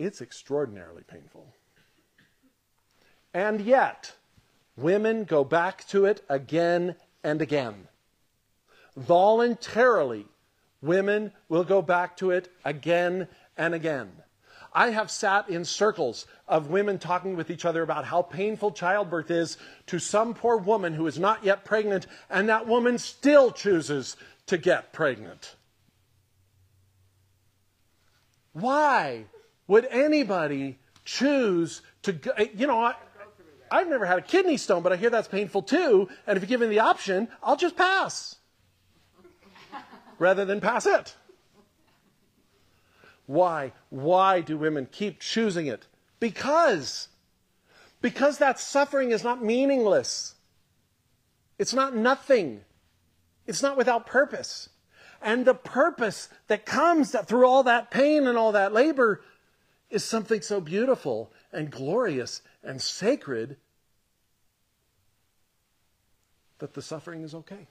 it's 0.05 0.21
extraordinarily 0.21 1.03
painful. 1.07 1.47
And 3.33 3.61
yet, 3.61 4.13
women 4.75 5.23
go 5.23 5.43
back 5.43 5.87
to 5.87 6.05
it 6.05 6.23
again 6.29 6.95
and 7.23 7.41
again. 7.41 7.87
Voluntarily, 8.95 10.25
women 10.81 11.31
will 11.49 11.63
go 11.63 11.81
back 11.81 12.17
to 12.17 12.31
it 12.31 12.51
again 12.63 13.27
and 13.57 13.73
again. 13.73 14.11
I 14.75 14.89
have 14.89 15.11
sat 15.11 15.49
in 15.49 15.65
circles 15.65 16.25
of 16.47 16.69
women 16.69 16.97
talking 16.97 17.35
with 17.35 17.51
each 17.51 17.65
other 17.65 17.83
about 17.83 18.05
how 18.05 18.23
painful 18.23 18.71
childbirth 18.71 19.29
is 19.29 19.57
to 19.87 19.99
some 19.99 20.33
poor 20.33 20.57
woman 20.57 20.93
who 20.93 21.05
is 21.05 21.19
not 21.19 21.43
yet 21.43 21.63
pregnant, 21.63 22.07
and 22.29 22.49
that 22.49 22.67
woman 22.67 22.97
still 22.97 23.51
chooses 23.51 24.15
to 24.47 24.57
get 24.57 24.91
pregnant. 24.91 25.55
Why? 28.53 29.25
Would 29.73 29.85
anybody 29.89 30.77
choose 31.03 31.81
to 32.03 32.13
go? 32.13 32.29
Eh, 32.37 32.45
you 32.55 32.67
know, 32.67 32.79
I, 32.79 32.93
I've 33.71 33.89
never 33.89 34.05
had 34.05 34.19
a 34.19 34.21
kidney 34.21 34.55
stone, 34.57 34.83
but 34.83 34.93
I 34.93 34.97
hear 34.97 35.09
that's 35.09 35.27
painful 35.27 35.63
too. 35.63 36.09
And 36.27 36.37
if 36.37 36.43
you 36.43 36.47
give 36.47 36.61
me 36.61 36.67
the 36.67 36.81
option, 36.81 37.27
I'll 37.41 37.55
just 37.55 37.75
pass 37.75 38.35
rather 40.19 40.45
than 40.45 40.61
pass 40.61 40.85
it. 40.85 41.15
Why? 43.25 43.73
Why 43.89 44.41
do 44.41 44.59
women 44.59 44.87
keep 44.91 45.19
choosing 45.19 45.65
it? 45.65 45.87
Because. 46.19 47.07
Because 47.99 48.37
that 48.37 48.59
suffering 48.59 49.09
is 49.09 49.23
not 49.23 49.43
meaningless. 49.43 50.35
It's 51.57 51.73
not 51.73 51.95
nothing. 51.95 52.61
It's 53.47 53.63
not 53.63 53.75
without 53.75 54.05
purpose. 54.05 54.69
And 55.19 55.45
the 55.45 55.55
purpose 55.55 56.29
that 56.45 56.63
comes 56.63 57.15
through 57.25 57.47
all 57.47 57.63
that 57.63 57.89
pain 57.89 58.27
and 58.27 58.37
all 58.37 58.51
that 58.51 58.71
labor 58.71 59.21
is 59.93 60.03
something 60.03 60.41
so 60.41 60.59
beautiful 60.59 61.31
and 61.51 61.69
glorious 61.69 62.41
and 62.63 62.81
sacred 62.81 63.57
that 66.57 66.73
the 66.73 66.81
suffering 66.81 67.21
is 67.21 67.35
okay. 67.35 67.67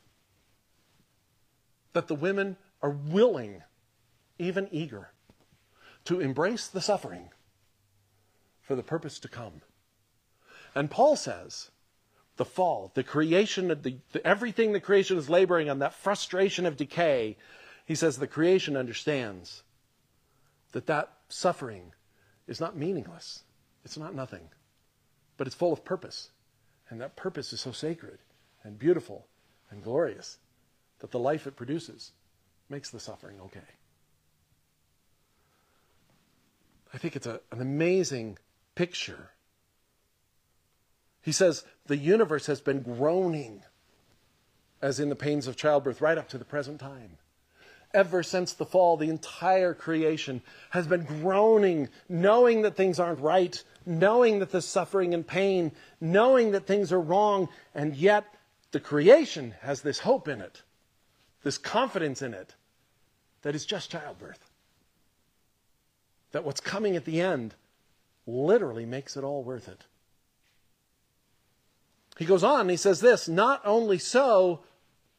That 1.94 2.06
the 2.06 2.14
women 2.14 2.56
are 2.80 2.90
willing, 2.90 3.62
even 4.38 4.68
eager, 4.70 5.10
to 6.04 6.20
embrace 6.20 6.68
the 6.68 6.80
suffering 6.80 7.30
for 8.60 8.76
the 8.76 8.84
purpose 8.84 9.18
to 9.18 9.28
come. 9.28 9.62
And 10.76 10.90
Paul 10.90 11.16
says, 11.16 11.72
the 12.36 12.44
fall, 12.44 12.92
the 12.94 13.02
creation 13.02 13.70
of 13.72 13.82
the, 13.82 13.96
the, 14.12 14.24
everything 14.24 14.72
the 14.72 14.80
creation 14.80 15.18
is 15.18 15.28
laboring 15.28 15.68
on, 15.68 15.80
that 15.80 15.92
frustration 15.92 16.66
of 16.66 16.76
decay, 16.76 17.36
he 17.84 17.96
says 17.96 18.16
the 18.16 18.28
creation 18.28 18.76
understands 18.76 19.64
that 20.70 20.86
that 20.86 21.10
suffering 21.28 21.92
is 22.46 22.60
not 22.60 22.76
meaningless. 22.76 23.44
It's 23.84 23.96
not 23.96 24.14
nothing, 24.14 24.48
but 25.36 25.46
it's 25.46 25.56
full 25.56 25.72
of 25.72 25.84
purpose. 25.84 26.30
And 26.88 27.00
that 27.00 27.16
purpose 27.16 27.52
is 27.52 27.60
so 27.60 27.72
sacred 27.72 28.18
and 28.62 28.78
beautiful 28.78 29.26
and 29.70 29.82
glorious 29.82 30.38
that 31.00 31.10
the 31.10 31.18
life 31.18 31.46
it 31.46 31.56
produces 31.56 32.12
makes 32.68 32.90
the 32.90 33.00
suffering 33.00 33.40
okay. 33.40 33.60
I 36.94 36.98
think 36.98 37.16
it's 37.16 37.26
a, 37.26 37.40
an 37.50 37.60
amazing 37.60 38.38
picture. 38.74 39.30
He 41.22 41.32
says 41.32 41.64
the 41.86 41.96
universe 41.96 42.46
has 42.46 42.60
been 42.60 42.82
groaning, 42.82 43.62
as 44.80 45.00
in 45.00 45.08
the 45.08 45.16
pains 45.16 45.46
of 45.46 45.56
childbirth, 45.56 46.00
right 46.00 46.18
up 46.18 46.28
to 46.30 46.38
the 46.38 46.44
present 46.44 46.80
time. 46.80 47.18
Ever 47.94 48.22
since 48.22 48.54
the 48.54 48.64
fall, 48.64 48.96
the 48.96 49.10
entire 49.10 49.74
creation 49.74 50.40
has 50.70 50.86
been 50.86 51.04
groaning, 51.04 51.90
knowing 52.08 52.62
that 52.62 52.74
things 52.74 52.98
aren't 52.98 53.20
right, 53.20 53.62
knowing 53.84 54.38
that 54.38 54.50
there's 54.50 54.66
suffering 54.66 55.12
and 55.12 55.26
pain, 55.26 55.72
knowing 56.00 56.52
that 56.52 56.66
things 56.66 56.90
are 56.90 57.00
wrong, 57.00 57.48
and 57.74 57.94
yet 57.94 58.24
the 58.70 58.80
creation 58.80 59.54
has 59.60 59.82
this 59.82 60.00
hope 60.00 60.26
in 60.26 60.40
it, 60.40 60.62
this 61.42 61.58
confidence 61.58 62.22
in 62.22 62.32
it, 62.32 62.54
that 63.42 63.54
is 63.54 63.66
just 63.66 63.90
childbirth. 63.90 64.50
That 66.32 66.44
what's 66.44 66.60
coming 66.60 66.96
at 66.96 67.04
the 67.04 67.20
end 67.20 67.54
literally 68.26 68.86
makes 68.86 69.16
it 69.16 69.24
all 69.24 69.42
worth 69.42 69.68
it. 69.68 69.84
He 72.16 72.24
goes 72.24 72.44
on, 72.44 72.68
he 72.68 72.76
says 72.76 73.00
this 73.00 73.28
not 73.28 73.60
only 73.64 73.98
so, 73.98 74.60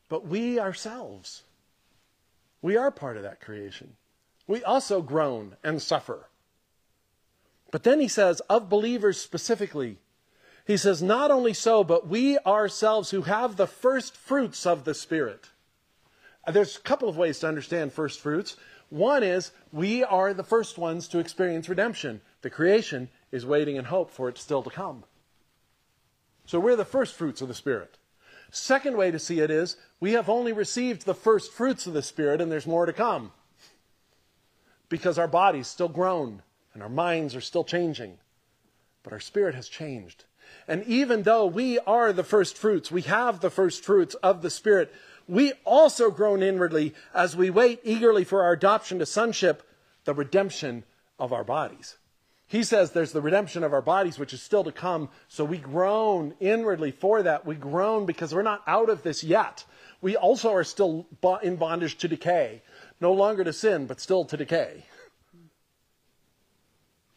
but 0.10 0.26
we 0.26 0.60
ourselves. 0.60 1.44
We 2.64 2.78
are 2.78 2.90
part 2.90 3.18
of 3.18 3.24
that 3.24 3.42
creation. 3.42 3.98
We 4.48 4.64
also 4.64 5.02
groan 5.02 5.58
and 5.64 5.80
suffer. 5.82 6.30
But 7.72 7.84
then 7.84 8.00
he 8.00 8.08
says, 8.08 8.40
of 8.50 8.70
believers 8.70 9.20
specifically, 9.20 10.00
he 10.66 10.78
says, 10.78 11.04
not 11.04 11.30
only 11.30 11.54
so, 11.54 11.84
but 11.84 12.08
we 12.08 12.40
ourselves 12.40 13.12
who 13.12 13.24
have 13.24 13.58
the 13.58 13.68
first 13.68 14.16
fruits 14.16 14.66
of 14.66 14.86
the 14.86 14.94
Spirit. 14.94 15.50
There's 16.48 16.78
a 16.78 16.82
couple 16.82 17.10
of 17.10 17.18
ways 17.18 17.40
to 17.40 17.48
understand 17.48 17.92
first 17.92 18.22
fruits. 18.22 18.56
One 18.90 19.24
is 19.24 19.52
we 19.74 20.04
are 20.04 20.34
the 20.34 20.44
first 20.44 20.78
ones 20.78 21.08
to 21.10 21.20
experience 21.20 21.68
redemption. 21.68 22.22
The 22.44 22.50
creation 22.50 23.10
is 23.32 23.46
waiting 23.46 23.76
in 23.76 23.86
hope 23.86 24.10
for 24.10 24.30
it 24.30 24.38
still 24.38 24.64
to 24.64 24.70
come. 24.70 25.04
So 26.46 26.60
we're 26.60 26.76
the 26.76 26.86
first 26.86 27.16
fruits 27.16 27.42
of 27.42 27.50
the 27.50 27.54
Spirit. 27.54 27.98
Second 28.56 28.96
way 28.96 29.10
to 29.10 29.18
see 29.18 29.40
it 29.40 29.50
is 29.50 29.78
we 30.00 30.12
have 30.12 30.30
only 30.30 30.54
received 30.54 31.06
the 31.06 31.16
first 31.16 31.52
fruits 31.52 31.88
of 31.88 31.94
the 31.94 32.04
Spirit 32.04 32.40
and 32.40 32.52
there's 32.52 32.68
more 32.68 32.86
to 32.86 32.94
come. 32.94 33.32
Because 34.90 35.18
our 35.18 35.28
bodies 35.28 35.68
still 35.68 35.88
groan 35.88 36.44
and 36.76 36.84
our 36.84 36.90
minds 36.90 37.36
are 37.36 37.42
still 37.42 37.64
changing. 37.64 38.20
But 39.02 39.12
our 39.12 39.20
spirit 39.20 39.56
has 39.56 39.68
changed. 39.68 40.26
And 40.68 40.84
even 40.84 41.24
though 41.24 41.48
we 41.48 41.80
are 41.80 42.14
the 42.14 42.24
first 42.24 42.56
fruits, 42.56 42.92
we 42.92 43.02
have 43.02 43.40
the 43.40 43.50
first 43.50 43.84
fruits 43.84 44.14
of 44.16 44.44
the 44.44 44.52
Spirit, 44.52 44.94
we 45.28 45.54
also 45.66 46.12
groan 46.12 46.44
inwardly 46.44 46.94
as 47.12 47.36
we 47.36 47.50
wait 47.50 47.80
eagerly 47.84 48.24
for 48.24 48.44
our 48.44 48.54
adoption 48.54 49.00
to 49.00 49.06
sonship, 49.08 49.64
the 50.06 50.14
redemption 50.14 50.84
of 51.18 51.34
our 51.34 51.44
bodies. 51.44 51.98
He 52.54 52.64
says 52.64 52.92
there's 52.92 53.14
the 53.14 53.20
redemption 53.20 53.64
of 53.64 53.74
our 53.74 53.82
bodies, 53.82 54.20
which 54.20 54.32
is 54.32 54.40
still 54.40 54.64
to 54.64 54.72
come. 54.72 55.10
So 55.28 55.44
we 55.44 55.58
groan 55.58 56.36
inwardly 56.40 56.92
for 56.92 57.24
that. 57.24 57.48
We 57.48 57.56
groan 57.56 58.06
because 58.06 58.32
we're 58.32 58.44
not 58.44 58.62
out 58.68 58.92
of 58.92 59.02
this 59.02 59.24
yet. 59.24 59.66
We 60.02 60.16
also 60.16 60.54
are 60.54 60.64
still 60.64 61.08
in 61.42 61.56
bondage 61.56 61.98
to 61.98 62.08
decay. 62.08 62.62
No 63.02 63.12
longer 63.12 63.44
to 63.44 63.54
sin, 63.54 63.88
but 63.88 64.00
still 64.00 64.24
to 64.26 64.38
decay. 64.38 64.86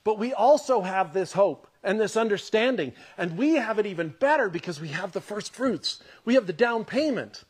But 0.04 0.18
we 0.18 0.32
also 0.32 0.80
have 0.80 1.12
this 1.12 1.34
hope 1.34 1.66
and 1.84 2.00
this 2.00 2.16
understanding. 2.16 2.94
And 3.18 3.36
we 3.36 3.56
have 3.56 3.78
it 3.78 3.84
even 3.84 4.14
better 4.18 4.48
because 4.48 4.80
we 4.80 4.88
have 4.88 5.12
the 5.12 5.20
first 5.20 5.52
fruits. 5.52 6.02
We 6.24 6.32
have 6.36 6.46
the 6.46 6.54
down 6.54 6.86
payment. 6.86 7.44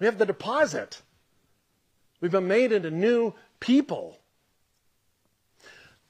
We 0.00 0.06
have 0.06 0.18
the 0.18 0.26
deposit. 0.26 1.02
We've 2.20 2.32
been 2.32 2.48
made 2.48 2.72
into 2.72 2.90
new 2.90 3.32
people. 3.60 4.18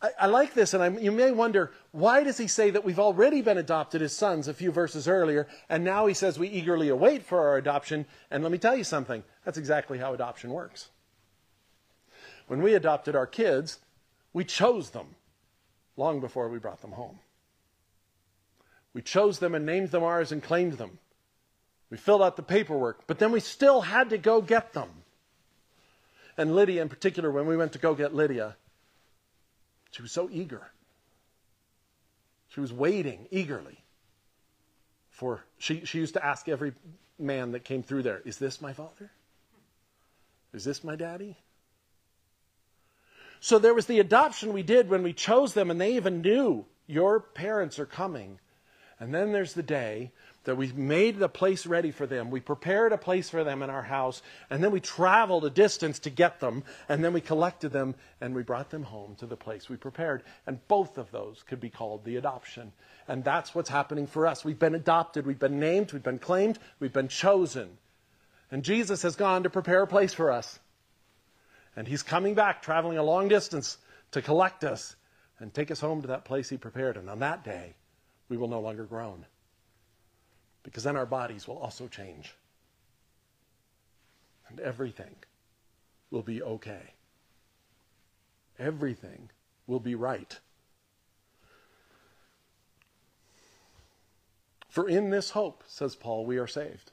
I, 0.01 0.11
I 0.21 0.27
like 0.27 0.55
this, 0.55 0.75
and 0.75 0.83
I'm, 0.83 0.99
you 0.99 1.11
may 1.11 1.33
wonder 1.33 1.73
why 1.91 2.23
does 2.23 2.39
he 2.39 2.47
say 2.47 2.71
that 2.71 2.85
we've 2.85 2.99
already 2.99 3.43
been 3.43 3.59
adopted 3.59 4.01
as 4.03 4.17
sons 4.17 4.47
a 4.47 4.55
few 4.55 4.71
verses 4.71 5.09
earlier, 5.09 5.49
and 5.69 5.83
now 5.83 6.07
he 6.07 6.15
says 6.15 6.39
we 6.39 6.49
eagerly 6.49 6.89
await 6.89 7.25
for 7.25 7.41
our 7.49 7.57
adoption? 7.57 8.07
And 8.31 8.43
let 8.43 8.53
me 8.53 8.59
tell 8.59 8.77
you 8.77 8.85
something 8.85 9.25
that's 9.45 9.59
exactly 9.59 9.99
how 9.99 10.15
adoption 10.15 10.51
works. 10.51 10.89
When 12.47 12.63
we 12.63 12.75
adopted 12.75 13.17
our 13.17 13.27
kids, 13.27 13.79
we 14.33 14.45
chose 14.45 14.91
them 14.91 15.17
long 15.97 16.21
before 16.21 16.49
we 16.49 16.59
brought 16.59 16.81
them 16.81 16.93
home. 16.93 17.19
We 18.95 19.03
chose 19.03 19.39
them 19.39 19.55
and 19.55 19.67
named 19.67 19.91
them 19.91 20.05
ours 20.05 20.33
and 20.33 20.43
claimed 20.43 20.75
them. 20.75 20.99
We 21.91 21.97
filled 21.97 22.23
out 22.23 22.37
the 22.37 22.43
paperwork, 22.43 23.07
but 23.07 23.19
then 23.19 23.33
we 23.33 23.41
still 23.41 23.83
had 23.83 24.11
to 24.11 24.19
go 24.19 24.41
get 24.41 24.73
them. 24.73 24.89
And 26.37 26.55
Lydia, 26.55 26.83
in 26.83 26.89
particular, 26.89 27.31
when 27.31 27.47
we 27.47 27.57
went 27.57 27.73
to 27.73 27.79
go 27.79 27.95
get 27.95 28.15
Lydia, 28.15 28.57
she 29.91 30.03
was 30.03 30.13
so 30.13 30.29
eager. 30.31 30.71
She 32.49 32.61
was 32.61 32.73
waiting 32.73 33.27
eagerly 33.31 33.79
for, 35.11 35.45
she, 35.59 35.85
she 35.85 35.99
used 35.99 36.15
to 36.15 36.25
ask 36.25 36.49
every 36.49 36.73
man 37.19 37.53
that 37.53 37.65
came 37.65 37.83
through 37.83 38.03
there, 38.03 38.23
Is 38.25 38.39
this 38.39 38.61
my 38.61 38.73
father? 38.73 39.11
Is 40.53 40.65
this 40.65 40.83
my 40.83 40.97
daddy? 40.97 41.37
So 43.41 43.59
there 43.59 43.75
was 43.75 43.87
the 43.87 44.01
adoption 44.01 44.53
we 44.53 44.63
did 44.63 44.89
when 44.89 45.03
we 45.03 45.13
chose 45.13 45.55
them, 45.55 45.71
and 45.71 45.81
they 45.81 45.95
even 45.95 46.23
knew 46.23 46.67
your 46.87 47.21
parents 47.21 47.79
are 47.79 47.87
coming. 47.87 48.41
And 48.99 49.15
then 49.15 49.33
there's 49.33 49.55
the 49.55 49.63
day 49.63 50.13
that 50.45 50.57
we 50.57 50.73
made 50.73 51.19
the 51.19 51.29
place 51.29 51.67
ready 51.67 51.91
for 51.91 52.07
them. 52.07 52.31
We 52.31 52.41
prepared 52.41 52.93
a 52.93 52.99
place 52.99 53.29
for 53.29 53.45
them 53.45 53.63
in 53.63 53.71
our 53.71 53.83
house, 53.83 54.23
and 54.49 54.63
then 54.63 54.71
we 54.71 54.81
traveled 54.81 55.45
a 55.45 55.51
distance 55.51 55.99
to 56.01 56.11
get 56.11 56.41
them, 56.41 56.65
and 56.89 57.05
then 57.05 57.13
we 57.13 57.21
collected 57.21 57.71
them 57.71 57.95
and 58.21 58.35
we 58.35 58.43
brought 58.43 58.71
them 58.71 58.85
home 58.85 59.15
to 59.17 59.27
the 59.27 59.37
place 59.37 59.69
we 59.69 59.77
prepared. 59.77 60.23
And 60.47 60.67
both 60.69 60.97
of 60.97 61.11
those 61.11 61.43
could 61.47 61.61
be 61.61 61.71
called 61.71 62.05
the 62.05 62.17
adoption. 62.17 62.73
And 63.07 63.25
that's 63.25 63.55
what's 63.55 63.69
happening 63.69 64.07
for 64.07 64.27
us. 64.27 64.45
We've 64.45 64.59
been 64.59 64.75
adopted, 64.75 65.27
we've 65.27 65.39
been 65.39 65.61
named, 65.61 65.93
we've 65.93 66.03
been 66.03 66.19
claimed, 66.19 66.59
we've 66.81 66.93
been 66.93 67.09
chosen. 67.09 67.77
And 68.51 68.63
Jesus 68.63 69.03
has 69.03 69.17
gone 69.17 69.43
to 69.43 69.51
prepare 69.51 69.83
a 69.83 69.87
place 69.87 70.15
for 70.15 70.31
us. 70.31 70.59
And 71.77 71.87
he's 71.87 72.03
coming 72.03 72.35
back, 72.35 72.63
traveling 72.63 72.99
a 72.99 73.03
long 73.03 73.29
distance 73.29 73.77
to 74.13 74.23
collect 74.23 74.65
us 74.65 74.97
and 75.39 75.53
take 75.53 75.71
us 75.71 75.81
home 75.81 76.03
to 76.03 76.09
that 76.09 76.25
place 76.25 76.49
he 76.49 76.57
prepared. 76.57 76.97
And 76.97 77.11
on 77.11 77.19
that 77.21 77.45
day, 77.45 77.75
we 78.29 78.37
will 78.37 78.49
no 78.49 78.61
longer 78.61 78.85
groan 78.85 79.27
because 80.69 80.85
then 80.85 80.97
our 80.97 81.07
bodies 81.07 81.49
will 81.49 81.57
also 81.57 81.89
change. 81.89 82.35
And 84.51 84.61
everything 84.61 85.15
will 86.11 86.21
be 86.23 86.43
okay. 86.43 86.93
Everything 88.59 89.31
will 89.67 89.81
be 89.81 89.95
right. 89.95 90.39
For 94.69 94.87
in 94.87 95.09
this 95.09 95.31
hope, 95.31 95.65
says 95.67 95.97
Paul, 95.97 96.27
we 96.27 96.37
are 96.37 96.47
saved. 96.47 96.93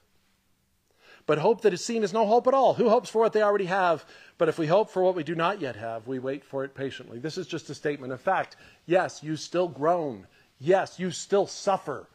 But 1.26 1.38
hope 1.38 1.60
that 1.60 1.74
is 1.74 1.84
seen 1.84 2.02
is 2.02 2.14
no 2.14 2.24
hope 2.24 2.46
at 2.46 2.54
all. 2.54 2.74
Who 2.74 2.88
hopes 2.88 3.10
for 3.10 3.20
what 3.20 3.34
they 3.34 3.42
already 3.42 3.66
have? 3.66 4.06
But 4.38 4.48
if 4.48 4.58
we 4.58 4.68
hope 4.68 4.88
for 4.88 5.02
what 5.02 5.14
we 5.14 5.22
do 5.22 5.34
not 5.34 5.60
yet 5.60 5.76
have, 5.76 6.06
we 6.06 6.18
wait 6.18 6.44
for 6.44 6.64
it 6.64 6.74
patiently. 6.74 7.18
This 7.18 7.36
is 7.36 7.46
just 7.46 7.68
a 7.68 7.74
statement 7.74 8.14
of 8.14 8.22
fact. 8.22 8.56
Yes, 8.86 9.22
you 9.22 9.36
still 9.36 9.68
groan. 9.68 10.26
Yes, 10.58 10.98
you 10.98 11.10
still 11.10 11.46
suffer. 11.46 12.08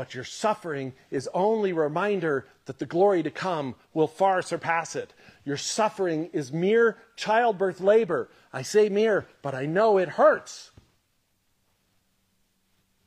But 0.00 0.14
your 0.14 0.24
suffering 0.24 0.94
is 1.10 1.28
only 1.34 1.72
a 1.72 1.74
reminder 1.74 2.46
that 2.64 2.78
the 2.78 2.86
glory 2.86 3.22
to 3.22 3.30
come 3.30 3.74
will 3.92 4.06
far 4.06 4.40
surpass 4.40 4.96
it. 4.96 5.12
Your 5.44 5.58
suffering 5.58 6.30
is 6.32 6.54
mere 6.54 6.96
childbirth 7.16 7.82
labor. 7.82 8.30
I 8.50 8.62
say 8.62 8.88
mere, 8.88 9.26
but 9.42 9.54
I 9.54 9.66
know 9.66 9.98
it 9.98 10.08
hurts. 10.08 10.70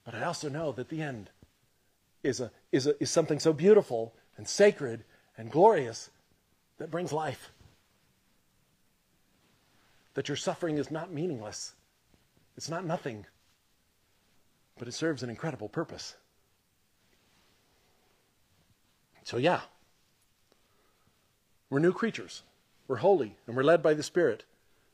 But 0.05 0.13
I 0.13 0.21
also 0.21 0.49
know 0.49 0.71
that 0.73 0.89
the 0.89 1.01
end 1.01 1.31
is, 2.21 2.39
a, 2.39 2.51
is, 2.71 2.85
a, 2.85 3.01
is 3.01 3.09
something 3.09 3.39
so 3.39 3.53
beautiful 3.53 4.13
and 4.37 4.47
sacred 4.47 5.03
and 5.35 5.49
glorious 5.49 6.11
that 6.77 6.91
brings 6.91 7.11
life. 7.11 7.51
That 10.13 10.27
your 10.27 10.37
suffering 10.37 10.77
is 10.77 10.91
not 10.91 11.11
meaningless, 11.11 11.73
it's 12.55 12.69
not 12.69 12.85
nothing, 12.85 13.25
but 14.77 14.87
it 14.87 14.93
serves 14.93 15.23
an 15.23 15.31
incredible 15.31 15.69
purpose. 15.69 16.17
So, 19.23 19.37
yeah, 19.37 19.61
we're 21.69 21.79
new 21.79 21.93
creatures. 21.93 22.43
We're 22.87 22.97
holy 22.97 23.35
and 23.47 23.55
we're 23.55 23.63
led 23.63 23.81
by 23.81 23.93
the 23.93 24.03
Spirit, 24.03 24.43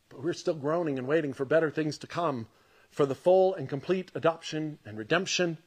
but 0.10 0.24
we're 0.24 0.34
still 0.34 0.54
groaning 0.54 0.98
and 0.98 1.08
waiting 1.08 1.34
for 1.34 1.46
better 1.46 1.70
things 1.70 1.98
to 2.00 2.08
come, 2.08 2.48
for 2.92 3.06
the 3.06 3.16
full 3.16 3.54
and 3.56 3.68
complete 3.68 4.12
adoption 4.16 4.78
and 4.86 4.98
redemption, 4.98 5.58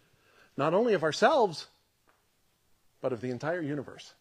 not 0.56 0.74
only 0.74 0.94
of 0.94 1.02
ourselves, 1.02 1.66
but 3.00 3.12
of 3.12 3.20
the 3.20 3.30
entire 3.30 3.60
universe. 3.60 4.14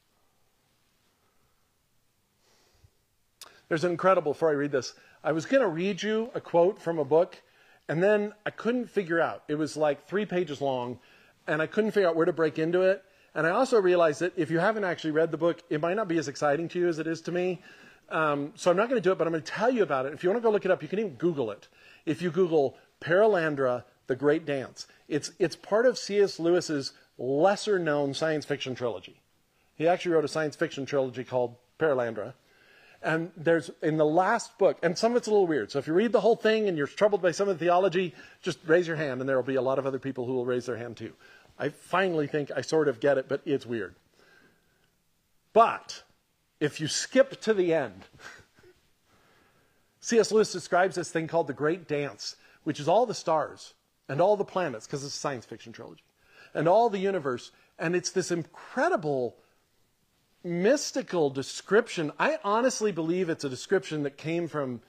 There's 3.70 3.86
an 3.86 3.92
incredible, 3.92 4.34
before 4.34 4.50
I 4.50 4.54
read 4.54 4.72
this, 4.72 4.94
I 5.24 5.32
was 5.32 5.46
going 5.46 5.62
to 5.62 5.68
read 5.68 6.04
you 6.04 6.30
a 6.36 6.42
quote 6.42 6.82
from 6.82 7.00
a 7.00 7.06
book, 7.06 7.42
and 7.88 8.04
then 8.04 8.34
I 8.46 8.50
couldn't 8.50 8.90
figure 8.90 9.22
out. 9.22 9.44
It 9.48 9.56
was 9.56 9.78
like 9.78 10.08
three 10.08 10.26
pages 10.26 10.60
long, 10.60 11.00
and 11.48 11.62
I 11.62 11.68
couldn't 11.68 11.92
figure 11.92 12.10
out 12.10 12.16
where 12.16 12.26
to 12.26 12.34
break 12.34 12.60
into 12.60 12.82
it. 12.82 13.04
And 13.34 13.48
I 13.48 13.52
also 13.52 13.80
realize 13.80 14.20
that 14.20 14.34
if 14.38 14.52
you 14.52 14.60
haven't 14.60 14.84
actually 14.84 15.12
read 15.12 15.32
the 15.32 15.38
book, 15.38 15.62
it 15.70 15.80
might 15.80 15.96
not 15.96 16.08
be 16.08 16.18
as 16.18 16.28
exciting 16.28 16.68
to 16.70 16.80
you 16.80 16.88
as 16.88 17.00
it 17.00 17.08
is 17.08 17.22
to 17.22 17.32
me. 17.32 17.62
Um, 18.10 18.52
so 18.56 18.70
I'm 18.70 18.78
not 18.78 18.90
going 18.90 19.02
to 19.02 19.04
do 19.08 19.14
it, 19.14 19.18
but 19.18 19.26
I'm 19.26 19.32
going 19.32 19.44
to 19.44 19.52
tell 19.52 19.72
you 19.72 19.84
about 19.84 20.06
it. 20.06 20.14
If 20.14 20.24
you 20.24 20.30
want 20.30 20.42
to 20.42 20.46
go 20.46 20.52
look 20.52 20.66
it 20.66 20.72
up, 20.72 20.82
you 20.82 20.90
can 20.90 21.00
even 21.00 21.14
Google 21.14 21.50
it. 21.52 21.70
If 22.06 22.22
you 22.22 22.30
Google 22.30 22.78
Perelandra, 23.00 23.86
the 24.08 24.16
Great 24.18 24.46
Dance, 24.46 24.88
it's, 25.08 25.32
it's 25.40 25.56
part 25.56 25.86
of 25.86 25.98
C.S. 25.98 26.40
Lewis's 26.40 26.92
lesser 27.18 27.80
known 27.80 28.14
science 28.14 28.46
fiction 28.46 28.76
trilogy. 28.76 29.22
He 29.78 29.88
actually 29.88 30.12
wrote 30.12 30.26
a 30.26 30.30
science 30.30 30.56
fiction 30.56 30.86
trilogy 30.86 31.24
called 31.24 31.56
Perelandra. 31.80 32.34
And 33.04 33.32
there's 33.36 33.72
in 33.82 33.98
the 33.98 34.06
last 34.06 34.58
book, 34.60 34.78
and 34.84 34.96
some 34.96 35.14
of 35.14 35.18
it's 35.18 35.28
a 35.28 35.32
little 35.32 35.48
weird. 35.48 35.72
So 35.72 35.80
if 35.80 35.88
you 35.88 35.94
read 35.94 36.12
the 36.12 36.22
whole 36.22 36.36
thing 36.36 36.68
and 36.68 36.78
you're 36.78 36.86
troubled 36.86 37.22
by 37.22 37.32
some 37.32 37.50
of 37.50 37.58
the 37.58 37.66
theology, 37.66 38.14
just 38.44 38.60
raise 38.68 38.88
your 38.88 38.98
hand, 38.98 39.22
and 39.22 39.28
there 39.28 39.38
will 39.38 39.44
be 39.44 39.56
a 39.56 39.62
lot 39.62 39.80
of 39.80 39.88
other 39.88 39.98
people 39.98 40.28
who 40.28 40.34
will 40.34 40.46
raise 40.46 40.68
their 40.68 40.78
hand 40.78 40.98
too. 40.98 41.14
I 41.62 41.70
finally 41.70 42.26
think 42.26 42.50
I 42.56 42.62
sort 42.62 42.88
of 42.88 43.00
get 43.00 43.20
it, 43.20 43.30
but 43.30 43.42
it's 43.46 43.68
weird. 43.68 43.94
But 45.54 46.02
if 46.60 46.82
you 46.82 46.88
skip 46.88 47.40
to 47.42 47.54
the 47.54 47.72
end, 47.72 48.06
C.S. 50.00 50.32
Lewis 50.32 50.52
describes 50.52 50.96
this 50.96 51.12
thing 51.12 51.28
called 51.28 51.46
the 51.46 51.54
Great 51.54 51.88
Dance, 51.88 52.36
which 52.64 52.80
is 52.80 52.88
all 52.88 53.06
the 53.06 53.14
stars 53.14 53.76
and 54.10 54.20
all 54.20 54.36
the 54.36 54.44
planets, 54.44 54.88
because 54.88 55.06
it's 55.06 55.14
a 55.14 55.20
science 55.20 55.46
fiction 55.46 55.72
trilogy, 55.72 56.02
and 56.56 56.68
all 56.68 56.90
the 56.90 56.98
universe. 56.98 57.52
And 57.78 57.96
it's 57.96 58.10
this 58.10 58.32
incredible 58.32 59.36
mystical 60.44 61.30
description. 61.30 62.12
I 62.18 62.40
honestly 62.44 62.92
believe 62.92 63.30
it's 63.30 63.44
a 63.44 63.50
description 63.50 64.02
that 64.04 64.18
came 64.18 64.48
from 64.48 64.82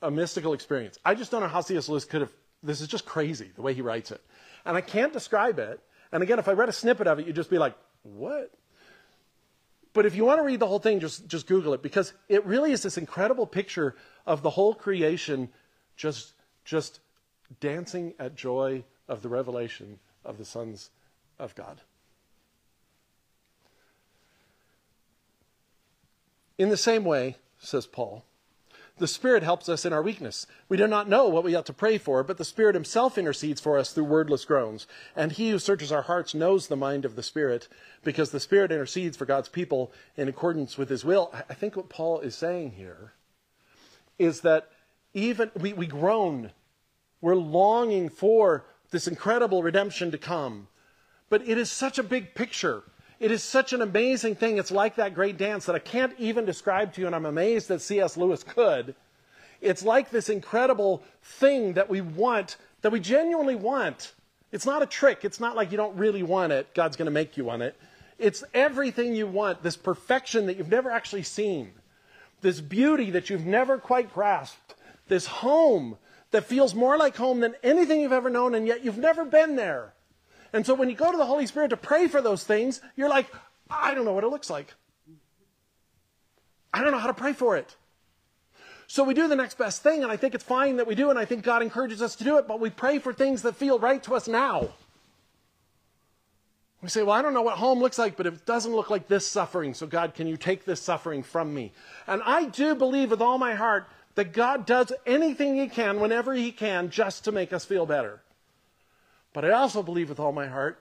a 0.00 0.10
mystical 0.10 0.54
experience. 0.54 0.98
I 1.04 1.14
just 1.14 1.30
don't 1.30 1.42
know 1.42 1.48
how 1.48 1.60
C.S. 1.60 1.90
Lewis 1.90 2.06
could 2.06 2.22
have. 2.22 2.32
This 2.62 2.80
is 2.80 2.88
just 2.88 3.04
crazy 3.04 3.50
the 3.54 3.60
way 3.60 3.74
he 3.74 3.82
writes 3.82 4.10
it. 4.10 4.22
And 4.64 4.78
I 4.78 4.80
can't 4.80 5.12
describe 5.12 5.58
it. 5.58 5.78
And 6.12 6.22
again, 6.22 6.38
if 6.38 6.48
I 6.48 6.52
read 6.52 6.68
a 6.68 6.72
snippet 6.72 7.06
of 7.06 7.18
it, 7.18 7.26
you'd 7.26 7.36
just 7.36 7.50
be 7.50 7.58
like, 7.58 7.74
what? 8.02 8.52
But 9.92 10.04
if 10.04 10.14
you 10.14 10.26
want 10.26 10.40
to 10.40 10.44
read 10.44 10.60
the 10.60 10.66
whole 10.66 10.78
thing, 10.78 11.00
just, 11.00 11.26
just 11.26 11.46
Google 11.46 11.72
it 11.72 11.82
because 11.82 12.12
it 12.28 12.44
really 12.44 12.72
is 12.72 12.82
this 12.82 12.98
incredible 12.98 13.46
picture 13.46 13.96
of 14.26 14.42
the 14.42 14.50
whole 14.50 14.74
creation 14.74 15.48
just, 15.96 16.34
just 16.64 17.00
dancing 17.60 18.12
at 18.18 18.34
joy 18.34 18.84
of 19.08 19.22
the 19.22 19.30
revelation 19.30 19.98
of 20.22 20.36
the 20.36 20.44
sons 20.44 20.90
of 21.38 21.54
God. 21.54 21.80
In 26.58 26.68
the 26.68 26.76
same 26.76 27.04
way, 27.04 27.36
says 27.58 27.86
Paul, 27.86 28.25
the 28.98 29.06
Spirit 29.06 29.42
helps 29.42 29.68
us 29.68 29.84
in 29.84 29.92
our 29.92 30.02
weakness. 30.02 30.46
We 30.68 30.76
do 30.76 30.86
not 30.86 31.08
know 31.08 31.28
what 31.28 31.44
we 31.44 31.54
ought 31.54 31.66
to 31.66 31.72
pray 31.72 31.98
for, 31.98 32.22
but 32.22 32.38
the 32.38 32.44
Spirit 32.44 32.74
Himself 32.74 33.18
intercedes 33.18 33.60
for 33.60 33.76
us 33.76 33.92
through 33.92 34.04
wordless 34.04 34.44
groans. 34.44 34.86
And 35.14 35.32
He 35.32 35.50
who 35.50 35.58
searches 35.58 35.92
our 35.92 36.02
hearts 36.02 36.34
knows 36.34 36.66
the 36.66 36.76
mind 36.76 37.04
of 37.04 37.14
the 37.14 37.22
Spirit, 37.22 37.68
because 38.04 38.30
the 38.30 38.40
Spirit 38.40 38.72
intercedes 38.72 39.16
for 39.16 39.26
God's 39.26 39.50
people 39.50 39.92
in 40.16 40.28
accordance 40.28 40.78
with 40.78 40.88
His 40.88 41.04
will. 41.04 41.30
I 41.48 41.54
think 41.54 41.76
what 41.76 41.90
Paul 41.90 42.20
is 42.20 42.34
saying 42.34 42.72
here 42.72 43.12
is 44.18 44.40
that 44.40 44.70
even 45.12 45.50
we, 45.58 45.74
we 45.74 45.86
groan, 45.86 46.52
we're 47.20 47.36
longing 47.36 48.08
for 48.08 48.64
this 48.90 49.06
incredible 49.06 49.62
redemption 49.62 50.10
to 50.10 50.18
come. 50.18 50.68
But 51.28 51.46
it 51.46 51.58
is 51.58 51.70
such 51.70 51.98
a 51.98 52.02
big 52.02 52.34
picture. 52.34 52.84
It 53.18 53.30
is 53.30 53.42
such 53.42 53.72
an 53.72 53.80
amazing 53.80 54.34
thing. 54.34 54.58
It's 54.58 54.70
like 54.70 54.96
that 54.96 55.14
great 55.14 55.38
dance 55.38 55.64
that 55.66 55.74
I 55.74 55.78
can't 55.80 56.14
even 56.18 56.44
describe 56.44 56.92
to 56.94 57.00
you, 57.00 57.06
and 57.06 57.16
I'm 57.16 57.26
amazed 57.26 57.68
that 57.68 57.80
C.S. 57.80 58.16
Lewis 58.16 58.42
could. 58.42 58.94
It's 59.60 59.82
like 59.82 60.10
this 60.10 60.28
incredible 60.28 61.02
thing 61.22 61.72
that 61.74 61.88
we 61.88 62.02
want, 62.02 62.56
that 62.82 62.92
we 62.92 63.00
genuinely 63.00 63.54
want. 63.54 64.12
It's 64.52 64.66
not 64.66 64.82
a 64.82 64.86
trick. 64.86 65.24
It's 65.24 65.40
not 65.40 65.56
like 65.56 65.70
you 65.70 65.76
don't 65.76 65.96
really 65.96 66.22
want 66.22 66.52
it. 66.52 66.74
God's 66.74 66.96
going 66.96 67.06
to 67.06 67.12
make 67.12 67.36
you 67.36 67.44
want 67.44 67.62
it. 67.62 67.74
It's 68.18 68.44
everything 68.54 69.14
you 69.14 69.26
want, 69.26 69.62
this 69.62 69.76
perfection 69.76 70.46
that 70.46 70.56
you've 70.56 70.70
never 70.70 70.90
actually 70.90 71.22
seen, 71.22 71.72
this 72.40 72.60
beauty 72.60 73.10
that 73.10 73.28
you've 73.28 73.44
never 73.44 73.78
quite 73.78 74.12
grasped, 74.12 74.74
this 75.08 75.26
home 75.26 75.96
that 76.30 76.44
feels 76.44 76.74
more 76.74 76.96
like 76.96 77.16
home 77.16 77.40
than 77.40 77.54
anything 77.62 78.00
you've 78.00 78.12
ever 78.12 78.30
known, 78.30 78.54
and 78.54 78.66
yet 78.66 78.84
you've 78.84 78.98
never 78.98 79.24
been 79.24 79.56
there. 79.56 79.92
And 80.52 80.64
so 80.64 80.74
when 80.74 80.88
you 80.88 80.96
go 80.96 81.10
to 81.10 81.18
the 81.18 81.26
Holy 81.26 81.46
Spirit 81.46 81.70
to 81.70 81.76
pray 81.76 82.08
for 82.08 82.20
those 82.22 82.44
things, 82.44 82.80
you're 82.96 83.08
like, 83.08 83.26
I 83.68 83.94
don't 83.94 84.04
know 84.04 84.12
what 84.12 84.24
it 84.24 84.28
looks 84.28 84.50
like. 84.50 84.74
I 86.72 86.82
don't 86.82 86.92
know 86.92 86.98
how 86.98 87.06
to 87.06 87.14
pray 87.14 87.32
for 87.32 87.56
it. 87.56 87.76
So 88.86 89.02
we 89.02 89.14
do 89.14 89.26
the 89.26 89.36
next 89.36 89.58
best 89.58 89.82
thing, 89.82 90.02
and 90.02 90.12
I 90.12 90.16
think 90.16 90.34
it's 90.34 90.44
fine 90.44 90.76
that 90.76 90.86
we 90.86 90.94
do, 90.94 91.10
and 91.10 91.18
I 91.18 91.24
think 91.24 91.42
God 91.42 91.62
encourages 91.62 92.00
us 92.02 92.14
to 92.16 92.24
do 92.24 92.38
it, 92.38 92.46
but 92.46 92.60
we 92.60 92.70
pray 92.70 92.98
for 92.98 93.12
things 93.12 93.42
that 93.42 93.56
feel 93.56 93.78
right 93.78 94.02
to 94.04 94.14
us 94.14 94.28
now. 94.28 94.68
We 96.82 96.88
say, 96.88 97.02
Well, 97.02 97.16
I 97.16 97.22
don't 97.22 97.34
know 97.34 97.42
what 97.42 97.58
home 97.58 97.80
looks 97.80 97.98
like, 97.98 98.16
but 98.16 98.26
it 98.26 98.46
doesn't 98.46 98.74
look 98.74 98.90
like 98.90 99.08
this 99.08 99.26
suffering, 99.26 99.74
so 99.74 99.86
God, 99.86 100.14
can 100.14 100.28
you 100.28 100.36
take 100.36 100.64
this 100.64 100.80
suffering 100.80 101.24
from 101.24 101.52
me? 101.52 101.72
And 102.06 102.22
I 102.24 102.44
do 102.44 102.76
believe 102.76 103.10
with 103.10 103.20
all 103.20 103.38
my 103.38 103.54
heart 103.54 103.88
that 104.14 104.32
God 104.32 104.66
does 104.66 104.92
anything 105.04 105.56
He 105.56 105.68
can 105.68 105.98
whenever 105.98 106.34
He 106.34 106.52
can 106.52 106.90
just 106.90 107.24
to 107.24 107.32
make 107.32 107.52
us 107.52 107.64
feel 107.64 107.86
better. 107.86 108.20
But 109.36 109.44
I 109.44 109.50
also 109.50 109.82
believe 109.82 110.08
with 110.08 110.18
all 110.18 110.32
my 110.32 110.46
heart 110.46 110.78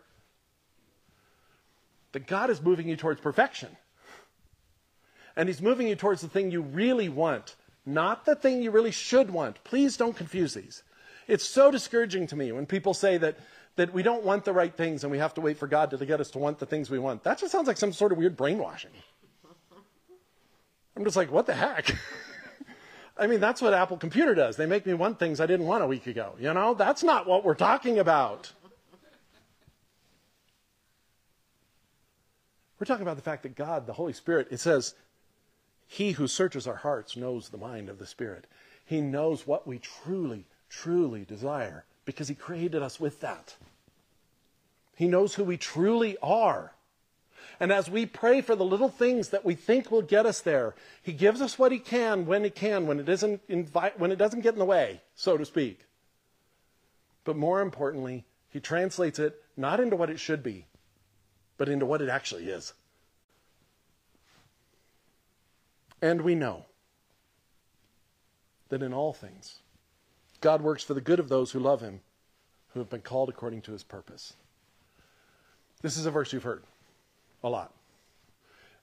that 2.14 2.26
God 2.26 2.50
is 2.50 2.62
moving 2.62 2.88
you 2.88 2.96
towards 2.96 3.20
perfection. 3.20 3.68
And 5.36 5.50
He's 5.50 5.62
moving 5.62 5.90
you 5.90 5.96
towards 5.98 6.22
the 6.22 6.30
thing 6.30 6.52
you 6.52 6.62
really 6.62 7.10
want, 7.10 7.58
not 7.86 8.24
the 8.24 8.34
thing 8.34 8.62
you 8.62 8.72
really 8.72 8.92
should 8.92 9.30
want. 9.30 9.62
Please 9.66 9.98
don't 9.98 10.16
confuse 10.16 10.54
these. 10.54 10.84
It's 11.28 11.44
so 11.44 11.70
discouraging 11.70 12.28
to 12.28 12.38
me 12.38 12.54
when 12.54 12.66
people 12.66 12.94
say 12.94 13.18
that, 13.18 13.38
that 13.76 13.94
we 13.94 14.04
don't 14.04 14.24
want 14.24 14.46
the 14.46 14.54
right 14.54 14.74
things 14.74 15.04
and 15.04 15.12
we 15.12 15.18
have 15.18 15.34
to 15.34 15.42
wait 15.42 15.58
for 15.58 15.68
God 15.68 15.90
to 15.90 16.06
get 16.06 16.22
us 16.22 16.32
to 16.32 16.38
want 16.38 16.60
the 16.60 16.66
things 16.66 16.90
we 16.90 16.98
want. 16.98 17.26
That 17.26 17.40
just 17.40 17.52
sounds 17.52 17.68
like 17.68 17.76
some 17.76 17.92
sort 17.92 18.14
of 18.14 18.18
weird 18.18 18.38
brainwashing. 18.38 18.92
I'm 20.96 21.04
just 21.04 21.18
like, 21.18 21.30
what 21.30 21.46
the 21.46 21.56
heck? 21.56 21.94
I 23.18 23.28
mean, 23.28 23.40
that's 23.40 23.62
what 23.62 23.74
Apple 23.74 23.98
Computer 23.98 24.36
does. 24.36 24.58
They 24.58 24.66
make 24.66 24.86
me 24.86 24.94
want 24.94 25.20
things 25.20 25.40
I 25.40 25.46
didn't 25.46 25.66
want 25.66 25.84
a 25.84 25.88
week 25.88 26.06
ago. 26.08 26.34
You 26.40 26.54
know, 26.54 26.74
that's 26.74 27.04
not 27.04 27.28
what 27.28 27.46
we're 27.46 27.56
talking 27.56 27.98
about. 27.98 28.52
We're 32.78 32.86
talking 32.86 33.04
about 33.04 33.16
the 33.16 33.24
fact 33.24 33.44
that 33.44 33.56
God, 33.56 33.88
the 33.88 33.94
Holy 33.94 34.12
Spirit, 34.12 34.50
it 34.52 34.60
says, 34.60 34.96
He 35.88 36.12
who 36.12 36.28
searches 36.28 36.68
our 36.68 36.76
hearts 36.76 37.16
knows 37.16 37.48
the 37.48 37.58
mind 37.58 37.90
of 37.90 38.00
the 38.00 38.06
Spirit. 38.06 38.48
He 38.86 39.00
knows 39.00 39.48
what 39.48 39.66
we 39.66 39.80
truly, 39.80 40.46
truly 40.70 41.24
desire 41.24 41.86
because 42.04 42.28
He 42.28 42.36
created 42.36 42.84
us 42.84 43.00
with 43.00 43.22
that. 43.22 43.56
He 44.96 45.08
knows 45.08 45.36
who 45.36 45.46
we 45.46 45.58
truly 45.58 46.18
are. 46.22 46.74
And 47.60 47.72
as 47.72 47.90
we 47.90 48.06
pray 48.06 48.42
for 48.42 48.56
the 48.56 48.66
little 48.66 48.90
things 48.90 49.30
that 49.30 49.46
we 49.46 49.56
think 49.56 49.90
will 49.90 50.02
get 50.02 50.26
us 50.26 50.42
there, 50.42 50.76
He 51.02 51.14
gives 51.14 51.42
us 51.42 51.58
what 51.58 51.72
He 51.72 51.80
can 51.80 52.26
when 52.26 52.44
He 52.44 52.50
can, 52.50 52.88
when 52.88 53.00
it, 53.00 53.08
isn't 53.08 53.42
invite, 53.48 54.00
when 54.00 54.12
it 54.12 54.18
doesn't 54.18 54.42
get 54.42 54.54
in 54.54 54.60
the 54.60 54.66
way, 54.66 55.02
so 55.16 55.38
to 55.38 55.46
speak. 55.46 55.86
But 57.24 57.38
more 57.38 57.62
importantly, 57.62 58.26
He 58.50 58.60
translates 58.60 59.20
it 59.20 59.42
not 59.56 59.80
into 59.80 59.96
what 59.96 60.10
it 60.10 60.20
should 60.20 60.44
be, 60.44 60.66
but 61.58 61.70
into 61.70 61.86
what 61.86 62.02
it 62.02 62.10
actually 62.10 62.50
is. 62.50 62.74
And 66.02 66.22
we 66.22 66.36
know 66.36 66.66
that 68.70 68.84
in 68.84 68.94
all 68.94 69.14
things, 69.14 69.60
God 70.42 70.62
works 70.62 70.84
for 70.84 70.94
the 70.94 71.02
good 71.02 71.20
of 71.20 71.30
those 71.30 71.52
who 71.52 71.60
love 71.60 71.82
Him, 71.82 72.02
who 72.74 72.80
have 72.80 72.90
been 72.90 73.02
called 73.02 73.30
according 73.30 73.62
to 73.64 73.72
His 73.72 73.84
purpose. 73.84 74.34
This 75.82 75.98
is 75.98 76.06
a 76.06 76.12
verse 76.12 76.34
you've 76.34 76.44
heard 76.44 76.64
a 77.46 77.50
lot. 77.50 77.72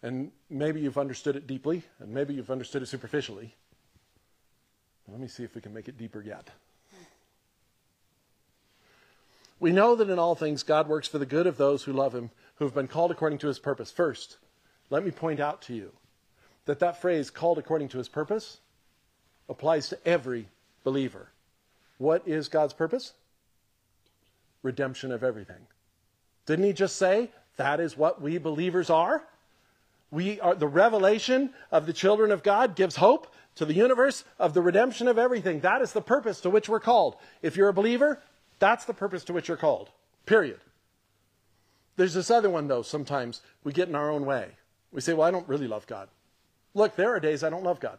And 0.03 0.31
maybe 0.49 0.81
you've 0.81 0.99
understood 0.99 1.37
it 1.37 1.47
deeply, 1.47 1.83
and 1.99 2.13
maybe 2.13 2.33
you've 2.33 2.51
understood 2.51 2.83
it 2.83 2.87
superficially. 2.87 3.55
Let 5.09 5.21
me 5.21 5.29
see 5.29 5.45
if 5.45 5.55
we 5.55 5.61
can 5.61 5.75
make 5.75 5.89
it 5.89 5.99
deeper 5.99 6.23
yet. 6.23 6.49
We 9.61 9.73
know 9.73 9.95
that 9.97 10.11
in 10.11 10.19
all 10.19 10.35
things 10.35 10.63
God 10.63 10.89
works 10.89 11.07
for 11.07 11.19
the 11.19 11.27
good 11.27 11.47
of 11.47 11.57
those 11.57 11.85
who 11.85 11.93
love 11.93 12.15
him, 12.15 12.31
who 12.57 12.65
have 12.65 12.75
been 12.75 12.89
called 12.89 13.11
according 13.11 13.39
to 13.39 13.49
his 13.49 13.59
purpose. 13.59 13.91
First, 13.91 14.39
let 14.91 15.05
me 15.05 15.11
point 15.11 15.39
out 15.39 15.63
to 15.63 15.75
you 15.75 15.93
that 16.65 16.79
that 16.79 17.01
phrase, 17.01 17.31
called 17.31 17.59
according 17.59 17.89
to 17.89 17.99
his 17.99 18.09
purpose, 18.09 18.59
applies 19.49 19.89
to 19.89 19.99
every 20.07 20.49
believer. 20.85 21.29
What 21.99 22.27
is 22.27 22.49
God's 22.49 22.73
purpose? 22.73 23.13
Redemption 24.63 25.13
of 25.13 25.23
everything. 25.23 25.67
Didn't 26.47 26.65
he 26.65 26.73
just 26.73 26.97
say 26.97 27.31
that 27.57 27.81
is 27.81 27.97
what 27.97 28.21
we 28.21 28.39
believers 28.39 28.91
are? 28.91 29.25
We 30.11 30.41
are 30.41 30.55
the 30.55 30.69
revelation 30.69 31.51
of 31.71 31.87
the 31.87 31.93
children 31.93 32.33
of 32.33 32.43
God 32.43 32.77
gives 32.77 32.97
hope 32.97 33.33
to 33.57 33.65
the 33.65 33.75
universe 33.75 34.25
of 34.39 34.55
the 34.55 34.63
redemption 34.63 35.09
of 35.09 35.19
everything. 35.19 35.61
That 35.61 35.83
is 35.83 35.93
the 35.93 36.03
purpose 36.03 36.41
to 36.43 36.51
which 36.51 36.69
we're 36.69 36.81
called. 36.81 37.17
If 37.41 37.57
you're 37.57 37.69
a 37.69 37.75
believer, 37.75 38.21
that's 38.59 38.85
the 38.85 38.95
purpose 38.95 39.25
to 39.25 39.33
which 39.33 39.49
you're 39.49 39.57
called. 39.57 39.91
Period. 40.27 40.61
There's 41.97 42.15
this 42.15 42.31
other 42.31 42.49
one, 42.49 42.69
though, 42.69 42.83
sometimes 42.83 43.43
we 43.65 43.73
get 43.73 43.89
in 43.89 43.95
our 43.95 44.11
own 44.11 44.25
way. 44.25 44.49
We 44.93 45.01
say, 45.01 45.13
Well, 45.13 45.27
I 45.27 45.31
don't 45.31 45.49
really 45.49 45.69
love 45.69 45.87
God. 45.87 46.09
Look, 46.75 46.97
there 46.97 47.15
are 47.15 47.21
days 47.21 47.43
I 47.43 47.51
don't 47.51 47.65
love 47.65 47.81
God. 47.81 47.99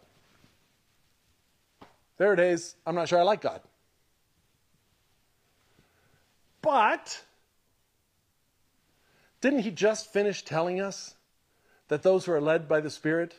There 2.18 2.32
are 2.32 2.36
days 2.36 2.76
I'm 2.86 2.96
not 2.96 3.10
sure 3.10 3.20
I 3.20 3.24
like 3.24 3.42
God. 3.42 3.62
But, 6.62 7.22
didn't 9.44 9.60
he 9.60 9.72
just 9.72 10.14
finish 10.14 10.42
telling 10.42 10.80
us 10.80 11.16
that 11.90 12.02
those 12.02 12.24
who 12.24 12.32
are 12.32 12.40
led 12.40 12.70
by 12.70 12.80
the 12.80 12.90
Spirit 12.90 13.36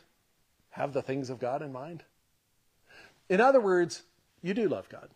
have 0.69 0.93
the 0.93 1.01
things 1.01 1.31
of 1.31 1.39
God 1.39 1.63
in 1.63 1.71
mind? 1.71 2.03
In 3.27 3.41
other 3.41 3.59
words, 3.59 4.03
you 4.43 4.53
do 4.53 4.69
love 4.69 4.87
God, 4.87 5.09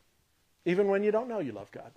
even 0.65 0.87
when 0.87 1.03
you 1.03 1.11
don't 1.11 1.29
know 1.29 1.37
you 1.37 1.51
love 1.51 1.71
God. 1.71 1.91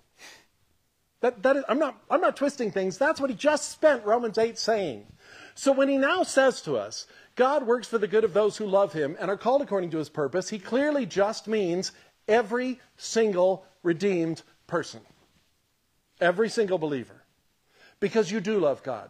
That, 1.21 1.41
that 1.41 1.55
is, 1.55 1.63
I'm, 1.67 1.79
not, 1.79 1.97
I'm 2.07 2.21
not 2.21 2.37
twisting 2.37 2.69
things. 2.69 2.99
That's 2.99 3.19
what 3.19 3.31
he 3.31 3.35
just 3.35 3.71
spent 3.71 4.05
Romans 4.05 4.37
8 4.37 4.59
saying. 4.59 5.07
So 5.55 5.71
when 5.71 5.89
he 5.89 5.97
now 5.97 6.21
says 6.21 6.61
to 6.61 6.75
us, 6.75 7.07
God 7.35 7.65
works 7.65 7.87
for 7.87 7.97
the 7.97 8.07
good 8.07 8.23
of 8.23 8.35
those 8.35 8.57
who 8.57 8.67
love 8.67 8.93
him 8.93 9.17
and 9.19 9.31
are 9.31 9.37
called 9.37 9.63
according 9.63 9.89
to 9.89 9.97
his 9.97 10.09
purpose, 10.09 10.49
he 10.49 10.59
clearly 10.59 11.07
just 11.07 11.47
means 11.47 11.93
every 12.27 12.79
single 12.97 13.65
redeemed 13.81 14.43
person. 14.67 15.01
Every 16.21 16.49
single 16.49 16.77
believer. 16.77 17.22
Because 18.03 18.29
you 18.29 18.41
do 18.41 18.59
love 18.59 18.83
God. 18.83 19.09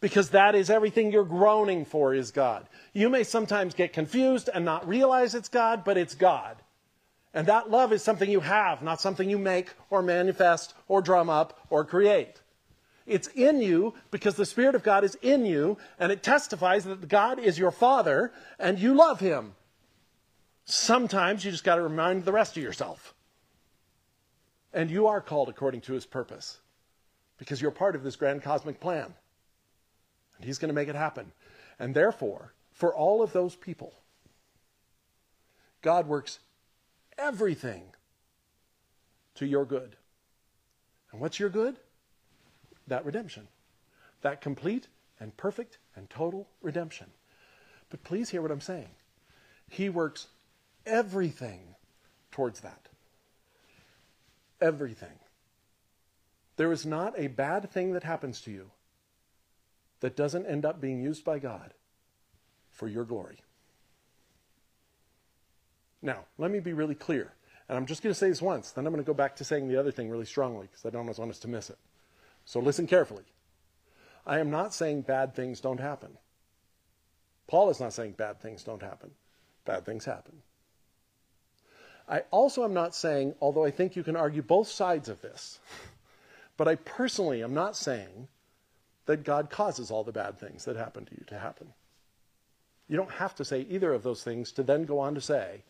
Because 0.00 0.28
that 0.28 0.54
is 0.54 0.68
everything 0.68 1.10
you're 1.10 1.24
groaning 1.24 1.86
for 1.86 2.12
is 2.12 2.30
God. 2.30 2.68
You 2.92 3.08
may 3.08 3.24
sometimes 3.24 3.72
get 3.72 3.94
confused 3.94 4.50
and 4.52 4.66
not 4.66 4.86
realize 4.86 5.34
it's 5.34 5.48
God, 5.48 5.82
but 5.82 5.96
it's 5.96 6.14
God. 6.14 6.58
And 7.32 7.46
that 7.46 7.70
love 7.70 7.90
is 7.90 8.02
something 8.02 8.30
you 8.30 8.40
have, 8.40 8.82
not 8.82 9.00
something 9.00 9.30
you 9.30 9.38
make 9.38 9.72
or 9.88 10.02
manifest 10.02 10.74
or 10.88 11.00
drum 11.00 11.30
up 11.30 11.58
or 11.70 11.86
create. 11.86 12.42
It's 13.06 13.28
in 13.28 13.62
you 13.62 13.94
because 14.10 14.34
the 14.34 14.44
Spirit 14.44 14.74
of 14.74 14.82
God 14.82 15.04
is 15.04 15.16
in 15.22 15.46
you, 15.46 15.78
and 15.98 16.12
it 16.12 16.22
testifies 16.22 16.84
that 16.84 17.08
God 17.08 17.38
is 17.38 17.58
your 17.58 17.70
Father 17.70 18.30
and 18.58 18.78
you 18.78 18.92
love 18.92 19.20
Him. 19.20 19.54
Sometimes 20.66 21.46
you 21.46 21.50
just 21.50 21.64
got 21.64 21.76
to 21.76 21.82
remind 21.82 22.26
the 22.26 22.32
rest 22.32 22.58
of 22.58 22.62
yourself. 22.62 23.14
And 24.70 24.90
you 24.90 25.06
are 25.06 25.22
called 25.22 25.48
according 25.48 25.80
to 25.80 25.94
His 25.94 26.04
purpose 26.04 26.58
because 27.38 27.60
you're 27.60 27.70
part 27.70 27.96
of 27.96 28.02
this 28.02 28.16
grand 28.16 28.42
cosmic 28.42 28.80
plan. 28.80 29.14
And 30.36 30.44
He's 30.44 30.58
going 30.58 30.68
to 30.68 30.74
make 30.74 30.88
it 30.88 30.94
happen. 30.94 31.32
And 31.78 31.94
therefore, 31.94 32.52
for 32.72 32.94
all 32.94 33.22
of 33.22 33.32
those 33.32 33.54
people, 33.54 33.94
God 35.82 36.06
works 36.06 36.38
everything 37.18 37.82
to 39.36 39.46
your 39.46 39.64
good. 39.64 39.96
And 41.12 41.20
what's 41.20 41.38
your 41.38 41.48
good? 41.48 41.76
That 42.88 43.04
redemption. 43.04 43.48
That 44.22 44.40
complete 44.40 44.88
and 45.20 45.36
perfect 45.36 45.78
and 45.94 46.08
total 46.10 46.48
redemption. 46.62 47.06
But 47.90 48.02
please 48.02 48.30
hear 48.30 48.42
what 48.42 48.50
I'm 48.50 48.60
saying. 48.60 48.88
He 49.68 49.88
works 49.88 50.26
everything 50.86 51.60
towards 52.32 52.60
that. 52.60 52.88
Everything. 54.60 55.18
There 56.56 56.72
is 56.72 56.86
not 56.86 57.18
a 57.18 57.26
bad 57.26 57.70
thing 57.70 57.92
that 57.92 58.04
happens 58.04 58.40
to 58.42 58.50
you 58.50 58.70
that 60.00 60.16
doesn't 60.16 60.46
end 60.46 60.64
up 60.64 60.80
being 60.80 61.02
used 61.02 61.24
by 61.24 61.38
God 61.38 61.74
for 62.70 62.88
your 62.88 63.04
glory. 63.04 63.38
Now, 66.02 66.26
let 66.36 66.50
me 66.50 66.60
be 66.60 66.72
really 66.72 66.94
clear. 66.94 67.32
And 67.68 67.78
I'm 67.78 67.86
just 67.86 68.02
going 68.02 68.12
to 68.12 68.18
say 68.18 68.28
this 68.28 68.42
once, 68.42 68.72
then 68.72 68.86
I'm 68.86 68.92
going 68.92 69.02
to 69.02 69.06
go 69.06 69.14
back 69.14 69.36
to 69.36 69.44
saying 69.44 69.68
the 69.68 69.80
other 69.80 69.90
thing 69.90 70.10
really 70.10 70.26
strongly 70.26 70.66
because 70.66 70.84
I 70.84 70.90
don't 70.90 71.06
want 71.06 71.30
us 71.30 71.38
to 71.40 71.48
miss 71.48 71.70
it. 71.70 71.78
So 72.44 72.60
listen 72.60 72.86
carefully. 72.86 73.24
I 74.26 74.38
am 74.38 74.50
not 74.50 74.74
saying 74.74 75.02
bad 75.02 75.34
things 75.34 75.60
don't 75.60 75.80
happen. 75.80 76.18
Paul 77.46 77.70
is 77.70 77.80
not 77.80 77.92
saying 77.92 78.12
bad 78.12 78.40
things 78.40 78.62
don't 78.62 78.82
happen. 78.82 79.10
Bad 79.64 79.86
things 79.86 80.04
happen. 80.04 80.42
I 82.08 82.20
also 82.30 82.64
am 82.64 82.74
not 82.74 82.94
saying, 82.94 83.34
although 83.40 83.64
I 83.64 83.70
think 83.70 83.96
you 83.96 84.02
can 84.02 84.16
argue 84.16 84.42
both 84.42 84.68
sides 84.68 85.08
of 85.08 85.22
this, 85.22 85.58
but 86.56 86.68
I 86.68 86.76
personally 86.76 87.42
am 87.42 87.54
not 87.54 87.76
saying 87.76 88.28
that 89.06 89.24
God 89.24 89.50
causes 89.50 89.90
all 89.90 90.04
the 90.04 90.12
bad 90.12 90.38
things 90.38 90.64
that 90.64 90.76
happen 90.76 91.04
to 91.04 91.12
you 91.12 91.24
to 91.26 91.38
happen. 91.38 91.72
You 92.88 92.96
don't 92.96 93.10
have 93.12 93.34
to 93.36 93.44
say 93.44 93.66
either 93.68 93.92
of 93.92 94.02
those 94.02 94.22
things 94.22 94.52
to 94.52 94.62
then 94.62 94.84
go 94.84 94.98
on 94.98 95.14
to 95.14 95.20
say, 95.20 95.62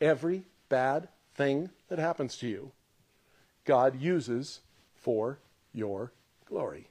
every 0.00 0.44
bad 0.68 1.08
thing 1.34 1.70
that 1.88 1.98
happens 1.98 2.36
to 2.38 2.48
you, 2.48 2.72
God 3.64 4.00
uses 4.00 4.60
for 4.94 5.38
your 5.72 6.12
glory. 6.46 6.88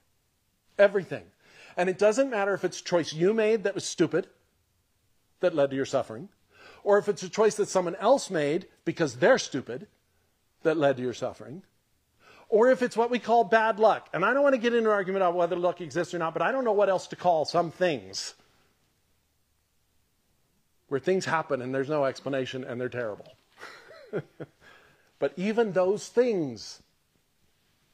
Everything. 0.77 1.23
And 1.75 1.89
it 1.89 1.97
doesn't 1.97 2.29
matter 2.29 2.53
if 2.53 2.63
it's 2.63 2.81
a 2.81 2.83
choice 2.83 3.13
you 3.13 3.33
made 3.33 3.63
that 3.63 3.75
was 3.75 3.85
stupid, 3.85 4.27
that 5.39 5.55
led 5.55 5.69
to 5.69 5.75
your 5.75 5.85
suffering, 5.85 6.29
or 6.83 6.97
if 6.97 7.09
it's 7.09 7.23
a 7.23 7.29
choice 7.29 7.55
that 7.55 7.69
someone 7.69 7.95
else 7.95 8.29
made 8.29 8.67
because 8.85 9.17
they're 9.17 9.37
stupid, 9.37 9.87
that 10.63 10.77
led 10.77 10.97
to 10.97 11.03
your 11.03 11.13
suffering, 11.13 11.63
or 12.49 12.71
if 12.71 12.81
it's 12.81 12.97
what 12.97 13.11
we 13.11 13.19
call 13.19 13.43
bad 13.43 13.79
luck. 13.79 14.09
And 14.11 14.25
I 14.25 14.33
don't 14.33 14.43
want 14.43 14.55
to 14.55 14.61
get 14.61 14.73
into 14.73 14.89
an 14.89 14.95
argument 14.95 15.23
about 15.23 15.35
whether 15.35 15.55
luck 15.55 15.81
exists 15.81 16.13
or 16.13 16.19
not, 16.19 16.33
but 16.33 16.41
I 16.41 16.51
don't 16.51 16.65
know 16.65 16.73
what 16.73 16.89
else 16.89 17.07
to 17.07 17.15
call 17.15 17.45
some 17.45 17.71
things 17.71 18.33
where 20.89 20.99
things 20.99 21.25
happen 21.25 21.61
and 21.61 21.73
there's 21.73 21.89
no 21.89 22.05
explanation 22.05 22.63
and 22.63 22.81
they're 22.81 22.89
terrible. 22.89 23.31
but 25.19 25.33
even 25.37 25.71
those 25.71 26.07
things, 26.07 26.81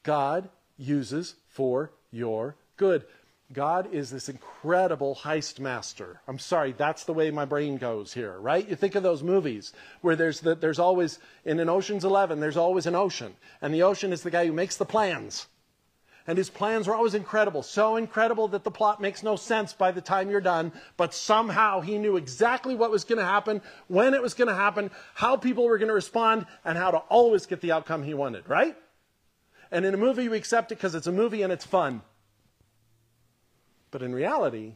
God 0.02 0.48
uses 0.78 1.34
for 1.48 1.92
your 2.10 2.56
good. 2.76 3.04
God 3.52 3.94
is 3.94 4.10
this 4.10 4.28
incredible 4.28 5.14
heist 5.14 5.60
master. 5.60 6.20
I'm 6.26 6.38
sorry, 6.38 6.72
that's 6.72 7.04
the 7.04 7.12
way 7.12 7.30
my 7.30 7.44
brain 7.44 7.76
goes 7.76 8.12
here, 8.12 8.36
right? 8.38 8.68
You 8.68 8.74
think 8.74 8.96
of 8.96 9.04
those 9.04 9.22
movies 9.22 9.72
where 10.00 10.16
there's 10.16 10.40
the, 10.40 10.56
there's 10.56 10.80
always 10.80 11.20
in 11.44 11.60
an 11.60 11.68
Ocean's 11.68 12.04
11, 12.04 12.40
there's 12.40 12.56
always 12.56 12.86
an 12.86 12.96
ocean, 12.96 13.36
and 13.62 13.72
the 13.72 13.84
ocean 13.84 14.12
is 14.12 14.22
the 14.22 14.32
guy 14.32 14.46
who 14.46 14.52
makes 14.52 14.76
the 14.76 14.84
plans. 14.84 15.46
And 16.26 16.36
his 16.36 16.50
plans 16.50 16.88
are 16.88 16.94
always 16.96 17.14
incredible, 17.14 17.62
so 17.62 17.94
incredible 17.94 18.48
that 18.48 18.64
the 18.64 18.70
plot 18.72 19.00
makes 19.00 19.22
no 19.22 19.36
sense 19.36 19.72
by 19.72 19.92
the 19.92 20.00
time 20.00 20.28
you're 20.28 20.40
done, 20.40 20.72
but 20.96 21.14
somehow 21.14 21.80
he 21.80 21.98
knew 21.98 22.16
exactly 22.16 22.74
what 22.74 22.90
was 22.90 23.04
going 23.04 23.20
to 23.20 23.24
happen, 23.24 23.62
when 23.86 24.12
it 24.12 24.22
was 24.22 24.34
going 24.34 24.48
to 24.48 24.54
happen, 24.54 24.90
how 25.14 25.36
people 25.36 25.66
were 25.66 25.78
going 25.78 25.86
to 25.86 25.94
respond, 25.94 26.46
and 26.64 26.76
how 26.76 26.90
to 26.90 26.98
always 26.98 27.46
get 27.46 27.60
the 27.60 27.70
outcome 27.70 28.02
he 28.02 28.12
wanted, 28.12 28.48
right? 28.48 28.76
And 29.70 29.84
in 29.84 29.94
a 29.94 29.98
movie, 29.98 30.24
you 30.24 30.34
accept 30.34 30.72
it 30.72 30.78
because 30.78 30.96
it's 30.96 31.06
a 31.06 31.12
movie 31.12 31.42
and 31.42 31.52
it's 31.52 31.64
fun. 31.64 32.02
But 33.90 34.02
in 34.02 34.14
reality, 34.14 34.74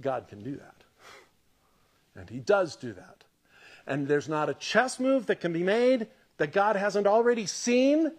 God 0.00 0.28
can 0.28 0.42
do 0.42 0.56
that. 0.56 0.74
And 2.14 2.28
He 2.28 2.40
does 2.40 2.76
do 2.76 2.92
that. 2.94 3.24
And 3.86 4.08
there's 4.08 4.28
not 4.28 4.50
a 4.50 4.54
chess 4.54 4.98
move 4.98 5.26
that 5.26 5.40
can 5.40 5.52
be 5.52 5.62
made 5.62 6.08
that 6.38 6.52
God 6.52 6.76
hasn't 6.76 7.06
already 7.06 7.46
seen 7.46 8.12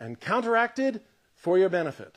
and 0.00 0.20
counteracted 0.20 1.00
for 1.34 1.58
your 1.58 1.68
benefit. 1.68 2.16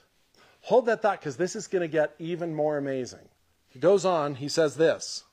Hold 0.62 0.86
that 0.86 1.02
thought 1.02 1.20
because 1.20 1.38
this 1.38 1.56
is 1.56 1.68
going 1.68 1.82
to 1.82 1.88
get 1.88 2.14
even 2.20 2.54
more 2.54 2.78
amazing. 2.78 3.28
He 3.70 3.80
goes 3.80 4.06
on, 4.06 4.36
he 4.36 4.48
says 4.48 4.76
this 4.76 5.24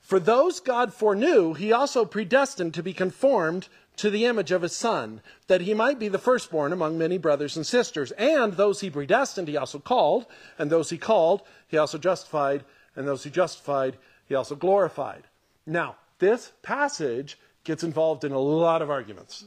For 0.00 0.18
those 0.18 0.60
God 0.60 0.94
foreknew, 0.94 1.54
He 1.54 1.72
also 1.72 2.04
predestined 2.04 2.74
to 2.74 2.82
be 2.82 2.92
conformed 2.92 3.68
to 4.00 4.08
the 4.08 4.24
image 4.24 4.50
of 4.50 4.62
his 4.62 4.74
son, 4.74 5.20
that 5.46 5.60
he 5.60 5.74
might 5.74 5.98
be 5.98 6.08
the 6.08 6.18
firstborn 6.18 6.72
among 6.72 6.96
many 6.96 7.18
brothers 7.18 7.54
and 7.54 7.66
sisters. 7.66 8.12
And 8.12 8.54
those 8.54 8.80
he 8.80 8.88
predestined, 8.88 9.46
he 9.46 9.58
also 9.58 9.78
called, 9.78 10.24
and 10.58 10.70
those 10.70 10.88
he 10.88 10.96
called, 10.96 11.42
he 11.68 11.76
also 11.76 11.98
justified, 11.98 12.64
and 12.96 13.06
those 13.06 13.24
he 13.24 13.30
justified, 13.30 13.98
he 14.24 14.34
also 14.34 14.54
glorified. 14.54 15.24
Now, 15.66 15.96
this 16.18 16.52
passage 16.62 17.38
gets 17.64 17.84
involved 17.84 18.24
in 18.24 18.32
a 18.32 18.38
lot 18.38 18.80
of 18.80 18.88
arguments. 18.88 19.44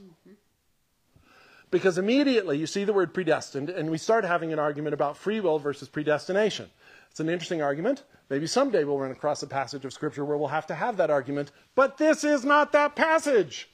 Because 1.71 1.97
immediately 1.97 2.59
you 2.59 2.67
see 2.67 2.83
the 2.83 2.93
word 2.93 3.11
predestined, 3.11 3.71
and 3.71 3.89
we 3.89 3.97
start 3.97 4.23
having 4.23 4.53
an 4.53 4.59
argument 4.59 4.93
about 4.93 5.17
free 5.17 5.39
will 5.39 5.57
versus 5.57 5.89
predestination. 5.89 6.69
It's 7.09 7.19
an 7.19 7.27
interesting 7.27 7.63
argument. 7.63 8.03
Maybe 8.29 8.45
someday 8.45 8.83
we'll 8.83 8.99
run 8.99 9.09
across 9.09 9.41
a 9.41 9.47
passage 9.47 9.83
of 9.83 9.93
Scripture 9.93 10.23
where 10.23 10.37
we'll 10.37 10.49
have 10.49 10.67
to 10.67 10.75
have 10.75 10.97
that 10.97 11.09
argument, 11.09 11.51
but 11.73 11.97
this 11.97 12.23
is 12.23 12.45
not 12.45 12.71
that 12.73 12.95
passage. 12.95 13.67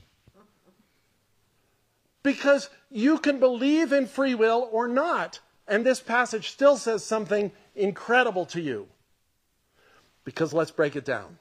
Because 2.23 2.69
you 2.89 3.17
can 3.19 3.39
believe 3.39 3.93
in 3.93 4.07
free 4.07 4.35
will 4.35 4.67
or 4.71 4.87
not, 4.87 5.39
and 5.67 5.85
this 5.85 6.01
passage 6.01 6.49
still 6.49 6.77
says 6.77 7.05
something 7.05 7.51
incredible 7.75 8.45
to 8.47 8.61
you. 8.61 8.87
Because 10.23 10.53
let's 10.53 10.71
break 10.71 10.95
it 10.95 11.05
down. 11.05 11.37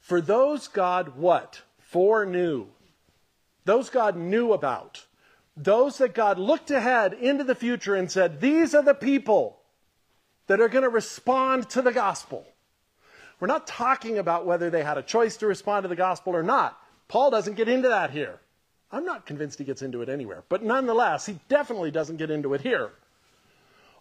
For 0.00 0.20
those 0.20 0.68
God 0.68 1.16
what? 1.16 1.62
Foreknew. 1.78 2.66
Those 3.64 3.90
God 3.90 4.16
knew 4.16 4.52
about. 4.52 5.04
Those 5.56 5.98
that 5.98 6.14
God 6.14 6.38
looked 6.38 6.70
ahead 6.70 7.12
into 7.12 7.44
the 7.44 7.54
future 7.54 7.94
and 7.94 8.10
said, 8.10 8.40
These 8.40 8.74
are 8.74 8.82
the 8.82 8.94
people 8.94 9.58
that 10.46 10.60
are 10.60 10.68
going 10.68 10.82
to 10.82 10.88
respond 10.88 11.68
to 11.70 11.82
the 11.82 11.92
gospel. 11.92 12.46
We're 13.40 13.48
not 13.48 13.66
talking 13.66 14.18
about 14.18 14.46
whether 14.46 14.70
they 14.70 14.82
had 14.82 14.98
a 14.98 15.02
choice 15.02 15.36
to 15.38 15.46
respond 15.46 15.84
to 15.84 15.88
the 15.88 15.96
gospel 15.96 16.34
or 16.34 16.42
not. 16.42 16.80
Paul 17.06 17.30
doesn't 17.30 17.54
get 17.54 17.68
into 17.68 17.88
that 17.88 18.10
here. 18.10 18.40
I'm 18.90 19.04
not 19.04 19.26
convinced 19.26 19.58
he 19.58 19.64
gets 19.64 19.82
into 19.82 20.02
it 20.02 20.08
anywhere, 20.08 20.44
but 20.48 20.62
nonetheless, 20.62 21.26
he 21.26 21.38
definitely 21.48 21.90
doesn't 21.90 22.16
get 22.16 22.30
into 22.30 22.54
it 22.54 22.62
here. 22.62 22.90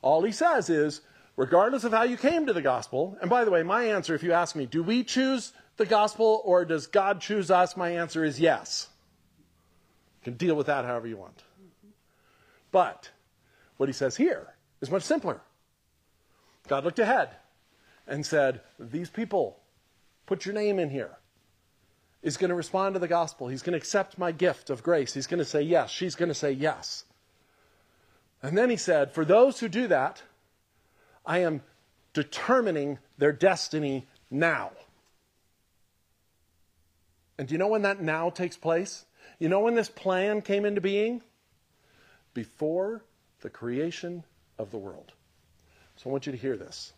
All 0.02 0.24
he 0.24 0.32
says 0.32 0.70
is, 0.70 1.02
regardless 1.36 1.84
of 1.84 1.92
how 1.92 2.04
you 2.04 2.16
came 2.16 2.46
to 2.46 2.54
the 2.54 2.62
gospel, 2.62 3.18
and 3.20 3.30
by 3.30 3.44
the 3.44 3.52
way, 3.52 3.64
my 3.64 3.84
answer, 3.84 4.16
if 4.16 4.24
you 4.24 4.32
ask 4.32 4.56
me, 4.56 4.66
do 4.66 4.84
we 4.84 5.04
choose 5.04 5.52
the 5.76 5.86
gospel 5.86 6.42
or 6.46 6.64
does 6.64 6.88
God 6.88 7.20
choose 7.20 7.52
us? 7.52 7.76
My 7.76 7.90
answer 7.90 8.24
is 8.24 8.40
yes. 8.40 8.88
You 10.22 10.32
can 10.32 10.38
deal 10.38 10.56
with 10.56 10.68
that 10.68 10.86
however 10.86 11.08
you 11.08 11.18
want. 11.18 11.44
But 12.72 13.12
what 13.78 13.90
he 13.90 13.94
says 13.94 14.16
here 14.16 14.54
is 14.82 14.92
much 14.92 15.04
simpler. 15.04 15.42
God 16.68 16.84
looked 16.84 17.00
ahead 17.00 17.30
and 18.08 18.26
said, 18.26 18.62
These 18.80 19.10
people, 19.10 19.60
put 20.26 20.46
your 20.46 20.56
name 20.56 20.80
in 20.80 20.90
here, 20.90 21.18
is 22.28 22.36
going 22.36 22.50
to 22.50 22.56
respond 22.56 22.94
to 22.94 23.00
the 23.00 23.08
gospel. 23.08 23.48
He's 23.48 23.62
going 23.62 23.72
to 23.72 23.78
accept 23.78 24.18
my 24.18 24.34
gift 24.34 24.70
of 24.70 24.84
grace. 24.84 25.14
He's 25.14 25.28
going 25.28 25.38
to 25.38 25.46
say 25.46 25.62
yes. 25.62 25.90
She's 25.90 26.16
going 26.16 26.28
to 26.28 26.36
say 26.36 26.52
yes. 26.52 27.06
And 28.44 28.58
then 28.58 28.70
he 28.70 28.76
said, 28.76 29.14
For 29.14 29.24
those 29.24 29.62
who 29.62 29.70
do 29.70 29.88
that, 29.88 30.22
I 31.26 31.40
am 31.40 31.62
determining 32.12 33.00
their 33.18 33.32
destiny 33.32 34.08
now. 34.30 34.72
And 37.40 37.48
do 37.48 37.54
you 37.54 37.60
know 37.60 37.70
when 37.70 37.84
that 37.84 38.02
now 38.02 38.30
takes 38.30 38.58
place? 38.58 39.06
You 39.40 39.48
know 39.48 39.62
when 39.62 39.76
this 39.76 39.88
plan 39.90 40.42
came 40.42 40.66
into 40.66 40.82
being? 40.82 41.22
Before 42.34 43.06
the 43.40 43.50
creation 43.50 44.26
of 44.60 44.72
the 44.72 44.78
world. 44.78 45.14
So 45.96 46.10
I 46.10 46.12
want 46.12 46.26
you 46.26 46.34
to 46.34 46.38
hear 46.38 46.58
this. 46.58 46.92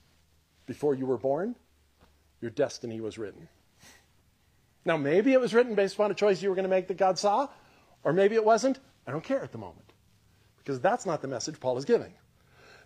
Before 0.65 0.95
you 0.95 1.05
were 1.05 1.19
born, 1.19 1.55
your 2.41 2.49
destiny 2.49 2.99
was 2.99 3.19
written. 3.19 3.47
Now, 4.89 4.97
maybe 4.97 5.33
it 5.33 5.39
was 5.39 5.53
written 5.53 5.75
based 5.75 5.93
upon 5.93 6.09
a 6.09 6.15
choice 6.15 6.41
you 6.41 6.49
were 6.49 6.55
going 6.55 6.63
to 6.63 6.67
make 6.69 6.87
that 6.87 6.97
God 6.97 7.19
saw, 7.19 7.47
or 8.03 8.11
maybe 8.11 8.33
it 8.33 8.43
wasn't. 8.43 8.79
I 9.05 9.11
don't 9.11 9.23
care 9.23 9.43
at 9.43 9.51
the 9.51 9.59
moment. 9.59 9.93
Because 10.57 10.79
that's 10.79 11.05
not 11.05 11.21
the 11.21 11.27
message 11.27 11.59
Paul 11.59 11.77
is 11.77 11.85
giving. 11.85 12.11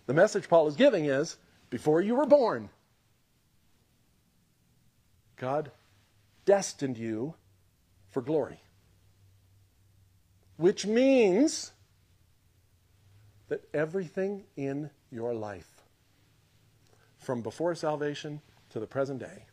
The 0.04 0.12
message 0.12 0.46
Paul 0.46 0.68
is 0.68 0.76
giving 0.76 1.06
is 1.06 1.38
before 1.70 2.02
you 2.02 2.16
were 2.16 2.26
born, 2.26 2.68
God 5.36 5.70
destined 6.44 6.98
you 6.98 7.36
for 8.10 8.20
glory. 8.20 8.60
Which 10.58 10.84
means 10.84 11.72
that 13.48 13.66
everything 13.72 14.44
in 14.58 14.90
your 15.10 15.32
life, 15.32 15.80
from 17.16 17.40
before 17.40 17.74
salvation 17.74 18.42
to 18.68 18.78
the 18.78 18.86
present 18.86 19.20
day, 19.20 19.46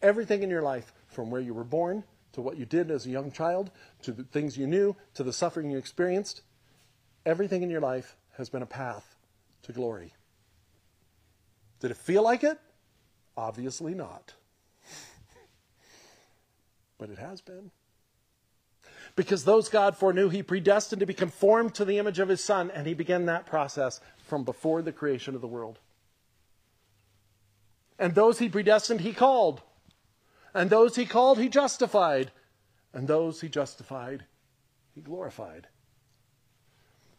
everything 0.00 0.42
in 0.42 0.48
your 0.48 0.62
life, 0.62 0.90
from 1.14 1.30
where 1.30 1.40
you 1.40 1.54
were 1.54 1.64
born 1.64 2.04
to 2.32 2.42
what 2.42 2.56
you 2.56 2.66
did 2.66 2.90
as 2.90 3.06
a 3.06 3.10
young 3.10 3.30
child, 3.30 3.70
to 4.02 4.12
the 4.12 4.24
things 4.24 4.58
you 4.58 4.66
knew, 4.66 4.96
to 5.14 5.22
the 5.22 5.32
suffering 5.32 5.70
you 5.70 5.78
experienced, 5.78 6.42
everything 7.24 7.62
in 7.62 7.70
your 7.70 7.80
life 7.80 8.16
has 8.36 8.48
been 8.48 8.62
a 8.62 8.66
path 8.66 9.16
to 9.62 9.72
glory. 9.72 10.12
Did 11.80 11.92
it 11.92 11.96
feel 11.96 12.22
like 12.22 12.44
it? 12.44 12.58
Obviously 13.36 13.94
not. 13.94 14.34
but 16.98 17.10
it 17.10 17.18
has 17.18 17.40
been. 17.40 17.70
Because 19.16 19.44
those 19.44 19.68
God 19.68 19.96
foreknew, 19.96 20.28
he 20.28 20.42
predestined 20.42 21.00
to 21.00 21.06
be 21.06 21.14
conformed 21.14 21.74
to 21.74 21.84
the 21.84 21.98
image 21.98 22.18
of 22.18 22.28
his 22.28 22.42
Son, 22.42 22.70
and 22.72 22.86
he 22.86 22.94
began 22.94 23.26
that 23.26 23.46
process 23.46 24.00
from 24.26 24.42
before 24.42 24.82
the 24.82 24.92
creation 24.92 25.36
of 25.36 25.40
the 25.40 25.46
world. 25.46 25.78
And 27.98 28.14
those 28.14 28.40
he 28.40 28.48
predestined, 28.48 29.02
he 29.02 29.12
called. 29.12 29.62
And 30.54 30.70
those 30.70 30.96
he 30.96 31.04
called, 31.04 31.38
he 31.38 31.48
justified. 31.48 32.30
And 32.92 33.08
those 33.08 33.40
he 33.40 33.48
justified, 33.48 34.24
he 34.94 35.00
glorified. 35.00 35.66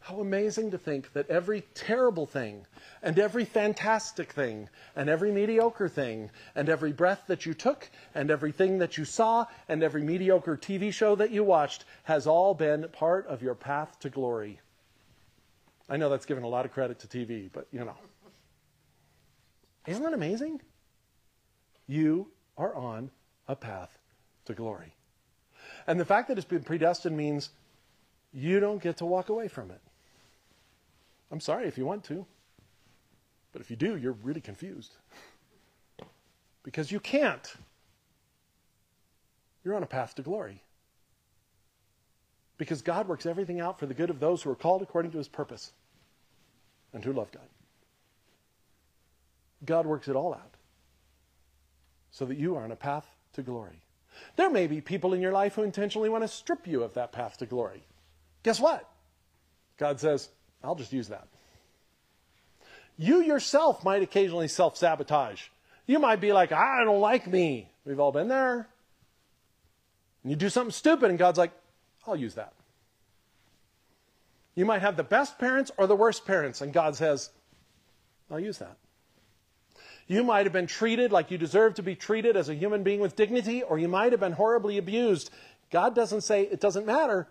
How 0.00 0.20
amazing 0.20 0.70
to 0.70 0.78
think 0.78 1.12
that 1.14 1.28
every 1.28 1.62
terrible 1.74 2.26
thing, 2.26 2.64
and 3.02 3.18
every 3.18 3.44
fantastic 3.44 4.32
thing, 4.32 4.68
and 4.94 5.10
every 5.10 5.32
mediocre 5.32 5.88
thing, 5.88 6.30
and 6.54 6.68
every 6.68 6.92
breath 6.92 7.24
that 7.26 7.44
you 7.44 7.54
took, 7.54 7.90
and 8.14 8.30
everything 8.30 8.78
that 8.78 8.96
you 8.96 9.04
saw, 9.04 9.46
and 9.68 9.82
every 9.82 10.02
mediocre 10.02 10.56
TV 10.56 10.92
show 10.92 11.16
that 11.16 11.32
you 11.32 11.42
watched 11.42 11.84
has 12.04 12.26
all 12.26 12.54
been 12.54 12.88
part 12.92 13.26
of 13.26 13.42
your 13.42 13.56
path 13.56 13.98
to 13.98 14.08
glory. 14.08 14.60
I 15.88 15.96
know 15.96 16.08
that's 16.08 16.26
given 16.26 16.44
a 16.44 16.48
lot 16.48 16.64
of 16.64 16.72
credit 16.72 17.00
to 17.00 17.08
TV, 17.08 17.50
but 17.52 17.66
you 17.72 17.80
know. 17.80 17.96
Isn't 19.88 20.04
that 20.04 20.12
amazing? 20.12 20.60
You 21.88 22.28
are 22.56 22.74
on 22.74 23.10
a 23.48 23.56
path 23.56 23.98
to 24.46 24.54
glory. 24.54 24.94
And 25.86 26.00
the 26.00 26.04
fact 26.04 26.28
that 26.28 26.38
it's 26.38 26.46
been 26.46 26.62
predestined 26.62 27.16
means 27.16 27.50
you 28.32 28.60
don't 28.60 28.82
get 28.82 28.98
to 28.98 29.06
walk 29.06 29.28
away 29.28 29.48
from 29.48 29.70
it. 29.70 29.80
I'm 31.30 31.40
sorry 31.40 31.66
if 31.66 31.78
you 31.78 31.86
want 31.86 32.04
to. 32.04 32.26
But 33.52 33.62
if 33.62 33.70
you 33.70 33.76
do, 33.76 33.96
you're 33.96 34.12
really 34.12 34.40
confused. 34.40 34.92
because 36.62 36.92
you 36.92 37.00
can't. 37.00 37.54
You're 39.64 39.74
on 39.74 39.82
a 39.82 39.86
path 39.86 40.14
to 40.16 40.22
glory. 40.22 40.62
Because 42.58 42.82
God 42.82 43.08
works 43.08 43.26
everything 43.26 43.60
out 43.60 43.78
for 43.78 43.86
the 43.86 43.94
good 43.94 44.10
of 44.10 44.20
those 44.20 44.42
who 44.42 44.50
are 44.50 44.56
called 44.56 44.82
according 44.82 45.12
to 45.12 45.18
his 45.18 45.28
purpose 45.28 45.72
and 46.92 47.04
who 47.04 47.12
love 47.12 47.30
God. 47.32 47.48
God 49.64 49.86
works 49.86 50.08
it 50.08 50.16
all 50.16 50.34
out 50.34 50.54
so 52.10 52.24
that 52.26 52.36
you 52.36 52.56
are 52.56 52.64
on 52.64 52.72
a 52.72 52.76
path 52.76 53.06
to 53.36 53.42
glory. 53.42 53.80
There 54.36 54.50
may 54.50 54.66
be 54.66 54.80
people 54.80 55.14
in 55.14 55.20
your 55.20 55.32
life 55.32 55.54
who 55.54 55.62
intentionally 55.62 56.08
want 56.08 56.24
to 56.24 56.28
strip 56.28 56.66
you 56.66 56.82
of 56.82 56.94
that 56.94 57.12
path 57.12 57.38
to 57.38 57.46
glory. 57.46 57.84
Guess 58.42 58.60
what? 58.60 58.88
God 59.78 60.00
says, 60.00 60.28
I'll 60.62 60.74
just 60.74 60.92
use 60.92 61.08
that. 61.08 61.28
You 62.98 63.22
yourself 63.22 63.84
might 63.84 64.02
occasionally 64.02 64.48
self 64.48 64.76
sabotage. 64.76 65.48
You 65.86 65.98
might 65.98 66.20
be 66.20 66.32
like, 66.32 66.50
I 66.50 66.82
don't 66.84 67.00
like 67.00 67.26
me. 67.26 67.68
We've 67.84 68.00
all 68.00 68.12
been 68.12 68.28
there. 68.28 68.66
And 70.22 70.30
you 70.30 70.36
do 70.36 70.48
something 70.48 70.72
stupid, 70.72 71.10
and 71.10 71.18
God's 71.18 71.38
like, 71.38 71.52
I'll 72.06 72.16
use 72.16 72.34
that. 72.34 72.52
You 74.54 74.64
might 74.64 74.80
have 74.80 74.96
the 74.96 75.04
best 75.04 75.38
parents 75.38 75.70
or 75.76 75.86
the 75.86 75.94
worst 75.94 76.26
parents, 76.26 76.62
and 76.62 76.72
God 76.72 76.96
says, 76.96 77.30
I'll 78.30 78.40
use 78.40 78.58
that. 78.58 78.76
You 80.06 80.22
might 80.22 80.46
have 80.46 80.52
been 80.52 80.66
treated 80.66 81.10
like 81.10 81.30
you 81.30 81.38
deserve 81.38 81.74
to 81.74 81.82
be 81.82 81.96
treated 81.96 82.36
as 82.36 82.48
a 82.48 82.54
human 82.54 82.82
being 82.82 83.00
with 83.00 83.16
dignity, 83.16 83.62
or 83.62 83.78
you 83.78 83.88
might 83.88 84.12
have 84.12 84.20
been 84.20 84.32
horribly 84.32 84.78
abused. 84.78 85.30
God 85.70 85.94
doesn't 85.94 86.20
say 86.20 86.42
it 86.42 86.60
doesn't 86.60 86.86
matter, 86.86 87.28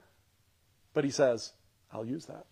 but 0.93 1.03
He 1.03 1.09
says, 1.09 1.53
I'll 1.93 2.05
use 2.05 2.25
that. 2.25 2.45